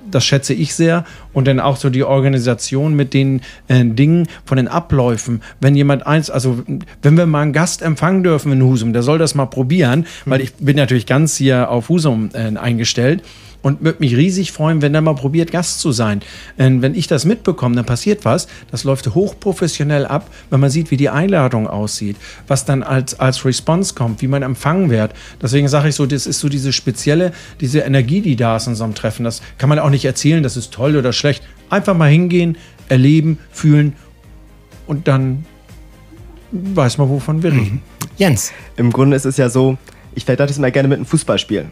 das 0.09 0.25
schätze 0.25 0.53
ich 0.53 0.73
sehr. 0.73 1.05
Und 1.33 1.47
dann 1.47 1.59
auch 1.59 1.75
so 1.75 1.89
die 1.89 2.03
Organisation 2.03 2.95
mit 2.95 3.13
den 3.13 3.41
äh, 3.67 3.85
Dingen 3.85 4.27
von 4.45 4.57
den 4.57 4.67
Abläufen. 4.67 5.41
Wenn 5.59 5.75
jemand 5.75 6.07
eins, 6.07 6.29
also 6.29 6.63
wenn 7.01 7.17
wir 7.17 7.25
mal 7.25 7.41
einen 7.41 7.53
Gast 7.53 7.81
empfangen 7.81 8.23
dürfen 8.23 8.51
in 8.51 8.63
Husum, 8.63 8.93
der 8.93 9.03
soll 9.03 9.19
das 9.19 9.35
mal 9.35 9.45
probieren, 9.45 10.05
weil 10.25 10.41
ich 10.41 10.53
bin 10.55 10.77
natürlich 10.77 11.05
ganz 11.05 11.35
hier 11.35 11.69
auf 11.69 11.89
Husum 11.89 12.29
äh, 12.33 12.57
eingestellt 12.57 13.23
und 13.63 13.83
würde 13.83 13.99
mich 13.99 14.15
riesig 14.15 14.51
freuen, 14.51 14.83
wenn 14.83 14.93
er 14.93 15.01
mal 15.01 15.15
probiert, 15.15 15.51
Gast 15.51 15.79
zu 15.79 15.91
sein. 15.91 16.21
Denn 16.59 16.83
wenn 16.83 16.93
ich 16.93 17.07
das 17.07 17.25
mitbekomme, 17.25 17.75
dann 17.75 17.85
passiert 17.85 18.25
was. 18.25 18.47
Das 18.69 18.83
läuft 18.83 19.15
hochprofessionell 19.15 20.05
ab, 20.05 20.29
wenn 20.51 20.59
man 20.59 20.69
sieht, 20.69 20.91
wie 20.91 20.97
die 20.97 21.09
Einladung 21.09 21.65
aussieht, 21.65 22.17
was 22.47 22.65
dann 22.65 22.83
als, 22.83 23.19
als 23.19 23.43
Response 23.45 23.95
kommt, 23.95 24.21
wie 24.21 24.27
man 24.27 24.43
empfangen 24.43 24.91
wird. 24.91 25.13
Deswegen 25.41 25.67
sage 25.69 25.89
ich 25.89 25.95
so, 25.95 26.05
das 26.05 26.27
ist 26.27 26.39
so 26.39 26.49
diese 26.49 26.73
spezielle, 26.73 27.31
diese 27.61 27.79
Energie, 27.79 28.21
die 28.21 28.35
da 28.35 28.57
ist 28.57 28.67
in 28.67 28.75
so 28.75 28.83
einem 28.83 28.93
Treffen. 28.93 29.23
Das 29.23 29.41
kann 29.57 29.69
man 29.69 29.79
auch 29.79 29.89
nicht 29.89 30.05
erzählen, 30.05 30.43
das 30.43 30.57
ist 30.57 30.73
toll 30.73 30.97
oder 30.97 31.13
schlecht. 31.13 31.41
Einfach 31.69 31.95
mal 31.95 32.09
hingehen, 32.09 32.57
erleben, 32.89 33.39
fühlen 33.49 33.93
und 34.85 35.07
dann 35.07 35.45
weiß 36.51 36.97
man, 36.97 37.09
wovon 37.09 37.41
wir 37.41 37.53
reden. 37.53 37.81
Jens. 38.17 38.51
Im 38.75 38.91
Grunde 38.91 39.15
ist 39.15 39.25
es 39.25 39.37
ja 39.37 39.49
so, 39.49 39.77
ich 40.15 40.25
vergleiche 40.25 40.49
das 40.49 40.59
mal 40.59 40.71
gerne 40.71 40.89
mit 40.89 40.97
einem 40.97 41.05
Fußballspiel. 41.05 41.67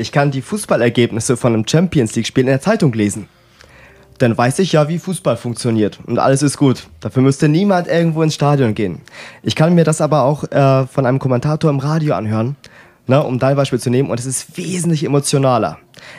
Ich 0.00 0.12
kann 0.12 0.30
die 0.30 0.40
Fußballergebnisse 0.40 1.36
von 1.36 1.52
einem 1.52 1.68
Champions 1.68 2.14
League-Spiel 2.16 2.44
in 2.44 2.46
der 2.46 2.62
Zeitung 2.62 2.90
lesen. 2.94 3.28
Dann 4.16 4.36
weiß 4.36 4.58
ich 4.60 4.72
ja, 4.72 4.88
wie 4.88 4.98
Fußball 4.98 5.36
funktioniert 5.36 6.00
und 6.06 6.18
alles 6.18 6.42
ist 6.42 6.56
gut. 6.56 6.88
Dafür 7.00 7.22
müsste 7.22 7.50
niemand 7.50 7.86
irgendwo 7.86 8.22
ins 8.22 8.34
Stadion 8.34 8.74
gehen. 8.74 9.02
Ich 9.42 9.54
kann 9.54 9.74
mir 9.74 9.84
das 9.84 10.00
aber 10.00 10.22
auch 10.22 10.44
äh, 10.44 10.86
von 10.86 11.04
einem 11.04 11.18
Kommentator 11.18 11.70
im 11.70 11.80
Radio 11.80 12.14
anhören, 12.14 12.56
ne, 13.08 13.22
um 13.22 13.38
dein 13.38 13.56
Beispiel 13.56 13.78
zu 13.78 13.90
nehmen, 13.90 14.08
und 14.08 14.18
es 14.18 14.24
ist 14.24 14.56
wesentlich 14.56 15.04
emotionaler. 15.04 15.76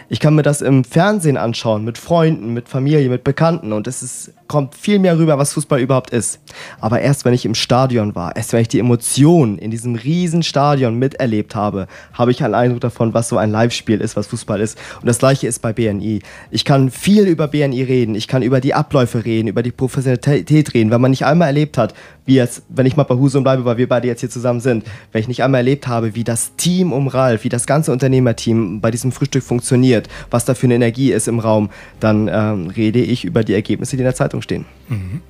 Ich 0.09 0.19
kann 0.19 0.35
mir 0.35 0.43
das 0.43 0.61
im 0.61 0.83
Fernsehen 0.83 1.37
anschauen, 1.37 1.83
mit 1.83 1.97
Freunden, 1.97 2.53
mit 2.53 2.69
Familie, 2.69 3.09
mit 3.09 3.23
Bekannten 3.23 3.73
und 3.73 3.87
es 3.87 4.03
ist, 4.03 4.33
kommt 4.47 4.75
viel 4.75 4.99
mehr 4.99 5.17
rüber, 5.17 5.37
was 5.37 5.53
Fußball 5.53 5.79
überhaupt 5.79 6.09
ist. 6.09 6.39
Aber 6.79 7.01
erst 7.01 7.25
wenn 7.25 7.33
ich 7.33 7.45
im 7.45 7.55
Stadion 7.55 8.15
war, 8.15 8.35
erst 8.35 8.53
wenn 8.53 8.61
ich 8.61 8.67
die 8.67 8.79
Emotionen 8.79 9.57
in 9.57 9.71
diesem 9.71 9.95
riesen 9.95 10.43
Stadion 10.43 10.99
miterlebt 10.99 11.55
habe, 11.55 11.87
habe 12.13 12.31
ich 12.31 12.43
einen 12.43 12.55
Eindruck 12.55 12.81
davon, 12.81 13.13
was 13.13 13.29
so 13.29 13.37
ein 13.37 13.51
Live-Spiel 13.51 14.01
ist, 14.01 14.15
was 14.15 14.27
Fußball 14.27 14.59
ist. 14.59 14.77
Und 14.99 15.07
das 15.07 15.19
gleiche 15.19 15.47
ist 15.47 15.61
bei 15.61 15.73
BNI. 15.73 16.21
Ich 16.49 16.65
kann 16.65 16.91
viel 16.91 17.27
über 17.27 17.47
BNI 17.47 17.83
reden, 17.83 18.15
ich 18.15 18.27
kann 18.27 18.41
über 18.41 18.59
die 18.59 18.73
Abläufe 18.73 19.25
reden, 19.25 19.47
über 19.47 19.63
die 19.63 19.71
Professionalität 19.71 20.73
reden, 20.73 20.91
wenn 20.91 21.01
man 21.01 21.11
nicht 21.11 21.25
einmal 21.25 21.47
erlebt 21.47 21.77
hat, 21.77 21.93
wie 22.25 22.35
jetzt, 22.35 22.63
wenn 22.69 22.85
ich 22.85 22.95
mal 22.95 23.03
bei 23.03 23.15
Husum 23.15 23.43
bleibe, 23.43 23.65
weil 23.65 23.77
wir 23.77 23.89
beide 23.89 24.07
jetzt 24.07 24.19
hier 24.19 24.29
zusammen 24.29 24.59
sind, 24.59 24.85
wenn 25.11 25.21
ich 25.21 25.27
nicht 25.27 25.43
einmal 25.43 25.59
erlebt 25.59 25.87
habe, 25.87 26.15
wie 26.15 26.23
das 26.23 26.55
Team 26.55 26.93
um 26.93 27.07
Ralf, 27.07 27.43
wie 27.43 27.49
das 27.49 27.65
ganze 27.65 27.91
Unternehmerteam 27.91 28.79
bei 28.81 28.91
diesem 28.91 29.11
Frühstück 29.11 29.43
funktioniert, 29.43 29.70
funktioniert, 29.71 30.09
was 30.29 30.45
da 30.45 30.53
für 30.53 30.67
eine 30.67 30.75
Energie 30.75 31.11
ist 31.11 31.27
im 31.27 31.39
Raum, 31.39 31.69
dann 31.99 32.27
ähm, 32.27 32.67
rede 32.67 32.99
ich 32.99 33.23
über 33.23 33.43
die 33.43 33.53
Ergebnisse, 33.53 33.95
die 33.95 34.01
in 34.01 34.05
der 34.05 34.15
Zeitung 34.15 34.41
stehen. 34.41 34.65
Mhm. 34.89 35.21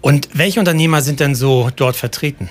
Und 0.00 0.28
welche 0.32 0.60
Unternehmer 0.60 1.02
sind 1.02 1.18
denn 1.18 1.34
so 1.34 1.70
dort 1.74 1.96
vertreten? 1.96 2.48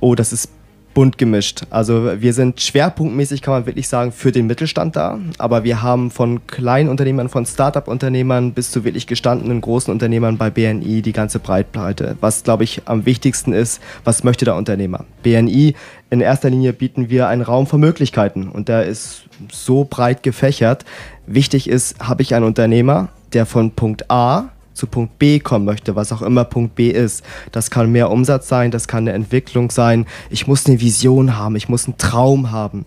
Oh, 0.00 0.14
das 0.14 0.32
ist 0.32 0.48
bunt 0.94 1.18
gemischt. 1.18 1.62
Also 1.70 2.20
wir 2.20 2.32
sind 2.32 2.60
schwerpunktmäßig, 2.60 3.42
kann 3.42 3.54
man 3.54 3.66
wirklich 3.66 3.88
sagen, 3.88 4.12
für 4.12 4.32
den 4.32 4.46
Mittelstand 4.46 4.96
da. 4.96 5.18
Aber 5.38 5.64
wir 5.64 5.82
haben 5.82 6.10
von 6.10 6.46
kleinen 6.46 6.88
Unternehmern, 6.88 7.28
von 7.28 7.46
Start-up-Unternehmern 7.46 8.52
bis 8.52 8.70
zu 8.70 8.84
wirklich 8.84 9.06
gestandenen 9.06 9.60
großen 9.60 9.92
Unternehmern 9.92 10.36
bei 10.36 10.50
BNI 10.50 11.02
die 11.02 11.12
ganze 11.12 11.38
Breitbreite. 11.38 12.16
Was, 12.20 12.44
glaube 12.44 12.64
ich, 12.64 12.82
am 12.86 13.06
wichtigsten 13.06 13.52
ist, 13.52 13.80
was 14.04 14.24
möchte 14.24 14.44
der 14.44 14.56
Unternehmer? 14.56 15.04
BNI, 15.22 15.74
in 16.10 16.20
erster 16.20 16.50
Linie 16.50 16.72
bieten 16.72 17.08
wir 17.08 17.28
einen 17.28 17.42
Raum 17.42 17.66
für 17.66 17.78
Möglichkeiten 17.78 18.48
und 18.48 18.68
der 18.68 18.84
ist 18.84 19.24
so 19.50 19.86
breit 19.88 20.22
gefächert. 20.22 20.84
Wichtig 21.26 21.68
ist, 21.68 21.98
habe 22.00 22.22
ich 22.22 22.34
einen 22.34 22.44
Unternehmer, 22.44 23.08
der 23.32 23.46
von 23.46 23.70
Punkt 23.70 24.10
A 24.10 24.50
zu 24.74 24.86
Punkt 24.86 25.18
B 25.18 25.38
kommen 25.38 25.64
möchte, 25.64 25.96
was 25.96 26.12
auch 26.12 26.22
immer 26.22 26.44
Punkt 26.44 26.74
B 26.74 26.90
ist. 26.90 27.24
Das 27.50 27.70
kann 27.70 27.92
mehr 27.92 28.10
Umsatz 28.10 28.48
sein, 28.48 28.70
das 28.70 28.88
kann 28.88 29.04
eine 29.04 29.12
Entwicklung 29.12 29.70
sein. 29.70 30.06
Ich 30.30 30.46
muss 30.46 30.66
eine 30.66 30.80
Vision 30.80 31.36
haben, 31.36 31.56
ich 31.56 31.68
muss 31.68 31.86
einen 31.86 31.98
Traum 31.98 32.50
haben. 32.50 32.86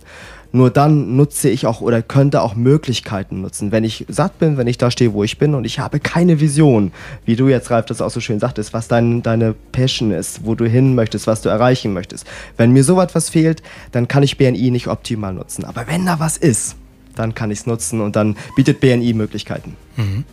Nur 0.55 0.69
dann 0.69 1.17
nutze 1.17 1.49
ich 1.49 1.67
auch 1.67 1.81
oder 1.81 2.01
könnte 2.01 2.41
auch 2.41 2.55
Möglichkeiten 2.55 3.41
nutzen. 3.41 3.73
Wenn 3.73 3.83
ich 3.83 4.05
satt 4.07 4.39
bin, 4.39 4.55
wenn 4.55 4.67
ich 4.67 4.77
da 4.77 4.89
stehe, 4.89 5.11
wo 5.11 5.21
ich 5.25 5.37
bin 5.37 5.53
und 5.53 5.65
ich 5.65 5.79
habe 5.79 5.99
keine 5.99 6.39
Vision, 6.39 6.93
wie 7.25 7.35
du 7.35 7.49
jetzt, 7.49 7.71
Ralf, 7.71 7.87
das 7.87 8.01
auch 8.01 8.09
so 8.09 8.21
schön 8.21 8.39
sagtest, 8.39 8.71
was 8.71 8.87
dein, 8.87 9.21
deine 9.21 9.53
Passion 9.73 10.11
ist, 10.11 10.45
wo 10.45 10.55
du 10.55 10.65
hin 10.65 10.95
möchtest, 10.95 11.27
was 11.27 11.41
du 11.41 11.49
erreichen 11.49 11.91
möchtest. 11.91 12.25
Wenn 12.55 12.71
mir 12.71 12.85
so 12.85 13.01
etwas 13.01 13.29
fehlt, 13.29 13.63
dann 13.91 14.07
kann 14.07 14.23
ich 14.23 14.37
BNI 14.37 14.71
nicht 14.71 14.87
optimal 14.87 15.33
nutzen. 15.33 15.65
Aber 15.65 15.87
wenn 15.87 16.05
da 16.05 16.21
was 16.21 16.37
ist, 16.37 16.77
dann 17.15 17.35
kann 17.35 17.51
ich 17.51 17.59
es 17.59 17.65
nutzen 17.65 18.01
und 18.01 18.15
dann 18.15 18.37
bietet 18.55 18.79
BNI 18.79 19.13
Möglichkeiten. 19.13 19.75
Mhm. 19.97 20.23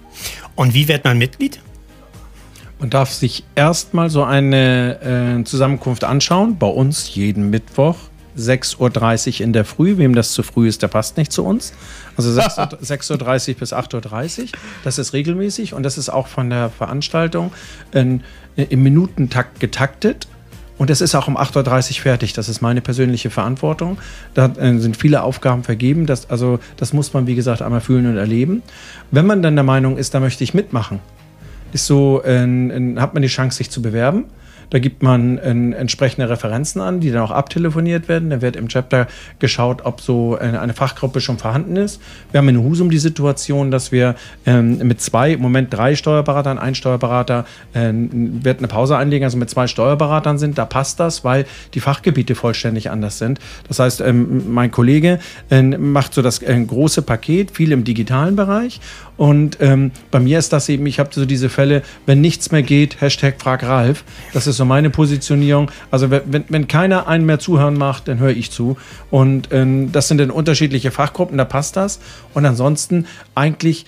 Und 0.55 0.75
wie 0.75 0.89
wird 0.89 1.05
man 1.05 1.19
Mitglied? 1.19 1.61
Man 2.79 2.91
darf 2.91 3.13
sich 3.13 3.45
erstmal 3.55 4.11
so 4.11 4.25
eine 4.25 5.39
äh, 5.41 5.45
Zusammenkunft 5.45 6.05
anschauen, 6.05 6.59
bei 6.59 6.67
uns 6.67 7.15
jeden 7.15 7.51
Mittwoch. 7.51 7.97
6.30 8.37 9.35
Uhr 9.35 9.41
in 9.45 9.53
der 9.53 9.65
Früh. 9.65 9.99
Wem 9.99 10.15
das 10.15 10.33
zu 10.33 10.43
früh 10.43 10.69
ist, 10.69 10.83
der 10.83 10.89
passt 10.89 11.17
nicht 11.17 11.33
zu 11.33 11.45
uns. 11.45 11.75
Also 12.17 12.31
6.30 12.31 13.51
Uhr 13.51 13.55
bis 13.59 13.73
8.30 13.73 14.41
Uhr. 14.41 14.49
Das 14.85 14.99
ist 14.99 15.13
regelmäßig 15.13 15.75
und 15.75 15.83
das 15.83 15.99
ist 15.99 16.09
auch 16.09 16.27
von 16.27 16.51
der 16.51 16.71
Veranstaltung 16.71 17.53
in, 17.93 18.23
im 18.57 18.83
Minutentakt 18.83 19.61
getaktet. 19.61 20.27
Und 20.83 20.91
es 20.91 21.01
ist 21.01 21.15
auch 21.15 21.29
um 21.29 21.37
8.30 21.37 21.91
Uhr 21.91 22.03
fertig. 22.03 22.33
Das 22.33 22.49
ist 22.49 22.61
meine 22.61 22.81
persönliche 22.81 23.31
Verantwortung. 23.31 23.99
Da 24.35 24.47
äh, 24.47 24.79
sind 24.79 24.97
viele 24.97 25.23
Aufgaben 25.23 25.63
vergeben. 25.63 26.07
Das, 26.07 26.29
also, 26.29 26.59
das 26.77 26.93
muss 26.93 27.15
man, 27.15 27.29
wie 27.29 27.37
gesagt, 27.37 27.63
einmal 27.63 27.81
fühlen 27.81 28.05
und 28.09 28.17
erleben. 28.17 28.65
Wenn 29.13 29.25
man 29.25 29.43
dann 29.43 29.55
der 29.55 29.63
Meinung 29.63 29.97
ist, 29.97 30.13
da 30.13 30.19
möchte 30.19 30.43
ich 30.43 30.55
mitmachen, 30.55 30.99
ist 31.73 31.87
so, 31.87 32.21
äh, 32.25 32.41
hat 32.97 33.15
man 33.15 33.23
die 33.23 33.29
Chance, 33.29 33.59
sich 33.59 33.71
zu 33.71 33.81
bewerben. 33.81 34.25
Da 34.73 34.79
gibt 34.79 35.03
man 35.03 35.37
äh, 35.37 35.51
entsprechende 35.77 36.31
Referenzen 36.31 36.81
an, 36.81 37.01
die 37.01 37.11
dann 37.11 37.21
auch 37.21 37.31
abtelefoniert 37.31 38.09
werden. 38.09 38.31
Da 38.31 38.41
wird 38.41 38.57
im 38.57 38.69
Chapter 38.69 39.07
geschaut, 39.39 39.85
ob 39.85 40.01
so 40.01 40.39
eine, 40.39 40.61
eine 40.61 40.73
Fachgruppe 40.73 41.21
schon 41.21 41.37
vorhanden 41.37 41.77
ist. 41.77 42.01
Wir 42.31 42.39
haben 42.39 42.49
in 42.49 42.59
Husum 42.59 42.91
die 42.91 42.99
Situation, 42.99 43.71
dass 43.71 43.93
wir 43.93 44.15
ähm, 44.47 44.79
mit 44.79 45.03
zwei, 45.03 45.33
im 45.33 45.41
Moment 45.41 45.75
drei 45.75 45.95
Steuerberatern, 45.95 46.59
ein 46.59 46.75
Steuerberater 46.75 47.45
äh, 47.75 47.93
wird 47.93 48.61
eine 48.61 48.69
Pause 48.69 48.97
einlegen, 48.97 49.25
also 49.25 49.37
mit 49.37 49.51
zwei 49.51 49.67
Steuerberatern 49.67 50.39
sind. 50.39 50.57
Da 50.57 50.65
passt 50.65 50.99
das, 50.99 51.23
weil 51.23 51.45
die 51.75 51.81
Fachgebiete 51.81 52.35
vollständig 52.35 52.91
anders 52.91 53.19
sind. 53.19 53.41
Das 53.69 53.79
heißt, 53.79 54.01
ähm, 54.01 54.55
mein 54.55 54.71
Kollege 54.71 55.19
äh, 55.51 55.61
macht 55.61 56.15
so 56.15 56.23
das 56.23 56.41
äh, 56.41 56.59
große 56.59 57.03
Paket, 57.03 57.51
viel 57.51 57.73
im 57.73 57.85
digitalen 57.85 58.37
Bereich. 58.37 58.81
Und 59.19 59.59
ähm, 59.61 59.93
bei 60.11 60.19
mir 60.19 60.39
ist 60.39 60.53
das 60.53 60.69
eben, 60.69 60.87
ich 60.87 60.99
habe 60.99 61.11
so 61.13 61.27
diese 61.27 61.49
Fälle, 61.49 61.83
wenn 62.07 62.21
nichts 62.21 62.51
mehr 62.51 62.63
geht, 62.63 63.01
Hashtag 63.01 63.35
frag 63.39 63.63
Ralf. 63.63 64.05
Das 64.33 64.47
ist 64.47 64.57
so 64.57 64.62
meine 64.65 64.91
Positionierung. 64.91 65.71
Also 65.91 66.11
wenn, 66.11 66.45
wenn 66.49 66.69
keiner 66.69 67.07
einen 67.09 67.27
mehr 67.27 67.39
zuhören 67.39 67.77
macht, 67.77 68.09
dann 68.09 68.19
höre 68.19 68.31
ich 68.31 68.51
zu. 68.51 68.77
Und 69.11 69.49
ähm, 69.53 69.93
das 69.93 70.09
sind 70.09 70.19
dann 70.19 70.31
unterschiedliche 70.31 70.91
Fachgruppen, 70.91 71.39
da 71.39 71.45
passt 71.45 71.77
das. 71.77 72.01
Und 72.35 72.47
ansonsten 72.47 73.07
eigentlich 73.35 73.87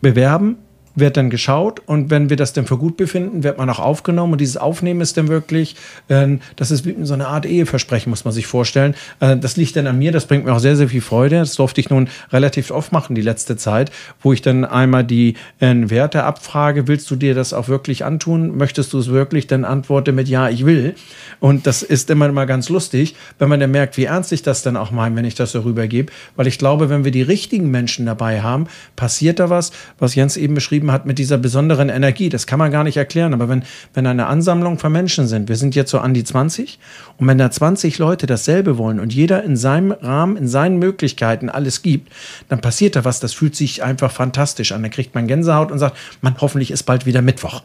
bewerben, 0.00 0.56
wird 0.98 1.16
dann 1.16 1.30
geschaut 1.30 1.80
und 1.86 2.10
wenn 2.10 2.30
wir 2.30 2.36
das 2.36 2.52
dann 2.52 2.66
für 2.66 2.76
gut 2.76 2.96
befinden, 2.96 3.42
wird 3.42 3.58
man 3.58 3.68
auch 3.70 3.78
aufgenommen 3.78 4.32
und 4.32 4.40
dieses 4.40 4.56
Aufnehmen 4.56 5.00
ist 5.00 5.16
dann 5.16 5.28
wirklich, 5.28 5.76
äh, 6.08 6.38
das 6.56 6.70
ist 6.70 6.84
wie 6.84 6.96
so 7.02 7.14
eine 7.14 7.28
Art 7.28 7.46
Eheversprechen, 7.46 8.10
muss 8.10 8.24
man 8.24 8.34
sich 8.34 8.46
vorstellen. 8.46 8.94
Äh, 9.20 9.36
das 9.36 9.56
liegt 9.56 9.76
dann 9.76 9.86
an 9.86 9.98
mir, 9.98 10.12
das 10.12 10.26
bringt 10.26 10.44
mir 10.44 10.52
auch 10.52 10.58
sehr, 10.58 10.76
sehr 10.76 10.88
viel 10.88 11.00
Freude. 11.00 11.36
Das 11.36 11.54
durfte 11.54 11.80
ich 11.80 11.90
nun 11.90 12.08
relativ 12.32 12.70
oft 12.70 12.92
machen 12.92 13.14
die 13.14 13.22
letzte 13.22 13.56
Zeit, 13.56 13.90
wo 14.22 14.32
ich 14.32 14.42
dann 14.42 14.64
einmal 14.64 15.04
die 15.04 15.34
äh, 15.60 15.74
Werte 15.90 16.24
abfrage, 16.24 16.88
willst 16.88 17.10
du 17.10 17.16
dir 17.16 17.34
das 17.34 17.52
auch 17.52 17.68
wirklich 17.68 18.04
antun? 18.04 18.56
Möchtest 18.56 18.92
du 18.92 18.98
es 18.98 19.08
wirklich? 19.08 19.46
Dann 19.46 19.64
antworte 19.64 20.12
mit 20.12 20.28
Ja, 20.28 20.48
ich 20.48 20.66
will. 20.66 20.94
Und 21.40 21.66
das 21.66 21.82
ist 21.82 22.10
immer 22.10 22.30
mal 22.32 22.46
ganz 22.46 22.68
lustig, 22.68 23.14
wenn 23.38 23.48
man 23.48 23.60
dann 23.60 23.70
merkt, 23.70 23.96
wie 23.96 24.04
ernst 24.04 24.32
ich 24.32 24.42
das 24.42 24.62
dann 24.62 24.76
auch 24.76 24.90
meine, 24.90 25.14
wenn 25.16 25.24
ich 25.24 25.34
das 25.34 25.52
so 25.52 25.60
rübergebe. 25.60 26.12
Weil 26.36 26.46
ich 26.46 26.58
glaube, 26.58 26.90
wenn 26.90 27.04
wir 27.04 27.12
die 27.12 27.22
richtigen 27.22 27.70
Menschen 27.70 28.06
dabei 28.06 28.42
haben, 28.42 28.66
passiert 28.96 29.38
da 29.38 29.50
was, 29.50 29.72
was 29.98 30.14
Jens 30.14 30.36
eben 30.36 30.54
beschrieben 30.54 30.87
beschrieben 30.88 30.92
hat 30.92 31.06
mit 31.06 31.18
dieser 31.18 31.38
besonderen 31.38 31.88
Energie. 31.88 32.28
Das 32.28 32.46
kann 32.46 32.58
man 32.58 32.70
gar 32.70 32.84
nicht 32.84 32.96
erklären. 32.96 33.34
Aber 33.34 33.48
wenn, 33.48 33.64
wenn 33.94 34.06
eine 34.06 34.26
Ansammlung 34.26 34.78
von 34.78 34.92
Menschen 34.92 35.26
sind, 35.26 35.48
wir 35.48 35.56
sind 35.56 35.74
jetzt 35.74 35.90
so 35.90 35.98
an 36.00 36.14
die 36.14 36.24
20, 36.24 36.78
und 37.18 37.26
wenn 37.26 37.38
da 37.38 37.50
20 37.50 37.98
Leute 37.98 38.26
dasselbe 38.26 38.78
wollen 38.78 39.00
und 39.00 39.12
jeder 39.12 39.44
in 39.44 39.56
seinem 39.56 39.92
Rahmen, 39.92 40.36
in 40.36 40.48
seinen 40.48 40.78
Möglichkeiten 40.78 41.48
alles 41.48 41.82
gibt, 41.82 42.12
dann 42.48 42.60
passiert 42.60 42.96
da 42.96 43.04
was. 43.04 43.20
Das 43.20 43.32
fühlt 43.32 43.56
sich 43.56 43.82
einfach 43.82 44.10
fantastisch 44.10 44.72
an. 44.72 44.82
Dann 44.82 44.90
kriegt 44.90 45.14
man 45.14 45.26
Gänsehaut 45.26 45.70
und 45.70 45.78
sagt, 45.78 45.96
man, 46.20 46.34
hoffentlich 46.40 46.70
ist 46.70 46.84
bald 46.84 47.06
wieder 47.06 47.22
Mittwoch. 47.22 47.62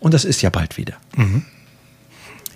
Und 0.00 0.12
das 0.14 0.24
ist 0.24 0.42
ja 0.42 0.50
bald 0.50 0.76
wieder. 0.76 0.94
Mhm. 1.16 1.44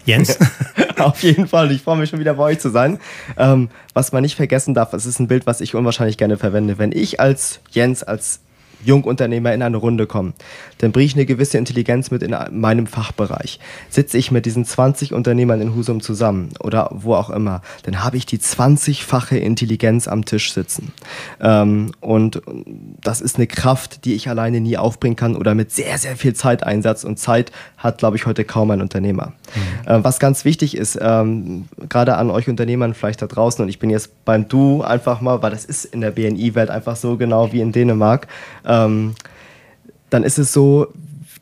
Jens? 0.06 0.38
Auf 0.98 1.22
jeden 1.22 1.46
Fall. 1.46 1.70
Ich 1.72 1.82
freue 1.82 1.96
mich 1.96 2.10
schon 2.10 2.20
wieder 2.20 2.34
bei 2.34 2.44
euch 2.44 2.58
zu 2.58 2.70
sein. 2.70 2.98
Ähm, 3.36 3.68
was 3.94 4.12
man 4.12 4.22
nicht 4.22 4.34
vergessen 4.34 4.74
darf, 4.74 4.92
es 4.92 5.06
ist 5.06 5.20
ein 5.20 5.28
Bild, 5.28 5.46
was 5.46 5.60
ich 5.60 5.74
unwahrscheinlich 5.74 6.16
gerne 6.16 6.36
verwende. 6.36 6.78
Wenn 6.78 6.92
ich 6.92 7.20
als 7.20 7.60
Jens, 7.70 8.02
als 8.02 8.40
Jungunternehmer 8.84 9.52
in 9.52 9.62
eine 9.62 9.76
Runde 9.76 10.06
kommen, 10.06 10.34
dann 10.78 10.92
bringe 10.92 11.06
ich 11.06 11.14
eine 11.14 11.26
gewisse 11.26 11.58
Intelligenz 11.58 12.10
mit 12.10 12.22
in 12.22 12.34
meinem 12.52 12.86
Fachbereich. 12.86 13.60
Sitze 13.88 14.18
ich 14.18 14.30
mit 14.30 14.46
diesen 14.46 14.64
20 14.64 15.12
Unternehmern 15.12 15.60
in 15.60 15.74
Husum 15.74 16.00
zusammen 16.00 16.50
oder 16.60 16.90
wo 16.92 17.14
auch 17.14 17.30
immer, 17.30 17.62
dann 17.82 18.02
habe 18.02 18.16
ich 18.16 18.26
die 18.26 18.38
20-fache 18.38 19.36
Intelligenz 19.36 20.08
am 20.08 20.24
Tisch 20.24 20.52
sitzen. 20.52 20.92
Ähm, 21.40 21.92
und 22.00 22.42
das 23.02 23.20
ist 23.20 23.36
eine 23.36 23.46
Kraft, 23.46 24.04
die 24.04 24.14
ich 24.14 24.28
alleine 24.28 24.60
nie 24.60 24.76
aufbringen 24.76 25.16
kann 25.16 25.36
oder 25.36 25.54
mit 25.54 25.70
sehr, 25.72 25.98
sehr 25.98 26.16
viel 26.16 26.34
Zeiteinsatz. 26.34 27.04
Und 27.04 27.18
Zeit 27.18 27.52
hat, 27.76 27.98
glaube 27.98 28.16
ich, 28.16 28.26
heute 28.26 28.44
kaum 28.44 28.70
ein 28.70 28.80
Unternehmer. 28.80 29.32
Mhm. 29.54 29.60
Ähm, 29.86 30.04
was 30.04 30.18
ganz 30.18 30.44
wichtig 30.44 30.76
ist, 30.76 30.98
ähm, 31.00 31.68
gerade 31.88 32.16
an 32.16 32.30
euch 32.30 32.48
Unternehmern 32.48 32.94
vielleicht 32.94 33.22
da 33.22 33.26
draußen, 33.26 33.62
und 33.62 33.68
ich 33.68 33.78
bin 33.78 33.90
jetzt 33.90 34.24
beim 34.24 34.48
Du 34.48 34.82
einfach 34.82 35.20
mal, 35.20 35.42
weil 35.42 35.50
das 35.50 35.64
ist 35.64 35.84
in 35.84 36.00
der 36.00 36.10
BNI-Welt 36.10 36.70
einfach 36.70 36.96
so 36.96 37.16
genau 37.16 37.52
wie 37.52 37.60
in 37.60 37.72
Dänemark 37.72 38.28
ähm, 38.70 39.14
dann 40.10 40.24
ist 40.24 40.38
es 40.38 40.52
so, 40.52 40.88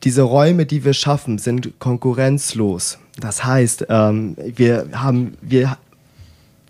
diese 0.04 0.22
Räume, 0.22 0.66
die 0.66 0.84
wir 0.84 0.94
schaffen, 0.94 1.38
sind 1.38 1.78
konkurrenzlos. 1.78 2.98
Das 3.20 3.44
heißt, 3.44 3.86
ähm, 3.88 4.36
wir, 4.38 4.88
haben, 4.92 5.36
wir 5.40 5.76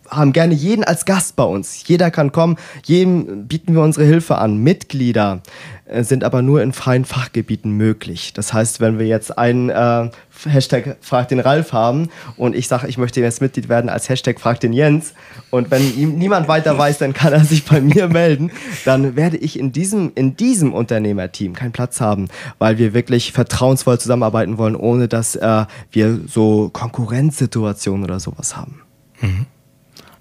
haben 0.08 0.32
gerne 0.32 0.54
jeden 0.54 0.84
als 0.84 1.04
Gast 1.04 1.36
bei 1.36 1.44
uns. 1.44 1.86
Jeder 1.86 2.10
kann 2.10 2.32
kommen, 2.32 2.56
jedem 2.84 3.46
bieten 3.46 3.74
wir 3.74 3.82
unsere 3.82 4.06
Hilfe 4.06 4.38
an. 4.38 4.58
Mitglieder 4.58 5.42
äh, 5.88 6.04
sind 6.04 6.24
aber 6.24 6.42
nur 6.42 6.62
in 6.62 6.72
freien 6.72 7.04
Fachgebieten 7.04 7.72
möglich. 7.72 8.32
Das 8.34 8.52
heißt, 8.52 8.80
wenn 8.80 8.98
wir 8.98 9.06
jetzt 9.06 9.36
einen 9.38 9.70
äh, 9.70 10.10
Hashtag 10.46 10.96
Frag 11.00 11.28
den 11.28 11.40
Ralf 11.40 11.72
haben 11.72 12.10
und 12.36 12.54
ich 12.54 12.68
sage, 12.68 12.86
ich 12.88 12.98
möchte 12.98 13.20
jetzt 13.20 13.40
Mitglied 13.40 13.68
werden 13.68 13.88
als 13.90 14.08
Hashtag 14.08 14.38
Frag 14.38 14.60
den 14.60 14.72
Jens 14.72 15.14
und 15.50 15.70
wenn 15.70 15.82
ihm 15.96 16.16
niemand 16.16 16.46
weiter 16.46 16.76
weiß, 16.76 16.98
dann 16.98 17.12
kann 17.14 17.32
er 17.32 17.44
sich 17.44 17.64
bei 17.64 17.80
mir 17.80 18.08
melden, 18.08 18.52
dann 18.84 19.16
werde 19.16 19.36
ich 19.36 19.58
in 19.58 19.72
diesem, 19.72 20.12
in 20.14 20.36
diesem 20.36 20.72
Unternehmerteam 20.72 21.54
keinen 21.54 21.72
Platz 21.72 22.00
haben, 22.00 22.28
weil 22.58 22.78
wir 22.78 22.94
wirklich 22.94 23.32
vertrauensvoll 23.32 23.98
zusammenarbeiten 23.98 24.58
wollen, 24.58 24.76
ohne 24.76 25.08
dass 25.08 25.36
äh, 25.36 25.64
wir 25.90 26.20
so 26.26 26.68
Konkurrenzsituationen 26.72 28.04
oder 28.04 28.20
sowas 28.20 28.56
haben. 28.56 28.82
Mhm. 29.20 29.46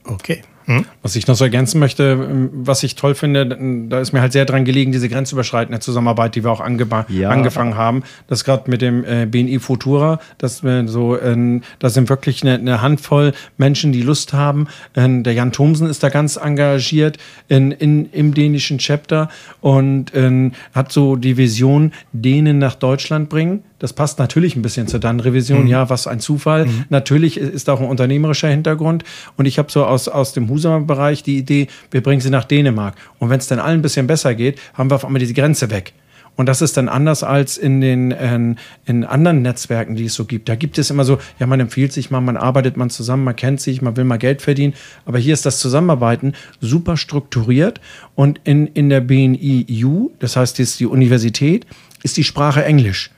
Okay. 0.07 0.41
Hm? 0.67 0.83
Was 1.01 1.15
ich 1.15 1.27
noch 1.27 1.35
so 1.35 1.45
ergänzen 1.45 1.79
möchte, 1.79 2.03
ähm, 2.03 2.49
was 2.51 2.83
ich 2.83 2.95
toll 2.95 3.15
finde, 3.15 3.87
da 3.89 4.01
ist 4.01 4.11
mir 4.11 4.19
halt 4.19 4.33
sehr 4.33 4.43
dran 4.43 4.65
gelegen, 4.65 4.91
diese 4.91 5.07
grenzüberschreitende 5.07 5.79
Zusammenarbeit, 5.79 6.35
die 6.35 6.43
wir 6.43 6.51
auch 6.51 6.61
ja. 7.07 7.29
angefangen 7.29 7.77
haben. 7.77 8.03
Das 8.27 8.43
gerade 8.43 8.69
mit 8.69 8.81
dem 8.81 9.05
äh, 9.05 9.25
BNI 9.25 9.59
Futura, 9.59 10.19
das 10.37 10.63
wir 10.63 10.85
so, 10.89 11.15
äh, 11.15 11.61
da 11.79 11.89
sind 11.89 12.09
wirklich 12.09 12.43
eine, 12.43 12.55
eine, 12.55 12.81
Handvoll 12.81 13.31
Menschen, 13.57 13.93
die 13.93 14.01
Lust 14.01 14.33
haben. 14.33 14.67
Äh, 14.93 15.07
der 15.21 15.33
Jan 15.33 15.53
Thomsen 15.53 15.87
ist 15.87 16.03
da 16.03 16.09
ganz 16.09 16.35
engagiert 16.35 17.17
in, 17.47 17.71
in, 17.71 18.11
im 18.11 18.33
dänischen 18.33 18.77
Chapter 18.77 19.29
und 19.61 20.11
ähm, 20.15 20.51
hat 20.73 20.91
so 20.91 21.15
die 21.15 21.37
Vision, 21.37 21.93
Dänen 22.11 22.59
nach 22.59 22.75
Deutschland 22.75 23.29
bringen. 23.29 23.63
Das 23.79 23.93
passt 23.93 24.17
natürlich 24.17 24.55
ein 24.55 24.63
bisschen 24.63 24.87
zur 24.87 24.99
DAN-Revision. 24.99 25.63
Mhm. 25.63 25.67
Ja, 25.67 25.89
was 25.89 26.07
ein 26.07 26.19
Zufall. 26.19 26.65
Mhm. 26.65 26.85
Natürlich 26.89 27.37
ist 27.37 27.69
auch 27.69 27.79
ein 27.79 27.87
unternehmerischer 27.87 28.47
Hintergrund. 28.47 29.03
Und 29.37 29.45
ich 29.45 29.59
habe 29.59 29.71
so 29.71 29.85
aus, 29.85 30.07
aus 30.07 30.33
dem 30.33 30.49
Husumer 30.49 30.56
Bereich 30.61 31.23
die 31.23 31.37
Idee, 31.37 31.67
wir 31.91 32.01
bringen 32.01 32.21
sie 32.21 32.29
nach 32.29 32.45
Dänemark. 32.45 32.95
Und 33.19 33.29
wenn 33.29 33.39
es 33.39 33.47
dann 33.47 33.59
allen 33.59 33.79
ein 33.79 33.81
bisschen 33.81 34.07
besser 34.07 34.35
geht, 34.35 34.59
haben 34.73 34.89
wir 34.89 34.95
auf 34.95 35.05
einmal 35.05 35.19
diese 35.19 35.33
Grenze 35.33 35.69
weg. 35.69 35.93
Und 36.37 36.45
das 36.45 36.61
ist 36.61 36.77
dann 36.77 36.87
anders 36.87 37.23
als 37.23 37.57
in 37.57 37.81
den 37.81 38.11
äh, 38.11 38.55
in 38.85 39.03
anderen 39.03 39.41
Netzwerken, 39.41 39.95
die 39.95 40.05
es 40.05 40.13
so 40.13 40.25
gibt. 40.25 40.47
Da 40.47 40.55
gibt 40.55 40.77
es 40.77 40.91
immer 40.91 41.03
so, 41.03 41.17
ja, 41.39 41.47
man 41.47 41.59
empfiehlt 41.59 41.91
sich 41.91 42.11
mal, 42.11 42.21
man 42.21 42.37
arbeitet 42.37 42.77
man 42.77 42.91
zusammen, 42.91 43.23
man 43.23 43.35
kennt 43.35 43.59
sich, 43.59 43.81
man 43.81 43.97
will 43.97 44.03
mal 44.03 44.17
Geld 44.17 44.43
verdienen. 44.43 44.75
Aber 45.05 45.17
hier 45.17 45.33
ist 45.33 45.47
das 45.47 45.59
Zusammenarbeiten 45.59 46.33
super 46.61 46.95
strukturiert. 46.95 47.81
Und 48.13 48.39
in, 48.43 48.67
in 48.67 48.89
der 48.89 49.01
BNIU, 49.01 50.11
das 50.19 50.35
heißt, 50.35 50.59
jetzt 50.59 50.79
die 50.79 50.85
Universität, 50.85 51.65
ist 52.03 52.17
die 52.17 52.23
Sprache 52.23 52.63
Englisch. 52.63 53.09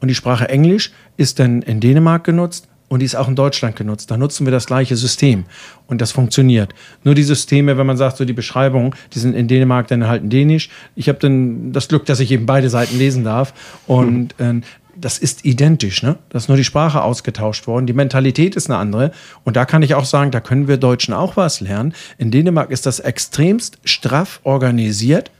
Und 0.00 0.08
die 0.08 0.14
Sprache 0.14 0.48
Englisch 0.48 0.92
ist 1.16 1.40
dann 1.40 1.62
in 1.62 1.80
Dänemark 1.80 2.22
genutzt 2.22 2.68
und 2.92 2.98
die 2.98 3.06
ist 3.06 3.14
auch 3.14 3.26
in 3.26 3.36
Deutschland 3.36 3.74
genutzt. 3.74 4.10
Da 4.10 4.18
nutzen 4.18 4.46
wir 4.46 4.50
das 4.50 4.66
gleiche 4.66 4.96
System 4.96 5.44
und 5.86 6.02
das 6.02 6.12
funktioniert. 6.12 6.74
Nur 7.04 7.14
die 7.14 7.22
Systeme, 7.22 7.78
wenn 7.78 7.86
man 7.86 7.96
sagt, 7.96 8.18
so 8.18 8.26
die 8.26 8.34
Beschreibungen, 8.34 8.94
die 9.14 9.18
sind 9.18 9.34
in 9.34 9.48
Dänemark 9.48 9.88
dann 9.88 10.06
halt 10.06 10.22
in 10.22 10.28
Dänisch. 10.28 10.68
Ich 10.94 11.08
habe 11.08 11.18
dann 11.18 11.72
das 11.72 11.88
Glück, 11.88 12.04
dass 12.04 12.20
ich 12.20 12.30
eben 12.30 12.44
beide 12.44 12.68
Seiten 12.68 12.98
lesen 12.98 13.24
darf 13.24 13.54
und 13.86 14.38
äh, 14.38 14.60
das 14.94 15.16
ist 15.16 15.46
identisch, 15.46 16.02
ne? 16.02 16.18
Das 16.28 16.42
ist 16.42 16.48
nur 16.48 16.58
die 16.58 16.64
Sprache 16.64 17.02
ausgetauscht 17.02 17.66
worden. 17.66 17.86
Die 17.86 17.94
Mentalität 17.94 18.56
ist 18.56 18.68
eine 18.68 18.78
andere. 18.78 19.12
Und 19.42 19.56
da 19.56 19.64
kann 19.64 19.80
ich 19.80 19.94
auch 19.94 20.04
sagen, 20.04 20.30
da 20.30 20.40
können 20.40 20.68
wir 20.68 20.76
Deutschen 20.76 21.14
auch 21.14 21.34
was 21.38 21.62
lernen. 21.62 21.94
In 22.18 22.30
Dänemark 22.30 22.70
ist 22.70 22.84
das 22.84 23.00
extremst 23.00 23.78
straff 23.86 24.40
organisiert, 24.42 25.30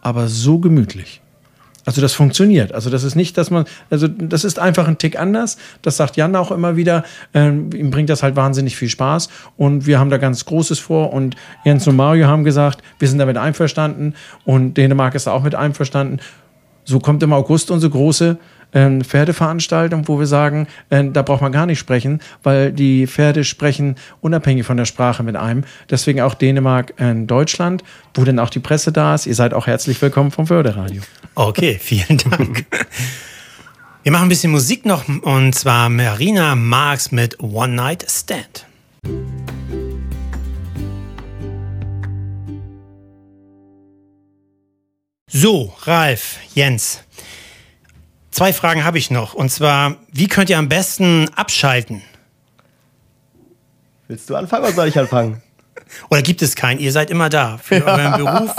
aber 0.00 0.28
so 0.28 0.58
gemütlich. 0.58 1.19
Also 1.90 2.02
das 2.02 2.12
funktioniert. 2.12 2.72
Also 2.72 2.88
das 2.88 3.02
ist 3.02 3.16
nicht, 3.16 3.36
dass 3.36 3.50
man, 3.50 3.64
also 3.90 4.06
das 4.06 4.44
ist 4.44 4.60
einfach 4.60 4.86
ein 4.86 4.98
Tick 4.98 5.18
anders. 5.18 5.56
Das 5.82 5.96
sagt 5.96 6.16
Jan 6.16 6.36
auch 6.36 6.52
immer 6.52 6.76
wieder. 6.76 7.02
Ähm, 7.34 7.70
ihm 7.74 7.90
bringt 7.90 8.08
das 8.10 8.22
halt 8.22 8.36
wahnsinnig 8.36 8.76
viel 8.76 8.88
Spaß 8.88 9.28
und 9.56 9.86
wir 9.86 9.98
haben 9.98 10.08
da 10.08 10.16
ganz 10.16 10.44
Großes 10.44 10.78
vor 10.78 11.12
und 11.12 11.34
Jens 11.64 11.88
und 11.88 11.96
Mario 11.96 12.28
haben 12.28 12.44
gesagt, 12.44 12.80
wir 13.00 13.08
sind 13.08 13.18
damit 13.18 13.36
einverstanden 13.36 14.14
und 14.44 14.74
Dänemark 14.74 15.16
ist 15.16 15.26
da 15.26 15.32
auch 15.32 15.42
mit 15.42 15.56
einverstanden. 15.56 16.20
So 16.84 17.00
kommt 17.00 17.24
im 17.24 17.32
August 17.32 17.72
unsere 17.72 17.90
große 17.90 18.38
äh, 18.72 19.00
Pferdeveranstaltung, 19.00 20.08
wo 20.08 20.18
wir 20.18 20.26
sagen, 20.26 20.66
äh, 20.90 21.04
da 21.04 21.22
braucht 21.22 21.42
man 21.42 21.52
gar 21.52 21.66
nicht 21.66 21.78
sprechen, 21.78 22.20
weil 22.42 22.72
die 22.72 23.06
Pferde 23.06 23.44
sprechen 23.44 23.96
unabhängig 24.20 24.66
von 24.66 24.76
der 24.76 24.84
Sprache 24.84 25.22
mit 25.22 25.36
einem. 25.36 25.64
Deswegen 25.88 26.20
auch 26.20 26.34
Dänemark, 26.34 26.94
äh, 26.98 27.14
Deutschland, 27.14 27.82
wo 28.14 28.24
dann 28.24 28.38
auch 28.38 28.50
die 28.50 28.60
Presse 28.60 28.92
da 28.92 29.14
ist. 29.14 29.26
Ihr 29.26 29.34
seid 29.34 29.54
auch 29.54 29.66
herzlich 29.66 30.00
willkommen 30.00 30.30
vom 30.30 30.46
Förderadio. 30.46 31.02
Okay, 31.34 31.78
vielen 31.80 32.18
Dank. 32.18 32.66
Wir 34.02 34.12
machen 34.12 34.24
ein 34.24 34.28
bisschen 34.30 34.50
Musik 34.50 34.86
noch 34.86 35.04
und 35.08 35.54
zwar 35.54 35.90
Marina 35.90 36.54
Marx 36.54 37.12
mit 37.12 37.38
One 37.40 37.74
Night 37.74 38.06
Stand. 38.08 38.66
So, 45.32 45.72
Ralf, 45.82 46.38
Jens, 46.54 47.04
zwei 48.30 48.52
Fragen 48.52 48.84
habe 48.84 48.98
ich 48.98 49.10
noch. 49.10 49.34
Und 49.34 49.50
zwar, 49.50 49.96
wie 50.12 50.28
könnt 50.28 50.50
ihr 50.50 50.58
am 50.58 50.68
besten 50.68 51.28
abschalten? 51.34 52.02
Willst 54.08 54.28
du 54.28 54.36
anfangen 54.36 54.64
oder 54.64 54.72
soll 54.74 54.88
ich 54.88 54.98
anfangen? 54.98 55.42
Oder 56.08 56.22
gibt 56.22 56.42
es 56.42 56.56
keinen? 56.56 56.80
Ihr 56.80 56.92
seid 56.92 57.10
immer 57.10 57.28
da 57.28 57.58
für 57.58 57.84
euren 57.84 58.24
Beruf. 58.24 58.54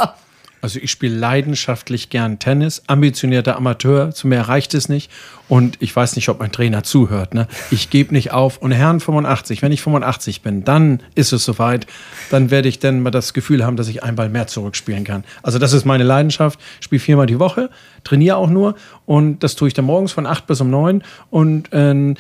Also 0.62 0.80
ich 0.80 0.92
spiele 0.92 1.16
leidenschaftlich 1.16 2.10
gern 2.10 2.38
Tennis, 2.40 2.84
ambitionierter 2.88 3.56
Amateur, 3.58 4.12
zu 4.12 4.28
mehr 4.28 4.48
reicht 4.48 4.74
es 4.74 4.90
nicht. 4.90 5.12
Und 5.48 5.76
ich 5.82 5.94
weiß 5.94 6.16
nicht, 6.16 6.30
ob 6.30 6.40
mein 6.40 6.52
Trainer 6.52 6.84
zuhört. 6.84 7.34
Ne? 7.34 7.48
Ich 7.72 7.90
gebe 7.90 8.14
nicht 8.14 8.32
auf. 8.32 8.58
Und 8.60 8.72
Herrn 8.72 9.02
85, 9.02 9.62
wenn 9.62 9.74
ich 9.74 9.82
85 9.82 10.44
bin, 10.44 10.64
dann 10.64 11.02
ist 11.16 11.34
es 11.34 11.44
soweit. 11.44 11.88
Dann 12.30 12.52
werde 12.52 12.70
ich 12.70 12.80
dann 12.80 13.02
mal 13.02 13.12
das 13.12 13.34
Gefühl 13.34 13.66
haben, 13.66 13.76
dass 13.76 13.90
ich 13.90 14.04
einen 14.04 14.16
Ball 14.16 14.30
mehr 14.30 14.48
zurückspielen 14.48 15.04
kann. 15.04 15.26
Also 15.44 15.60
das 15.60 15.74
ist 15.74 15.84
meine 15.84 16.06
Leidenschaft. 16.06 16.60
Ich 16.80 16.86
spiele 16.86 17.02
viermal 17.02 17.26
die 17.26 17.40
Woche, 17.40 17.70
trainiere 18.06 18.38
auch 18.38 18.50
nur. 18.50 18.76
Und 19.06 19.40
das 19.40 19.56
tue 19.56 19.68
ich 19.68 19.74
dann 19.74 19.86
morgens 19.86 20.14
von 20.14 20.26
8 20.26 20.48
bis 20.48 20.62
um 20.62 20.70
9. 20.70 21.04
Und 21.30 21.74
äh, 21.74 21.92
äh, 21.92 22.16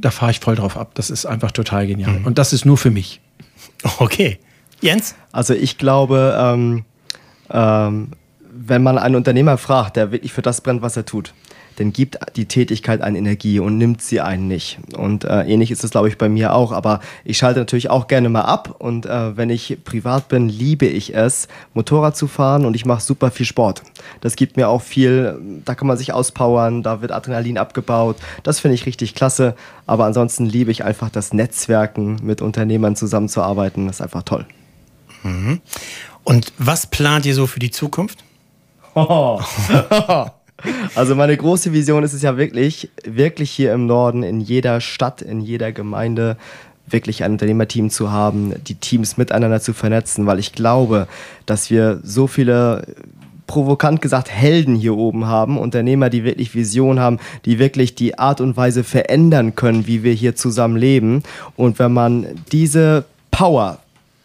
da 0.00 0.10
fahre 0.10 0.30
ich 0.30 0.40
voll 0.40 0.54
drauf 0.54 0.78
ab. 0.78 0.92
Das 0.94 1.10
ist 1.10 1.26
einfach 1.26 1.50
total 1.50 1.86
genial. 1.86 2.20
Mhm. 2.20 2.26
Und 2.26 2.38
das 2.38 2.52
ist 2.52 2.64
nur 2.64 2.78
für 2.78 2.90
mich. 2.90 3.20
Okay. 3.98 4.38
Jens? 4.80 5.16
Also 5.32 5.54
ich 5.54 5.76
glaube... 5.76 6.34
Ähm 6.38 6.84
ähm, 7.52 8.08
wenn 8.52 8.82
man 8.82 8.98
einen 8.98 9.16
Unternehmer 9.16 9.56
fragt, 9.56 9.96
der 9.96 10.12
wirklich 10.12 10.32
für 10.32 10.42
das 10.42 10.60
brennt, 10.60 10.82
was 10.82 10.96
er 10.96 11.04
tut, 11.04 11.32
dann 11.76 11.92
gibt 11.92 12.18
die 12.36 12.46
Tätigkeit 12.46 13.00
eine 13.00 13.18
Energie 13.18 13.58
und 13.58 13.78
nimmt 13.78 14.02
sie 14.02 14.20
einen 14.20 14.48
nicht. 14.48 14.78
Und 14.96 15.24
äh, 15.24 15.42
ähnlich 15.44 15.70
ist 15.70 15.84
es, 15.84 15.90
glaube 15.90 16.08
ich, 16.08 16.18
bei 16.18 16.28
mir 16.28 16.54
auch. 16.54 16.72
Aber 16.72 17.00
ich 17.24 17.38
schalte 17.38 17.60
natürlich 17.60 17.90
auch 17.90 18.08
gerne 18.08 18.28
mal 18.28 18.42
ab. 18.42 18.76
Und 18.78 19.06
äh, 19.06 19.36
wenn 19.36 19.50
ich 19.50 19.78
privat 19.84 20.28
bin, 20.28 20.48
liebe 20.48 20.86
ich 20.86 21.14
es, 21.14 21.48
Motorrad 21.74 22.16
zu 22.16 22.26
fahren 22.26 22.66
und 22.66 22.76
ich 22.76 22.84
mache 22.84 23.00
super 23.00 23.30
viel 23.30 23.46
Sport. 23.46 23.82
Das 24.20 24.36
gibt 24.36 24.56
mir 24.56 24.68
auch 24.68 24.82
viel, 24.82 25.38
da 25.64 25.74
kann 25.74 25.88
man 25.88 25.96
sich 25.96 26.12
auspowern, 26.12 26.82
da 26.82 27.00
wird 27.00 27.12
Adrenalin 27.12 27.58
abgebaut. 27.58 28.16
Das 28.42 28.60
finde 28.60 28.74
ich 28.74 28.86
richtig 28.86 29.14
klasse. 29.14 29.54
Aber 29.86 30.04
ansonsten 30.04 30.46
liebe 30.46 30.70
ich 30.70 30.84
einfach 30.84 31.10
das 31.10 31.32
Netzwerken, 31.32 32.18
mit 32.22 32.42
Unternehmern 32.42 32.96
zusammenzuarbeiten. 32.96 33.86
Das 33.86 33.96
ist 33.96 34.02
einfach 34.02 34.22
toll. 34.24 34.46
Mhm. 35.22 35.60
Und 36.24 36.52
was 36.58 36.86
plant 36.86 37.26
ihr 37.26 37.34
so 37.34 37.46
für 37.46 37.60
die 37.60 37.70
Zukunft? 37.70 38.18
also 40.94 41.14
meine 41.14 41.36
große 41.36 41.72
Vision 41.72 42.04
ist 42.04 42.12
es 42.12 42.22
ja 42.22 42.36
wirklich, 42.36 42.90
wirklich 43.04 43.50
hier 43.50 43.72
im 43.72 43.86
Norden, 43.86 44.22
in 44.22 44.40
jeder 44.40 44.80
Stadt, 44.80 45.22
in 45.22 45.40
jeder 45.40 45.72
Gemeinde, 45.72 46.36
wirklich 46.86 47.24
ein 47.24 47.32
Unternehmerteam 47.32 47.90
zu 47.90 48.10
haben, 48.10 48.54
die 48.66 48.74
Teams 48.74 49.16
miteinander 49.16 49.60
zu 49.60 49.72
vernetzen, 49.72 50.26
weil 50.26 50.38
ich 50.38 50.52
glaube, 50.52 51.08
dass 51.46 51.70
wir 51.70 52.00
so 52.02 52.26
viele 52.26 52.84
provokant 53.46 54.00
gesagt 54.00 54.30
Helden 54.30 54.74
hier 54.74 54.96
oben 54.96 55.26
haben, 55.26 55.58
Unternehmer, 55.58 56.10
die 56.10 56.24
wirklich 56.24 56.54
Vision 56.54 57.00
haben, 57.00 57.18
die 57.44 57.58
wirklich 57.58 57.94
die 57.94 58.18
Art 58.18 58.40
und 58.40 58.56
Weise 58.56 58.84
verändern 58.84 59.54
können, 59.54 59.86
wie 59.86 60.02
wir 60.02 60.12
hier 60.12 60.36
zusammen 60.36 60.76
leben. 60.76 61.22
Und 61.56 61.78
wenn 61.78 61.92
man 61.92 62.26
diese 62.50 63.04
Power 63.30 63.78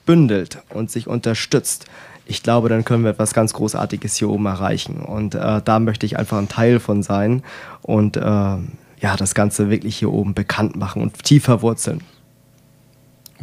bündelt 0.08 0.58
und 0.70 0.90
sich 0.90 1.06
unterstützt, 1.06 1.86
ich 2.26 2.44
glaube, 2.44 2.70
dann 2.70 2.84
können 2.84 3.04
wir 3.04 3.12
etwas 3.12 3.34
ganz 3.34 3.54
Großartiges 3.54 4.18
hier 4.18 4.30
oben 4.30 4.48
erreichen. 4.48 4.98
Und 4.98 5.36
äh, 5.36 5.62
da 5.64 5.80
möchte 5.80 6.06
ich 6.06 6.18
einfach 6.18 6.38
ein 6.38 6.50
Teil 6.50 6.80
von 6.80 7.04
sein 7.04 7.44
und 7.82 8.18
äh, 8.18 8.22
ja, 8.22 9.16
das 9.18 9.36
Ganze 9.36 9.70
wirklich 9.70 9.98
hier 9.98 10.12
oben 10.12 10.34
bekannt 10.34 10.76
machen 10.76 11.02
und 11.02 11.24
tiefer 11.24 11.62
wurzeln. 11.62 12.02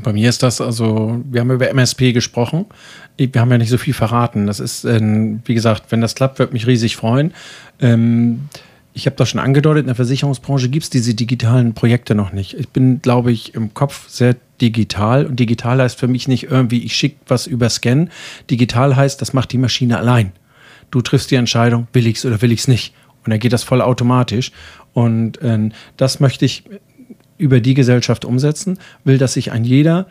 Bei 0.03 0.12
mir 0.12 0.29
ist 0.29 0.42
das 0.42 0.61
also, 0.61 1.22
wir 1.31 1.40
haben 1.40 1.53
über 1.53 1.68
MSP 1.68 2.12
gesprochen. 2.12 2.66
Wir 3.16 3.40
haben 3.40 3.50
ja 3.53 3.59
nicht 3.59 3.70
so 3.70 3.79
viel 3.79 3.94
verraten. 3.94 4.46
Das 4.46 4.59
ist, 4.59 4.85
äh, 4.85 5.00
wie 5.44 5.55
gesagt, 5.55 5.85
wenn 5.90 6.00
das 6.00 6.14
klappt, 6.14 6.38
würde 6.38 6.53
mich 6.53 6.66
riesig 6.66 6.96
freuen. 6.96 7.33
Ähm, 7.81 8.48
ich 8.92 9.07
habe 9.07 9.16
das 9.16 9.29
schon 9.29 9.40
angedeutet, 9.40 9.83
in 9.83 9.87
der 9.87 9.96
Versicherungsbranche 9.96 10.68
gibt 10.68 10.85
es 10.85 10.90
diese 10.90 11.14
digitalen 11.14 11.74
Projekte 11.74 12.14
noch 12.14 12.33
nicht. 12.33 12.55
Ich 12.55 12.68
bin, 12.68 13.03
glaube 13.03 13.33
ich, 13.33 13.55
im 13.55 13.74
Kopf 13.74 14.09
sehr 14.09 14.37
digital. 14.64 15.27
Und 15.27 15.38
digital 15.38 15.81
heißt 15.81 15.98
für 15.98 16.09
mich 16.09 16.27
nicht 16.29 16.44
irgendwie, 16.44 16.83
ich 16.83 16.96
schicke 16.96 17.16
was 17.27 17.46
über 17.46 17.68
Scan. 17.68 18.09
Digital 18.50 18.96
heißt, 18.96 19.20
das 19.20 19.33
macht 19.33 19.53
die 19.53 19.59
Maschine 19.59 19.98
allein. 19.98 20.33
Du 20.90 21.03
triffst 21.03 21.31
die 21.31 21.37
Entscheidung, 21.37 21.87
will 21.92 22.07
ich 22.07 22.16
es 22.16 22.24
oder 22.24 22.40
will 22.40 22.53
ich 22.53 22.61
es 22.61 22.68
nicht. 22.68 22.94
Und 23.24 23.31
dann 23.31 23.40
geht 23.40 23.53
das 23.53 23.62
voll 23.62 23.81
automatisch. 23.81 24.53
Und 24.92 25.40
äh, 25.42 25.70
das 25.96 26.20
möchte 26.20 26.44
ich 26.44 26.64
über 27.37 27.61
die 27.61 27.74
Gesellschaft 27.74 28.24
umsetzen, 28.24 28.79
will, 29.05 29.18
dass 29.18 29.35
sich 29.35 29.53
ein 29.53 29.64
jeder 29.64 30.07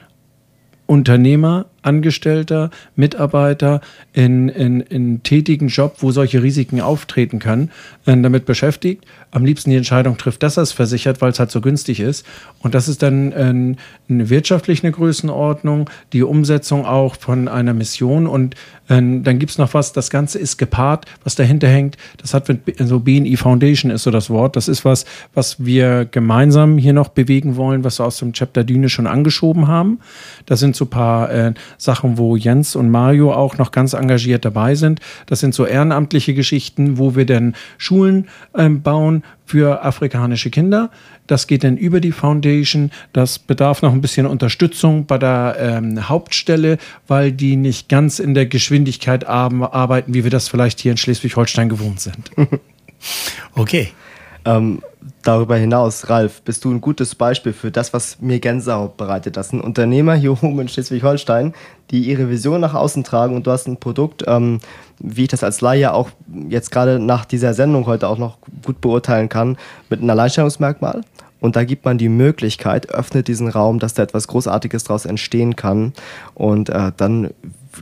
Unternehmer, 0.86 1.68
Angestellter, 1.84 2.72
Mitarbeiter 2.96 3.82
in, 4.14 4.50
in, 4.50 4.82
in 4.82 5.24
tätigen 5.24 5.68
Job, 5.68 5.98
wo 6.00 6.12
solche 6.12 6.42
Risiken 6.42 6.82
auftreten 6.82 7.40
können, 7.40 7.72
äh, 8.06 8.18
damit 8.20 8.46
beschäftigt, 8.46 9.06
am 9.32 9.46
liebsten 9.46 9.72
die 9.72 9.78
Entscheidung 9.78 10.18
trifft, 10.18 10.44
dass 10.44 10.58
er 10.58 10.64
es 10.64 10.72
versichert, 10.72 11.22
weil 11.22 11.32
es 11.32 11.40
halt 11.40 11.52
so 11.52 11.60
günstig 11.60 12.00
ist. 12.00 12.26
Und 12.60 12.76
das 12.76 12.88
ist 12.88 13.02
dann 13.02 13.32
äh, 13.32 13.76
eine 14.10 14.30
wirtschaftliche 14.30 14.92
Größenordnung, 14.92 15.90
die 16.14 16.24
Umsetzung 16.24 16.86
auch 16.86 17.16
von 17.16 17.48
einer 17.48 17.74
Mission. 17.74 18.28
Und 18.28 18.56
äh, 18.90 19.02
dann 19.02 19.40
gibt 19.40 19.52
es 19.52 19.58
noch 19.58 19.74
was, 19.74 19.92
das 19.92 20.10
Ganze 20.10 20.38
ist 20.38 20.58
gepaart, 20.58 21.06
was 21.24 21.36
dahinter 21.36 21.68
hängt. 21.68 21.98
Das 22.18 22.34
hat 22.34 22.48
mit 22.48 22.62
so 22.78 23.00
BNI 23.00 23.36
Foundation 23.38 23.92
ist 23.92 24.04
so 24.04 24.12
das 24.12 24.30
Wort. 24.30 24.56
Das 24.56 24.68
ist 24.68 24.86
was, 24.86 25.06
was 25.34 25.66
wir 25.66 26.06
gemeinsam 26.06 26.78
hier 26.78 26.94
noch 26.94 27.10
bewegen 27.10 27.56
wollen, 27.56 27.84
was 27.84 28.00
wir 28.00 28.06
aus 28.06 28.18
dem 28.18 28.34
Chapter 28.34 28.64
Düne 28.64 28.90
schon 28.90 29.08
angeschoben 29.08 29.68
haben. 29.68 30.00
Das 30.46 30.60
sind 30.60 30.76
so 30.76 30.86
ein 30.86 30.90
paar 30.90 31.32
äh, 31.32 31.54
Sachen, 31.78 32.18
wo 32.18 32.36
Jens 32.36 32.76
und 32.76 32.90
Mario 32.90 33.34
auch 33.34 33.58
noch 33.58 33.72
ganz 33.72 33.94
engagiert 33.94 34.46
dabei 34.46 34.76
sind. 34.76 35.00
Das 35.26 35.40
sind 35.40 35.54
so 35.54 35.66
ehrenamtliche 35.66 36.34
Geschichten, 36.34 36.98
wo 36.98 37.16
wir 37.16 37.26
dann 37.26 37.56
Schulen 37.78 38.28
ähm, 38.58 38.82
bauen 38.82 39.24
für 39.46 39.84
afrikanische 39.84 40.50
Kinder. 40.50 40.90
Das 41.28 41.48
geht 41.48 41.64
dann 41.64 41.78
über 41.78 42.00
die 42.00 42.12
Foundation. 42.12 42.92
Das 43.14 43.40
bedarf 43.40 43.82
noch 43.82 43.94
ein 43.94 44.02
bisschen 44.02 44.26
Unterstützung 44.26 45.06
bei 45.06 45.18
der 45.18 45.56
ähm, 45.60 46.10
Hauptstelle, 46.10 46.78
weil 47.08 47.32
die 47.32 47.56
nicht 47.56 47.90
ganz 47.90 48.20
in 48.20 48.34
der 48.34 48.46
Geschwindigkeit 48.46 49.26
arbeiten, 49.26 50.14
wie 50.14 50.24
wir 50.24 50.32
das 50.32 50.48
vielleicht 50.48 50.80
hier 50.80 50.92
in 50.92 50.98
Schleswig-Holstein 50.98 51.70
gewohnt 51.70 52.00
sind. 52.02 52.32
Okay. 53.56 53.92
Ähm, 54.46 54.82
darüber 55.22 55.56
hinaus, 55.56 56.10
Ralf, 56.10 56.42
bist 56.42 56.66
du 56.66 56.72
ein 56.72 56.82
gutes 56.82 57.16
Beispiel 57.16 57.54
für 57.54 57.72
das, 57.72 57.94
was 57.94 58.20
mir 58.20 58.40
Gänsehaut 58.40 58.98
bereitet. 58.98 59.38
Das 59.38 59.50
sind 59.50 59.62
Unternehmer 59.62 60.16
hier 60.16 60.32
oben 60.44 60.60
in 60.60 60.68
Schleswig-Holstein, 60.68 61.54
die 61.92 62.02
ihre 62.02 62.30
Vision 62.30 62.62
nach 62.62 62.74
außen 62.74 63.04
tragen 63.04 63.36
und 63.36 63.48
du 63.48 63.52
hast 63.52 63.68
ein 63.68 63.78
Produkt, 63.78 64.24
ähm, 64.28 64.60
wie 65.00 65.24
ich 65.24 65.30
das 65.30 65.44
als 65.44 65.62
Laie 65.62 65.94
auch 65.94 66.10
jetzt 66.50 66.72
gerade 66.72 67.00
nach 67.00 67.26
dieser 67.26 67.54
Sendung 67.54 67.86
heute 67.86 68.08
auch 68.08 68.18
noch 68.18 68.38
gut 68.66 68.82
beurteilen 68.82 69.30
kann, 69.30 69.58
mit 69.90 70.02
einem 70.02 70.10
Alleinstellungsmerkmal. 70.10 71.02
Und 71.40 71.58
da 71.58 71.66
gibt 71.66 71.84
man 71.84 71.98
die 71.98 72.08
Möglichkeit, 72.08 72.90
öffnet 72.90 73.28
diesen 73.28 73.50
Raum, 73.50 73.80
dass 73.80 73.94
da 73.94 74.04
etwas 74.04 74.30
Großartiges 74.30 74.86
daraus 74.86 75.06
entstehen 75.06 75.58
kann. 75.58 75.92
Und 76.36 76.70
äh, 76.70 76.94
dann 76.96 77.32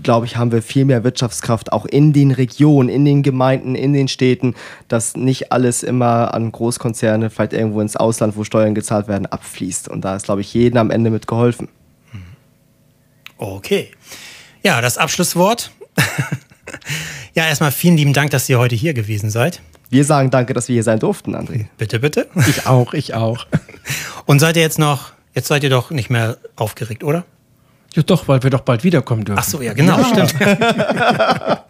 glaube 0.04 0.26
ich, 0.26 0.38
haben 0.38 0.52
wir 0.52 0.62
viel 0.62 0.86
mehr 0.86 1.04
Wirtschaftskraft 1.04 1.72
auch 1.72 1.86
in 1.86 2.14
den 2.14 2.32
Regionen, 2.32 2.90
in 2.90 3.06
den 3.06 3.24
Gemeinden, 3.24 3.76
in 3.76 3.94
den 3.94 4.08
Städten, 4.08 4.56
dass 4.88 5.16
nicht 5.16 5.52
alles 5.52 5.84
immer 5.84 6.34
an 6.34 6.52
Großkonzerne, 6.52 7.30
vielleicht 7.30 7.54
irgendwo 7.54 7.82
ins 7.82 7.96
Ausland, 7.96 8.36
wo 8.38 8.44
Steuern 8.44 8.76
gezahlt 8.76 9.08
werden, 9.08 9.26
abfließt. 9.26 9.90
Und 9.90 10.02
da 10.06 10.16
ist, 10.16 10.26
glaube 10.26 10.42
ich, 10.42 10.54
jedem 10.54 10.78
am 10.78 10.92
Ende 10.92 11.10
mit 11.10 11.28
geholfen. 11.28 11.68
Okay. 13.38 13.90
Ja, 14.64 14.82
das 14.82 14.98
Abschlusswort. 14.98 15.72
ja, 17.34 17.48
erstmal 17.48 17.72
vielen 17.72 17.98
lieben 17.98 18.14
Dank, 18.14 18.32
dass 18.32 18.48
ihr 18.48 18.60
heute 18.60 18.76
hier 18.76 18.94
gewesen 18.94 19.30
seid. 19.32 19.62
Wir 19.90 20.06
sagen 20.06 20.30
danke, 20.30 20.54
dass 20.54 20.68
wir 20.68 20.74
hier 20.74 20.84
sein 20.84 21.00
durften, 21.00 21.36
André. 21.36 21.66
Bitte, 21.78 22.00
bitte. 22.00 22.28
Ich 22.48 22.66
auch, 22.68 22.94
ich 22.94 23.14
auch. 23.14 23.48
Und 24.26 24.40
seid 24.40 24.56
ihr 24.56 24.62
jetzt 24.62 24.80
noch, 24.80 25.12
jetzt 25.34 25.48
seid 25.48 25.64
ihr 25.64 25.70
doch 25.70 25.90
nicht 25.90 26.10
mehr 26.10 26.38
aufgeregt, 26.56 27.04
oder? 27.04 27.26
Ja, 27.94 28.04
doch, 28.04 28.28
weil 28.28 28.42
wir 28.44 28.50
doch 28.50 28.62
bald 28.62 28.84
wiederkommen 28.84 29.26
dürfen. 29.26 29.40
Ach 29.40 29.48
so, 29.48 29.62
ja, 29.62 29.74
genau, 29.74 30.00
ja. 30.00 30.06
stimmt. 30.06 30.36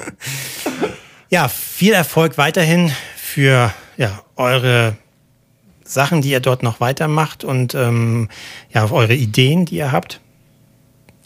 ja, 1.29 1.47
viel 1.47 1.93
Erfolg 1.93 2.37
weiterhin 2.37 2.91
für 3.15 3.73
ja, 3.97 4.21
eure 4.35 4.95
Sachen, 5.83 6.21
die 6.21 6.29
ihr 6.29 6.39
dort 6.39 6.63
noch 6.63 6.79
weitermacht 6.79 7.43
und 7.43 7.73
ähm, 7.75 8.29
ja, 8.71 8.89
eure 8.91 9.15
Ideen, 9.15 9.65
die 9.65 9.75
ihr 9.75 9.91
habt. 9.91 10.21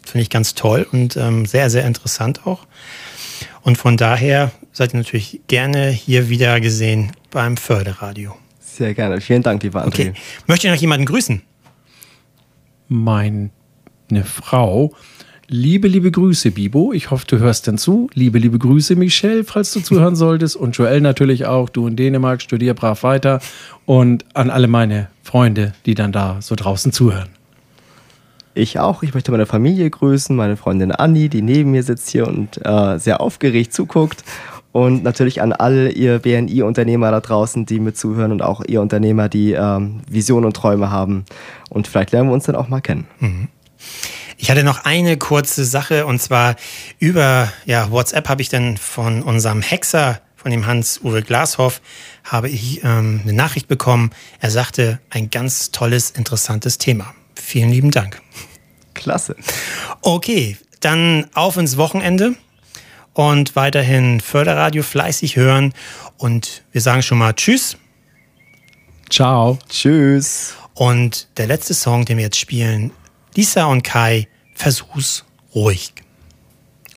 Finde 0.04 0.22
ich 0.22 0.30
ganz 0.30 0.54
toll 0.54 0.88
und 0.92 1.18
ähm, 1.18 1.46
sehr, 1.46 1.70
sehr 1.70 1.86
interessant 1.86 2.46
auch. 2.46 2.66
Und 3.64 3.78
von 3.78 3.98
daher 3.98 4.52
seid 4.72 4.94
ihr 4.94 4.98
natürlich 4.98 5.42
gerne 5.48 5.90
hier 5.90 6.30
wieder 6.30 6.62
gesehen 6.62 7.12
beim 7.32 7.58
Förderradio. 7.58 8.36
Sehr 8.60 8.94
gerne. 8.94 9.22
Vielen 9.22 9.42
Dank, 9.42 9.64
lieber 9.64 9.82
André. 9.82 9.88
Okay. 9.88 10.14
Möchte 10.48 10.68
ich 10.68 10.74
noch 10.74 10.80
jemanden 10.80 11.06
grüßen? 11.06 11.42
Mein 12.88 13.52
eine 14.10 14.24
Frau. 14.24 14.94
Liebe, 15.48 15.88
liebe 15.88 16.10
Grüße, 16.10 16.52
Bibo. 16.52 16.92
Ich 16.92 17.12
hoffe, 17.12 17.26
du 17.28 17.38
hörst 17.38 17.68
denn 17.68 17.78
zu. 17.78 18.10
Liebe, 18.14 18.40
liebe 18.40 18.58
Grüße, 18.58 18.96
Michelle, 18.96 19.44
falls 19.44 19.72
du 19.74 19.80
zuhören 19.80 20.16
solltest. 20.16 20.56
Und 20.56 20.76
Joel 20.76 21.02
natürlich 21.02 21.46
auch. 21.46 21.70
Du 21.70 21.88
in 21.88 21.96
Dänemark, 21.96 22.42
studier 22.42 22.74
brav 22.74 23.04
weiter. 23.04 23.40
Und 23.86 24.26
an 24.34 24.50
alle 24.50 24.68
meine 24.68 25.10
Freunde, 25.22 25.74
die 25.86 25.94
dann 25.94 26.12
da 26.12 26.38
so 26.40 26.56
draußen 26.56 26.92
zuhören. 26.92 27.30
Ich 28.56 28.80
auch. 28.80 29.04
Ich 29.04 29.14
möchte 29.14 29.32
meine 29.32 29.46
Familie 29.46 29.90
grüßen, 29.90 30.36
meine 30.36 30.58
Freundin 30.58 30.92
Anni, 30.92 31.30
die 31.30 31.42
neben 31.42 31.72
mir 31.72 31.84
sitzt 31.84 32.10
hier 32.10 32.28
und 32.28 32.66
äh, 32.66 32.98
sehr 32.98 33.22
aufgeregt 33.22 33.74
zuguckt. 33.74 34.24
Und 34.72 35.04
natürlich 35.04 35.42
an 35.42 35.54
all 35.54 35.92
ihr 35.96 36.20
BNI-Unternehmer 36.20 37.12
da 37.12 37.22
draußen, 37.22 37.66
die 37.66 37.80
mit 37.80 37.98
zuhören 37.98 38.32
und 38.32 38.42
auch 38.42 38.62
ihr 38.66 38.82
Unternehmer, 38.82 39.30
die 39.30 39.54
ähm, 39.54 40.02
Visionen 40.10 40.46
und 40.46 40.56
Träume 40.56 40.90
haben. 40.90 41.24
Und 41.70 41.88
vielleicht 41.88 42.12
lernen 42.12 42.30
wir 42.30 42.34
uns 42.34 42.46
dann 42.46 42.56
auch 42.56 42.68
mal 42.68 42.82
kennen. 42.82 43.06
Mhm. 43.20 43.48
Ich 44.38 44.52
hatte 44.52 44.64
noch 44.64 44.86
eine 44.86 45.18
kurze 45.18 45.66
Sache 45.66 46.06
und 46.06 46.22
zwar 46.22 46.56
über 47.00 47.52
ja, 47.66 47.90
WhatsApp 47.92 48.28
habe 48.28 48.42
ich 48.42 48.50
dann 48.50 48.78
von 48.78 49.24
unserem 49.24 49.62
Hexer, 49.62 50.22
von 50.36 50.52
dem 50.52 50.68
Hans-Uwe 50.68 51.24
Glashoff, 51.24 51.82
habe 52.24 52.50
ich 52.50 52.84
ähm, 52.84 53.22
eine 53.24 53.34
Nachricht 53.34 53.68
bekommen. 53.68 54.12
Er 54.40 54.52
sagte, 54.52 55.00
ein 55.10 55.30
ganz 55.30 55.72
tolles, 55.72 56.12
interessantes 56.12 56.78
Thema. 56.78 57.14
Vielen 57.36 57.70
lieben 57.70 57.92
Dank. 57.92 58.22
Klasse. 58.94 59.36
Okay, 60.02 60.58
dann 60.80 61.28
auf 61.34 61.58
ins 61.58 61.78
Wochenende 61.78 62.36
und 63.14 63.56
weiterhin 63.56 64.20
Förderradio 64.20 64.84
fleißig 64.84 65.36
hören. 65.36 65.74
Und 66.18 66.64
wir 66.72 66.82
sagen 66.82 67.02
schon 67.02 67.18
mal 67.18 67.34
Tschüss. 67.34 67.78
Ciao. 69.10 69.58
Tschüss. 69.70 70.56
Und 70.74 71.30
der 71.38 71.48
letzte 71.48 71.74
Song, 71.74 72.06
den 72.06 72.18
wir 72.18 72.26
jetzt 72.26 72.40
spielen, 72.40 72.92
Lisa 73.36 73.66
und 73.66 73.84
Kai, 73.84 74.28
versuch's 74.54 75.26
ruhig. 75.54 75.92